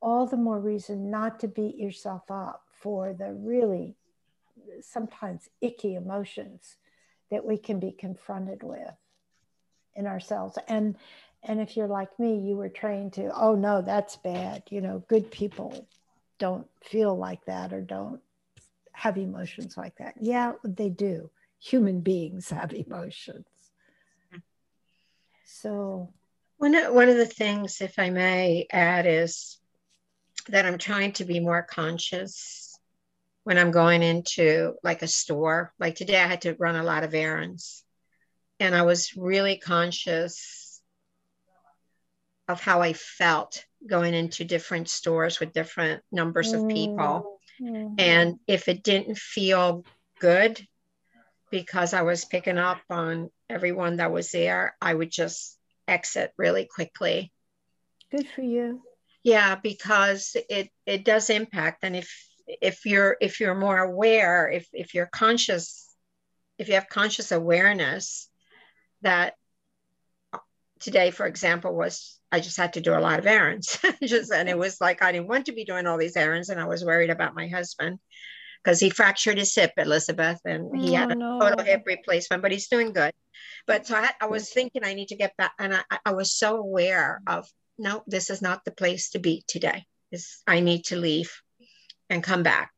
all 0.00 0.26
the 0.26 0.36
more 0.36 0.60
reason 0.60 1.10
not 1.10 1.40
to 1.40 1.48
beat 1.48 1.76
yourself 1.76 2.22
up 2.30 2.64
for 2.70 3.12
the 3.12 3.32
really 3.32 3.96
sometimes 4.80 5.48
icky 5.60 5.94
emotions 5.94 6.76
that 7.30 7.44
we 7.44 7.56
can 7.56 7.78
be 7.80 7.92
confronted 7.92 8.62
with 8.62 8.94
in 9.94 10.06
ourselves. 10.06 10.58
And 10.68 10.96
and 11.42 11.60
if 11.60 11.76
you're 11.76 11.88
like 11.88 12.18
me 12.18 12.38
you 12.38 12.56
were 12.56 12.68
trained 12.68 13.14
to 13.14 13.30
oh 13.34 13.54
no 13.54 13.82
that's 13.82 14.16
bad. 14.16 14.62
You 14.70 14.80
know 14.80 15.04
good 15.08 15.30
people 15.30 15.86
don't 16.38 16.66
feel 16.82 17.16
like 17.16 17.44
that 17.46 17.72
or 17.72 17.80
don't 17.80 18.20
have 18.92 19.16
emotions 19.16 19.76
like 19.76 19.96
that. 19.96 20.14
Yeah 20.20 20.52
they 20.64 20.88
do. 20.88 21.30
Human 21.60 22.00
beings 22.00 22.50
have 22.50 22.72
emotions. 22.72 23.46
So 25.44 26.12
one 26.60 26.74
of, 26.74 26.92
one 26.92 27.08
of 27.08 27.16
the 27.16 27.26
things 27.26 27.80
if 27.80 27.98
i 27.98 28.10
may 28.10 28.66
add 28.70 29.06
is 29.06 29.56
that 30.48 30.66
i'm 30.66 30.76
trying 30.76 31.10
to 31.10 31.24
be 31.24 31.40
more 31.40 31.62
conscious 31.62 32.69
when 33.44 33.58
I'm 33.58 33.70
going 33.70 34.02
into 34.02 34.74
like 34.82 35.02
a 35.02 35.08
store. 35.08 35.72
Like 35.78 35.94
today, 35.94 36.20
I 36.20 36.26
had 36.26 36.42
to 36.42 36.54
run 36.58 36.76
a 36.76 36.82
lot 36.82 37.04
of 37.04 37.14
errands. 37.14 37.84
And 38.58 38.74
I 38.74 38.82
was 38.82 39.16
really 39.16 39.56
conscious 39.56 40.82
of 42.48 42.60
how 42.60 42.82
I 42.82 42.92
felt 42.92 43.64
going 43.86 44.12
into 44.12 44.44
different 44.44 44.88
stores 44.88 45.40
with 45.40 45.52
different 45.52 46.02
numbers 46.12 46.52
of 46.52 46.68
people. 46.68 47.40
Mm-hmm. 47.60 47.94
And 47.98 48.38
if 48.46 48.68
it 48.68 48.82
didn't 48.82 49.16
feel 49.16 49.84
good 50.18 50.60
because 51.50 51.94
I 51.94 52.02
was 52.02 52.24
picking 52.24 52.58
up 52.58 52.80
on 52.90 53.30
everyone 53.48 53.96
that 53.96 54.12
was 54.12 54.30
there, 54.30 54.76
I 54.80 54.92
would 54.92 55.10
just 55.10 55.56
exit 55.88 56.32
really 56.36 56.66
quickly. 56.66 57.32
Good 58.10 58.28
for 58.28 58.42
you. 58.42 58.82
Yeah, 59.22 59.56
because 59.56 60.36
it 60.48 60.70
it 60.86 61.04
does 61.04 61.30
impact 61.30 61.84
and 61.84 61.94
if 61.94 62.29
if 62.60 62.86
you're 62.86 63.16
if 63.20 63.40
you're 63.40 63.54
more 63.54 63.78
aware, 63.78 64.50
if 64.50 64.68
if 64.72 64.94
you're 64.94 65.06
conscious 65.06 65.88
if 66.58 66.68
you 66.68 66.74
have 66.74 66.88
conscious 66.88 67.32
awareness 67.32 68.28
that 69.00 69.34
today, 70.80 71.10
for 71.10 71.26
example, 71.26 71.74
was 71.74 72.18
I 72.32 72.40
just 72.40 72.56
had 72.56 72.74
to 72.74 72.80
do 72.80 72.94
a 72.94 73.00
lot 73.00 73.18
of 73.18 73.26
errands. 73.26 73.78
just 74.02 74.32
and 74.32 74.48
it 74.48 74.58
was 74.58 74.80
like 74.80 75.02
I 75.02 75.12
didn't 75.12 75.28
want 75.28 75.46
to 75.46 75.52
be 75.52 75.64
doing 75.64 75.86
all 75.86 75.98
these 75.98 76.16
errands, 76.16 76.48
and 76.48 76.60
I 76.60 76.66
was 76.66 76.84
worried 76.84 77.10
about 77.10 77.34
my 77.34 77.48
husband 77.48 77.98
because 78.62 78.78
he 78.78 78.90
fractured 78.90 79.38
his 79.38 79.54
hip, 79.54 79.72
Elizabeth, 79.78 80.40
and 80.44 80.78
he 80.78 80.90
oh, 80.90 80.98
had 80.98 81.12
a 81.12 81.14
no. 81.14 81.38
total 81.40 81.64
hip 81.64 81.82
replacement, 81.86 82.42
but 82.42 82.52
he's 82.52 82.68
doing 82.68 82.92
good. 82.92 83.12
But 83.66 83.86
so 83.86 83.96
I, 83.96 84.10
I 84.20 84.26
was 84.26 84.50
thinking 84.50 84.84
I 84.84 84.94
need 84.94 85.08
to 85.08 85.16
get 85.16 85.36
back, 85.36 85.52
and 85.58 85.74
I, 85.74 85.98
I 86.04 86.12
was 86.12 86.32
so 86.32 86.56
aware 86.56 87.22
of 87.26 87.48
no, 87.78 88.02
this 88.06 88.28
is 88.28 88.42
not 88.42 88.64
the 88.64 88.72
place 88.72 89.10
to 89.10 89.18
be 89.18 89.44
today. 89.46 89.84
This, 90.12 90.42
I 90.46 90.60
need 90.60 90.84
to 90.86 90.96
leave 90.96 91.32
and 92.10 92.22
come 92.22 92.42
back, 92.42 92.72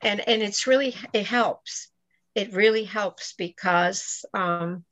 and 0.00 0.26
and 0.26 0.42
it's 0.42 0.66
really 0.66 0.94
it 1.12 1.26
helps. 1.26 1.88
It 2.34 2.54
really 2.54 2.84
helps 2.84 3.34
because 3.34 4.24
um, 4.32 4.84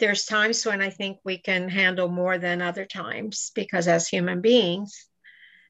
there's 0.00 0.26
times 0.26 0.66
when 0.66 0.82
I 0.82 0.90
think 0.90 1.18
we 1.24 1.38
can 1.38 1.68
handle 1.68 2.08
more 2.08 2.36
than 2.36 2.60
other 2.60 2.84
times 2.84 3.50
because 3.54 3.88
as 3.88 4.08
human 4.08 4.40
beings, 4.40 5.08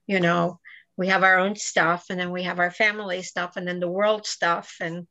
you 0.06 0.18
know, 0.18 0.58
we 0.96 1.08
have 1.08 1.22
our 1.22 1.38
own 1.38 1.56
stuff 1.56 2.06
and 2.10 2.18
then 2.18 2.30
we 2.30 2.44
have 2.44 2.58
our 2.58 2.70
family 2.70 3.22
stuff 3.22 3.56
and 3.56 3.66
then 3.66 3.80
the 3.80 3.90
world 3.90 4.26
stuff. 4.26 4.76
And 4.80 5.06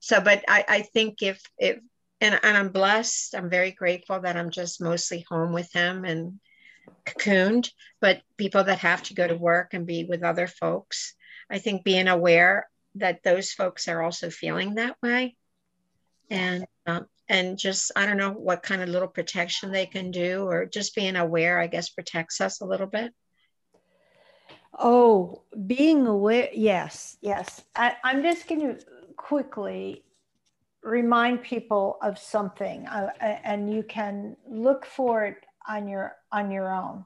so, 0.00 0.20
but 0.20 0.44
I, 0.48 0.64
I 0.68 0.82
think 0.82 1.22
if, 1.22 1.40
if, 1.58 1.78
and, 2.20 2.38
and 2.42 2.56
I'm 2.56 2.70
blessed, 2.70 3.34
I'm 3.34 3.50
very 3.50 3.70
grateful 3.70 4.20
that 4.20 4.36
I'm 4.36 4.50
just 4.50 4.80
mostly 4.80 5.24
home 5.28 5.52
with 5.52 5.70
him 5.72 6.04
and 6.04 6.40
cocooned, 7.04 7.70
but 8.00 8.22
people 8.36 8.64
that 8.64 8.78
have 8.78 9.02
to 9.04 9.14
go 9.14 9.26
to 9.26 9.36
work 9.36 9.74
and 9.74 9.86
be 9.86 10.04
with 10.04 10.22
other 10.22 10.46
folks, 10.46 11.14
I 11.50 11.58
think 11.58 11.84
being 11.84 12.08
aware 12.08 12.68
that 12.96 13.22
those 13.22 13.52
folks 13.52 13.88
are 13.88 14.02
also 14.02 14.30
feeling 14.30 14.74
that 14.74 14.96
way 15.02 15.36
and 16.30 16.66
um, 16.86 17.06
and 17.28 17.58
just 17.58 17.92
I 17.96 18.06
don't 18.06 18.16
know 18.16 18.30
what 18.30 18.62
kind 18.62 18.82
of 18.82 18.88
little 18.88 19.08
protection 19.08 19.72
they 19.72 19.86
can 19.86 20.10
do, 20.10 20.44
or 20.44 20.66
just 20.66 20.94
being 20.94 21.16
aware, 21.16 21.58
I 21.58 21.66
guess, 21.66 21.90
protects 21.90 22.40
us 22.40 22.60
a 22.60 22.66
little 22.66 22.86
bit. 22.86 23.12
Oh, 24.78 25.42
being 25.66 26.06
aware, 26.06 26.50
yes, 26.52 27.16
yes. 27.20 27.62
I, 27.74 27.96
am 28.04 28.22
just 28.22 28.46
going 28.46 28.60
to 28.60 28.84
quickly 29.16 30.04
remind 30.82 31.42
people 31.42 31.96
of 32.02 32.18
something, 32.18 32.86
uh, 32.86 33.10
and 33.20 33.72
you 33.72 33.82
can 33.82 34.36
look 34.48 34.84
for 34.86 35.24
it 35.24 35.44
on 35.68 35.88
your 35.88 36.16
on 36.30 36.50
your 36.50 36.72
own. 36.72 37.04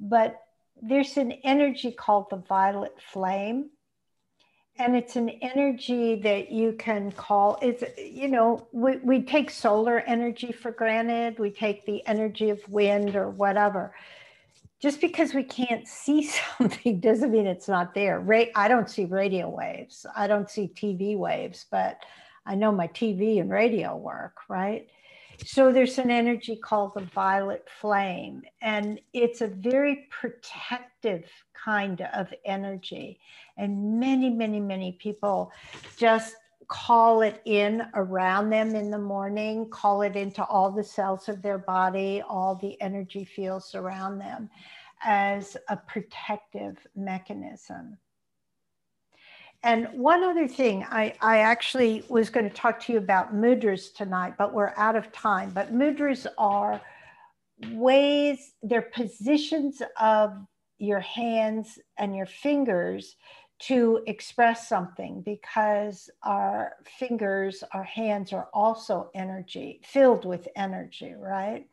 But 0.00 0.40
there's 0.82 1.16
an 1.16 1.32
energy 1.44 1.92
called 1.92 2.30
the 2.30 2.42
violet 2.48 2.94
flame 3.12 3.70
and 4.80 4.96
it's 4.96 5.14
an 5.14 5.28
energy 5.42 6.16
that 6.16 6.50
you 6.50 6.72
can 6.72 7.12
call 7.12 7.58
it's 7.60 7.84
you 7.98 8.28
know 8.28 8.66
we, 8.72 8.96
we 8.98 9.22
take 9.22 9.50
solar 9.50 10.00
energy 10.00 10.52
for 10.52 10.70
granted 10.70 11.38
we 11.38 11.50
take 11.50 11.84
the 11.84 12.04
energy 12.06 12.50
of 12.50 12.66
wind 12.68 13.14
or 13.14 13.28
whatever. 13.28 13.94
Just 14.80 15.02
because 15.02 15.34
we 15.34 15.42
can't 15.42 15.86
see 16.00 16.22
something 16.22 16.98
doesn't 16.98 17.30
mean 17.30 17.46
it's 17.46 17.68
not 17.68 17.94
there. 17.94 18.20
Ra- 18.20 18.52
i 18.56 18.66
don't 18.68 18.88
see 18.88 19.04
radio 19.04 19.48
waves 19.48 20.06
i 20.16 20.26
don't 20.26 20.48
see 20.48 20.72
tv 20.74 21.16
waves 21.16 21.66
but 21.70 21.98
i 22.46 22.54
know 22.54 22.72
my 22.72 22.88
tv 22.88 23.40
and 23.40 23.50
radio 23.50 23.94
work 23.96 24.38
right 24.48 24.88
so 25.44 25.72
there's 25.72 25.98
an 25.98 26.10
energy 26.10 26.56
called 26.56 26.94
the 26.94 27.02
violet 27.14 27.66
flame, 27.80 28.42
and 28.62 29.00
it's 29.12 29.40
a 29.40 29.46
very 29.46 30.08
protective 30.10 31.24
kind 31.52 32.00
of 32.14 32.28
energy. 32.44 33.18
And 33.56 33.98
many, 33.98 34.30
many, 34.30 34.60
many 34.60 34.92
people 34.92 35.52
just 35.96 36.36
call 36.68 37.22
it 37.22 37.42
in 37.46 37.82
around 37.94 38.50
them 38.50 38.74
in 38.74 38.90
the 38.90 38.98
morning, 38.98 39.68
call 39.70 40.02
it 40.02 40.14
into 40.14 40.44
all 40.44 40.70
the 40.70 40.84
cells 40.84 41.28
of 41.28 41.42
their 41.42 41.58
body, 41.58 42.22
all 42.28 42.54
the 42.54 42.80
energy 42.80 43.24
fields 43.24 43.74
around 43.74 44.18
them 44.18 44.48
as 45.02 45.56
a 45.68 45.76
protective 45.76 46.76
mechanism. 46.94 47.98
And 49.62 49.88
one 49.92 50.24
other 50.24 50.48
thing, 50.48 50.86
I, 50.88 51.14
I 51.20 51.38
actually 51.38 52.02
was 52.08 52.30
going 52.30 52.48
to 52.48 52.54
talk 52.54 52.80
to 52.84 52.92
you 52.92 52.98
about 52.98 53.34
mudras 53.34 53.92
tonight, 53.94 54.34
but 54.38 54.54
we're 54.54 54.72
out 54.76 54.96
of 54.96 55.12
time. 55.12 55.50
But 55.50 55.74
mudras 55.74 56.26
are 56.38 56.80
ways, 57.72 58.54
they're 58.62 58.80
positions 58.80 59.82
of 60.00 60.32
your 60.78 61.00
hands 61.00 61.78
and 61.98 62.16
your 62.16 62.26
fingers 62.26 63.16
to 63.60 64.02
express 64.06 64.66
something 64.66 65.20
because 65.20 66.08
our 66.22 66.76
fingers, 66.98 67.62
our 67.74 67.84
hands 67.84 68.32
are 68.32 68.48
also 68.54 69.10
energy, 69.14 69.82
filled 69.84 70.24
with 70.24 70.48
energy, 70.56 71.14
right? 71.18 71.66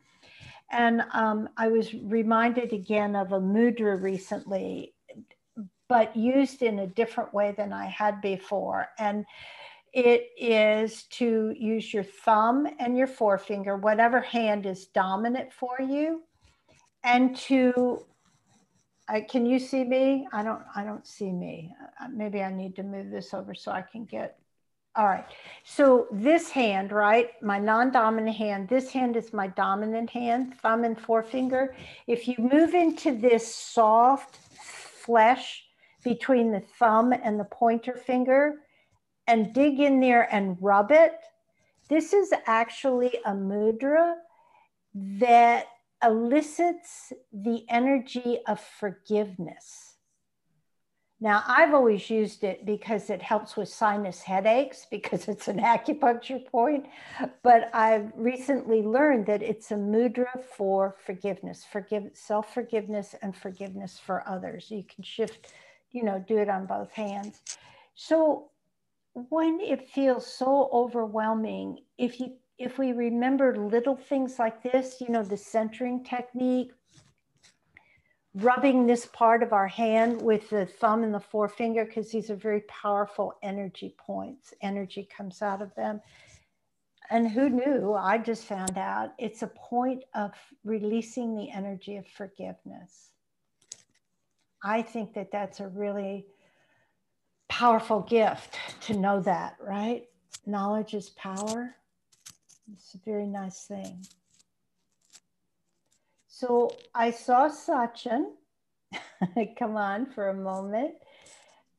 And 0.70 1.02
um, 1.14 1.48
I 1.56 1.68
was 1.68 1.94
reminded 1.94 2.74
again 2.74 3.16
of 3.16 3.32
a 3.32 3.40
mudra 3.40 4.00
recently 4.00 4.92
but 5.88 6.16
used 6.16 6.62
in 6.62 6.80
a 6.80 6.86
different 6.86 7.32
way 7.32 7.54
than 7.56 7.72
I 7.72 7.86
had 7.86 8.20
before. 8.20 8.88
And 8.98 9.24
it 9.92 10.28
is 10.36 11.04
to 11.04 11.54
use 11.56 11.92
your 11.92 12.04
thumb 12.04 12.68
and 12.78 12.96
your 12.96 13.06
forefinger, 13.06 13.76
whatever 13.76 14.20
hand 14.20 14.66
is 14.66 14.86
dominant 14.86 15.52
for 15.52 15.80
you, 15.80 16.22
and 17.02 17.34
to 17.36 18.04
can 19.28 19.46
you 19.46 19.58
see 19.58 19.84
me? 19.84 20.28
I 20.32 20.42
don't. 20.42 20.62
I 20.76 20.84
don't 20.84 21.06
see 21.06 21.32
me. 21.32 21.74
Uh, 22.00 22.08
maybe 22.12 22.42
I 22.42 22.52
need 22.52 22.76
to 22.76 22.82
move 22.82 23.10
this 23.10 23.32
over 23.32 23.54
so 23.54 23.72
I 23.72 23.80
can 23.80 24.04
get. 24.04 24.38
All 24.96 25.06
right. 25.06 25.24
So 25.64 26.08
this 26.10 26.50
hand, 26.50 26.92
right? 26.92 27.30
My 27.42 27.58
non-dominant 27.58 28.36
hand. 28.36 28.68
This 28.68 28.90
hand 28.90 29.16
is 29.16 29.32
my 29.32 29.46
dominant 29.46 30.10
hand, 30.10 30.58
thumb 30.60 30.84
and 30.84 31.00
forefinger. 31.00 31.74
If 32.06 32.28
you 32.28 32.34
move 32.38 32.74
into 32.74 33.16
this 33.16 33.54
soft 33.54 34.36
flesh 34.36 35.67
between 36.04 36.52
the 36.52 36.62
thumb 36.78 37.12
and 37.12 37.38
the 37.38 37.44
pointer 37.44 37.94
finger 37.94 38.54
and 39.26 39.52
dig 39.52 39.80
in 39.80 40.00
there 40.00 40.32
and 40.32 40.56
rub 40.60 40.90
it. 40.90 41.14
This 41.88 42.12
is 42.12 42.32
actually 42.46 43.18
a 43.24 43.32
mudra 43.32 44.14
that 44.94 45.66
elicits 46.02 47.12
the 47.32 47.64
energy 47.68 48.38
of 48.46 48.60
forgiveness. 48.60 49.94
Now, 51.20 51.42
I've 51.48 51.74
always 51.74 52.08
used 52.10 52.44
it 52.44 52.64
because 52.64 53.10
it 53.10 53.20
helps 53.20 53.56
with 53.56 53.68
sinus 53.68 54.22
headaches 54.22 54.86
because 54.88 55.26
it's 55.26 55.48
an 55.48 55.58
acupuncture 55.58 56.44
point. 56.46 56.86
But 57.42 57.70
I've 57.74 58.12
recently 58.14 58.82
learned 58.82 59.26
that 59.26 59.42
it's 59.42 59.72
a 59.72 59.74
mudra 59.74 60.44
for 60.56 60.94
forgiveness, 61.04 61.64
forgive, 61.70 62.10
self 62.14 62.54
forgiveness, 62.54 63.16
and 63.20 63.36
forgiveness 63.36 63.98
for 63.98 64.22
others. 64.28 64.70
You 64.70 64.84
can 64.84 65.02
shift 65.02 65.52
you 65.92 66.02
know, 66.02 66.24
do 66.26 66.38
it 66.38 66.48
on 66.48 66.66
both 66.66 66.90
hands. 66.92 67.40
So 67.94 68.50
when 69.12 69.60
it 69.60 69.88
feels 69.88 70.26
so 70.26 70.70
overwhelming, 70.72 71.78
if 71.96 72.20
you 72.20 72.32
if 72.58 72.76
we 72.76 72.92
remember 72.92 73.56
little 73.56 73.94
things 73.94 74.38
like 74.38 74.62
this, 74.64 75.00
you 75.00 75.08
know, 75.10 75.22
the 75.22 75.36
centering 75.36 76.02
technique, 76.02 76.72
rubbing 78.34 78.84
this 78.84 79.06
part 79.06 79.44
of 79.44 79.52
our 79.52 79.68
hand 79.68 80.20
with 80.20 80.50
the 80.50 80.66
thumb 80.66 81.04
and 81.04 81.14
the 81.14 81.20
forefinger, 81.20 81.84
because 81.84 82.10
these 82.10 82.30
are 82.30 82.36
very 82.36 82.62
powerful 82.62 83.34
energy 83.42 83.94
points. 83.96 84.52
Energy 84.60 85.08
comes 85.16 85.40
out 85.40 85.62
of 85.62 85.72
them. 85.76 86.00
And 87.10 87.30
who 87.30 87.48
knew? 87.48 87.94
I 87.94 88.18
just 88.18 88.44
found 88.44 88.76
out 88.76 89.14
it's 89.18 89.42
a 89.42 89.46
point 89.46 90.04
of 90.14 90.32
releasing 90.64 91.36
the 91.36 91.50
energy 91.50 91.96
of 91.96 92.06
forgiveness. 92.06 93.07
I 94.62 94.82
think 94.82 95.14
that 95.14 95.30
that's 95.30 95.60
a 95.60 95.68
really 95.68 96.26
powerful 97.48 98.00
gift 98.00 98.56
to 98.82 98.94
know 98.94 99.20
that, 99.20 99.56
right? 99.60 100.04
Knowledge 100.46 100.94
is 100.94 101.10
power. 101.10 101.76
It's 102.72 102.94
a 102.94 102.98
very 103.04 103.26
nice 103.26 103.64
thing. 103.64 104.04
So 106.28 106.70
I 106.94 107.10
saw 107.10 107.48
Sachin 107.48 108.32
come 109.58 109.76
on 109.76 110.06
for 110.06 110.28
a 110.28 110.34
moment, 110.34 110.94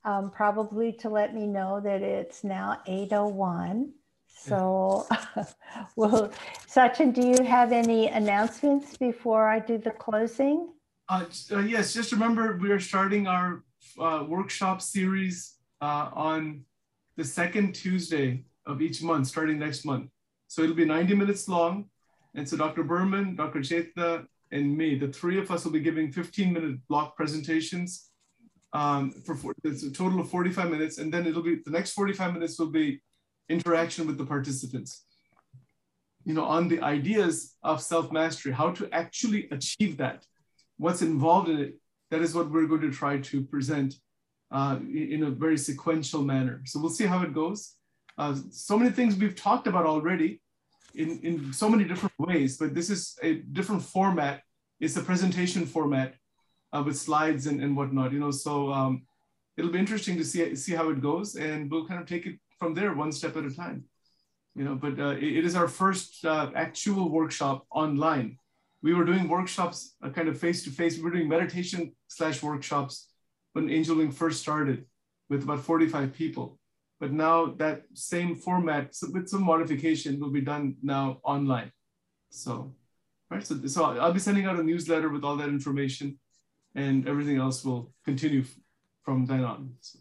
um, 0.04 0.32
probably 0.32 0.92
to 0.94 1.10
let 1.10 1.34
me 1.34 1.48
know 1.48 1.80
that 1.80 2.02
it's 2.02 2.44
now 2.44 2.82
8.01. 2.88 3.92
So, 4.28 5.08
well, 5.96 6.32
Sachin, 6.68 7.14
do 7.14 7.28
you 7.28 7.44
have 7.46 7.72
any 7.72 8.08
announcements 8.08 8.98
before 8.98 9.48
I 9.48 9.60
do 9.60 9.78
the 9.78 9.92
closing? 9.92 10.70
Uh, 11.10 11.26
uh, 11.52 11.60
yes, 11.60 11.92
just 11.92 12.12
remember 12.12 12.56
we 12.58 12.70
are 12.70 12.80
starting 12.80 13.26
our 13.26 13.64
uh, 14.00 14.24
workshop 14.28 14.80
series 14.80 15.56
uh, 15.82 16.12
on 16.14 16.64
the 17.18 17.24
second 17.24 17.74
Tuesday 17.74 18.44
of 18.68 18.80
each 18.80 19.02
month, 19.02 19.26
starting 19.26 19.58
next 19.58 19.86
month. 19.86 20.12
So 20.48 20.62
it'll 20.62 20.76
be 20.76 20.86
90 20.86 21.16
minutes 21.16 21.50
long. 21.50 21.86
And 22.36 22.48
so 22.48 22.56
Dr. 22.56 22.84
Berman, 22.84 23.36
Dr. 23.36 23.62
Chetna, 23.62 24.28
and 24.52 24.78
me, 24.78 25.00
the 25.00 25.08
three 25.08 25.40
of 25.40 25.50
us 25.50 25.66
will 25.66 25.72
be 25.72 25.80
giving 25.80 26.12
15 26.12 26.54
minute 26.54 26.88
block 26.88 27.16
presentations 27.16 28.12
um, 28.74 29.12
for, 29.12 29.34
for 29.34 29.56
it's 29.64 29.82
a 29.82 29.92
total 29.92 30.20
of 30.20 30.30
45 30.30 30.70
minutes. 30.70 31.00
And 31.00 31.12
then 31.12 31.26
it'll 31.26 31.42
be 31.42 31.56
the 31.66 31.72
next 31.72 31.94
45 31.94 32.34
minutes 32.34 32.60
will 32.60 32.68
be 32.68 33.02
interaction 33.50 34.06
with 34.06 34.20
the 34.20 34.26
participants. 34.26 35.06
You 36.24 36.36
know, 36.36 36.46
on 36.46 36.68
the 36.68 36.82
ideas 36.82 37.56
of 37.64 37.82
self-mastery, 37.82 38.52
how 38.52 38.72
to 38.74 38.88
actually 38.94 39.48
achieve 39.50 39.98
that, 39.98 40.26
what's 40.80 41.02
involved 41.02 41.50
in 41.50 41.60
it. 41.60 41.76
That 42.10 42.22
is 42.22 42.34
what 42.34 42.50
we're 42.50 42.66
going 42.66 42.82
to 42.82 42.92
try 42.92 43.20
to 43.20 43.44
present 43.44 43.94
uh, 44.50 44.80
in 44.82 45.24
a 45.24 45.30
very 45.30 45.58
sequential 45.58 46.24
manner. 46.24 46.62
So 46.66 46.80
we'll 46.80 46.90
see 46.90 47.06
how 47.06 47.22
it 47.22 47.34
goes. 47.34 47.76
Uh, 48.18 48.36
so 48.50 48.78
many 48.80 48.90
things 48.90 49.16
we've 49.16 49.36
talked 49.36 49.68
about 49.68 49.86
already 49.86 50.42
in, 50.96 51.20
in 51.20 51.54
so 51.54 51.70
many 51.70 51.84
different 51.84 52.18
ways, 52.18 52.58
but 52.58 52.74
this 52.74 52.90
is 52.90 53.18
a 53.22 53.36
different 53.58 53.84
format. 53.84 54.42
It's 54.80 54.98
a 54.98 55.04
presentation 55.04 55.66
format 55.66 56.16
uh, 56.74 56.82
with 56.84 56.98
slides 56.98 57.46
and, 57.46 57.62
and 57.62 57.78
whatnot, 57.78 58.12
you 58.12 58.20
know, 58.20 58.32
so 58.32 58.74
um, 58.74 59.04
it'll 59.58 59.72
be 59.72 59.80
interesting 59.80 60.18
to 60.18 60.24
see, 60.24 60.56
see 60.56 60.74
how 60.74 60.90
it 60.90 61.02
goes 61.02 61.36
and 61.36 61.70
we'll 61.70 61.88
kind 61.88 62.02
of 62.02 62.08
take 62.08 62.26
it 62.26 62.36
from 62.58 62.74
there 62.74 62.94
one 62.94 63.12
step 63.12 63.38
at 63.38 63.46
a 63.46 63.54
time, 63.54 63.84
you 64.56 64.64
know, 64.64 64.76
but 64.76 65.00
uh, 65.00 65.12
it, 65.12 65.38
it 65.40 65.46
is 65.46 65.56
our 65.56 65.68
first 65.68 66.26
uh, 66.26 66.50
actual 66.56 67.10
workshop 67.10 67.66
online. 67.70 68.39
We 68.82 68.94
were 68.94 69.04
doing 69.04 69.28
workshops 69.28 69.96
uh, 70.02 70.10
kind 70.10 70.30
of 70.30 70.40
face-to-face. 70.40 70.98
We 70.98 71.04
were 71.04 71.12
doing 71.12 71.28
meditation 71.28 71.94
slash 72.08 72.42
workshops 72.42 73.10
when 73.54 73.70
Angel 73.70 73.98
Wing 73.98 74.12
first 74.12 74.42
started 74.42 74.86
with 75.30 75.44
about 75.44 75.60
45 75.60 76.14
people. 76.14 76.60
But 77.00 77.12
now 77.12 77.54
that 77.58 77.84
same 77.94 78.36
format 78.36 78.94
with 79.14 79.30
some 79.30 79.44
modification 79.44 80.20
will 80.20 80.32
be 80.32 80.42
done 80.42 80.76
now 80.82 81.20
online. 81.24 81.72
So, 82.30 82.74
right. 83.30 83.46
So, 83.46 83.66
so 83.68 83.84
I'll 83.86 84.14
be 84.14 84.20
sending 84.20 84.46
out 84.46 84.60
a 84.60 84.64
newsletter 84.64 85.10
with 85.10 85.24
all 85.24 85.38
that 85.38 85.50
information 85.50 86.20
and 86.76 87.08
everything 87.08 87.38
else 87.38 87.64
will 87.64 87.94
continue 88.06 88.44
from 89.04 89.26
then 89.26 89.44
on. 89.44 89.74
So. 89.82 90.00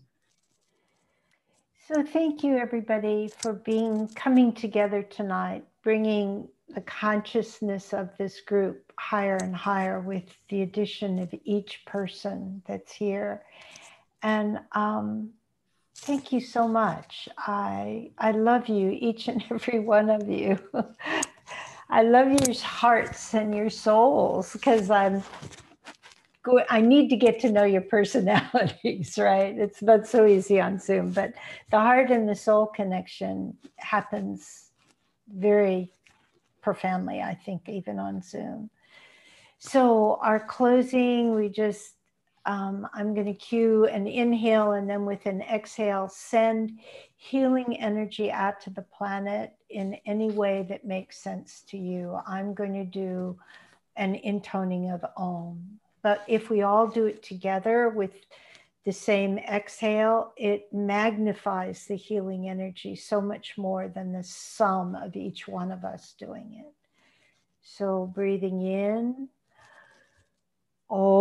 so 1.87 2.05
thank 2.05 2.43
you 2.43 2.59
everybody 2.59 3.31
for 3.39 3.53
being 3.53 4.09
coming 4.09 4.53
together 4.53 5.03
tonight, 5.03 5.65
bringing 5.83 6.49
the 6.75 6.81
consciousness 6.83 7.93
of 7.93 8.11
this 8.19 8.41
group 8.41 8.93
higher 8.99 9.37
and 9.37 9.55
higher 9.55 10.01
with 10.01 10.25
the 10.49 10.63
addition 10.63 11.19
of 11.19 11.35
each 11.45 11.85
person 11.87 12.63
that's 12.67 12.93
here. 12.93 13.43
And 14.23 14.61
um, 14.73 15.31
Thank 16.01 16.33
you 16.33 16.41
so 16.41 16.69
much. 16.69 17.29
I 17.37 18.13
I 18.19 18.31
love 18.31 18.69
you, 18.69 18.97
each 18.99 19.29
and 19.29 19.45
every 19.51 19.81
one 19.81 20.09
of 20.09 20.29
you. 20.29 20.59
I 21.91 22.03
love 22.03 22.29
your 22.29 22.55
hearts 22.63 23.35
and 23.35 23.55
your 23.55 23.71
souls 23.71 24.53
because 24.53 24.91
I'm 24.91 25.23
go 26.43 26.61
I 26.71 26.81
need 26.81 27.11
to 27.11 27.17
get 27.17 27.41
to 27.41 27.51
know 27.51 27.65
your 27.65 27.83
personalities, 27.83 29.19
right? 29.19 29.59
It's 29.59 29.83
not 29.83 30.07
so 30.07 30.25
easy 30.25 30.61
on 30.61 30.79
Zoom, 30.79 31.11
but 31.11 31.35
the 31.71 31.79
heart 31.79 32.11
and 32.11 32.29
the 32.29 32.37
soul 32.37 32.67
connection 32.67 33.57
happens 33.77 34.71
very 35.29 35.91
profoundly, 36.69 37.23
I 37.23 37.33
think, 37.33 37.67
even 37.67 37.99
on 37.99 38.21
Zoom. 38.21 38.69
So 39.57 40.19
our 40.21 40.39
closing, 40.39 41.35
we 41.35 41.49
just 41.49 41.95
um, 42.45 42.87
I'm 42.93 43.15
going 43.15 43.27
to 43.27 43.33
cue 43.33 43.87
an 43.87 44.07
inhale 44.07 44.73
and 44.73 44.89
then 44.89 45.07
with 45.07 45.25
an 45.25 45.41
exhale, 45.41 46.11
send 46.11 46.79
healing 47.17 47.79
energy 47.79 48.31
out 48.31 48.61
to 48.63 48.71
the 48.71 48.83
planet 48.83 49.55
in 49.71 49.97
any 50.05 50.31
way 50.31 50.67
that 50.69 50.85
makes 50.85 51.19
sense 51.19 51.63
to 51.69 51.79
you. 51.79 52.19
I'm 52.27 52.53
going 52.53 52.75
to 52.75 52.85
do 52.85 53.39
an 53.97 54.15
intoning 54.17 54.91
of 54.91 55.03
Om. 55.17 55.81
But 56.03 56.23
if 56.29 56.51
we 56.51 56.61
all 56.61 56.87
do 56.87 57.07
it 57.07 57.23
together 57.23 57.89
with 57.89 58.13
the 58.89 58.93
same 58.95 59.37
exhale, 59.37 60.33
it 60.39 60.73
magnifies 60.73 61.85
the 61.85 61.95
healing 61.95 62.49
energy 62.49 62.97
so 62.97 63.21
much 63.21 63.59
more 63.59 63.87
than 63.87 64.13
the 64.13 64.23
sum 64.25 64.95
of 64.95 65.15
each 65.15 65.47
one 65.47 65.71
of 65.71 65.85
us 65.85 66.15
doing 66.19 66.55
it. 66.59 66.73
So 67.61 68.11
breathing 68.15 68.63
in. 68.63 69.29
Breathing 70.89 71.19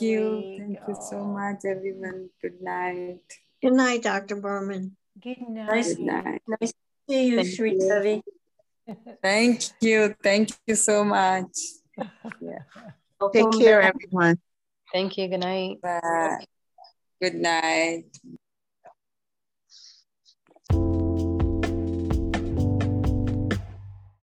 Thank 0.00 0.38
week. 0.38 0.58
you. 0.58 0.58
Thank 0.58 0.88
you 0.88 0.96
so 1.10 1.24
much, 1.24 1.64
everyone. 1.64 2.30
Good 2.42 2.60
night. 2.62 3.20
Good 3.62 3.72
night, 3.72 4.02
Dr. 4.02 4.36
Berman. 4.36 4.96
Good 5.20 5.40
night. 5.48 5.66
Nice, 5.66 5.94
good 5.94 6.06
night. 6.06 6.42
Nice 6.46 6.72
to 6.72 6.78
see 7.08 7.28
you, 7.28 7.36
Thank 7.36 7.54
Sri 7.54 7.78
Devi. 7.78 8.22
Thank 9.22 9.62
you. 9.80 10.14
Thank 10.22 10.50
you 10.66 10.74
so 10.74 11.04
much. 11.04 11.58
Yeah. 12.40 12.62
Take 13.32 13.52
care, 13.58 13.82
everyone. 13.82 14.38
Thank 14.92 15.18
you. 15.18 15.28
Good 15.28 15.40
night. 15.40 15.80
Bye. 15.82 16.44
Good 17.20 17.34
night. 17.34 18.04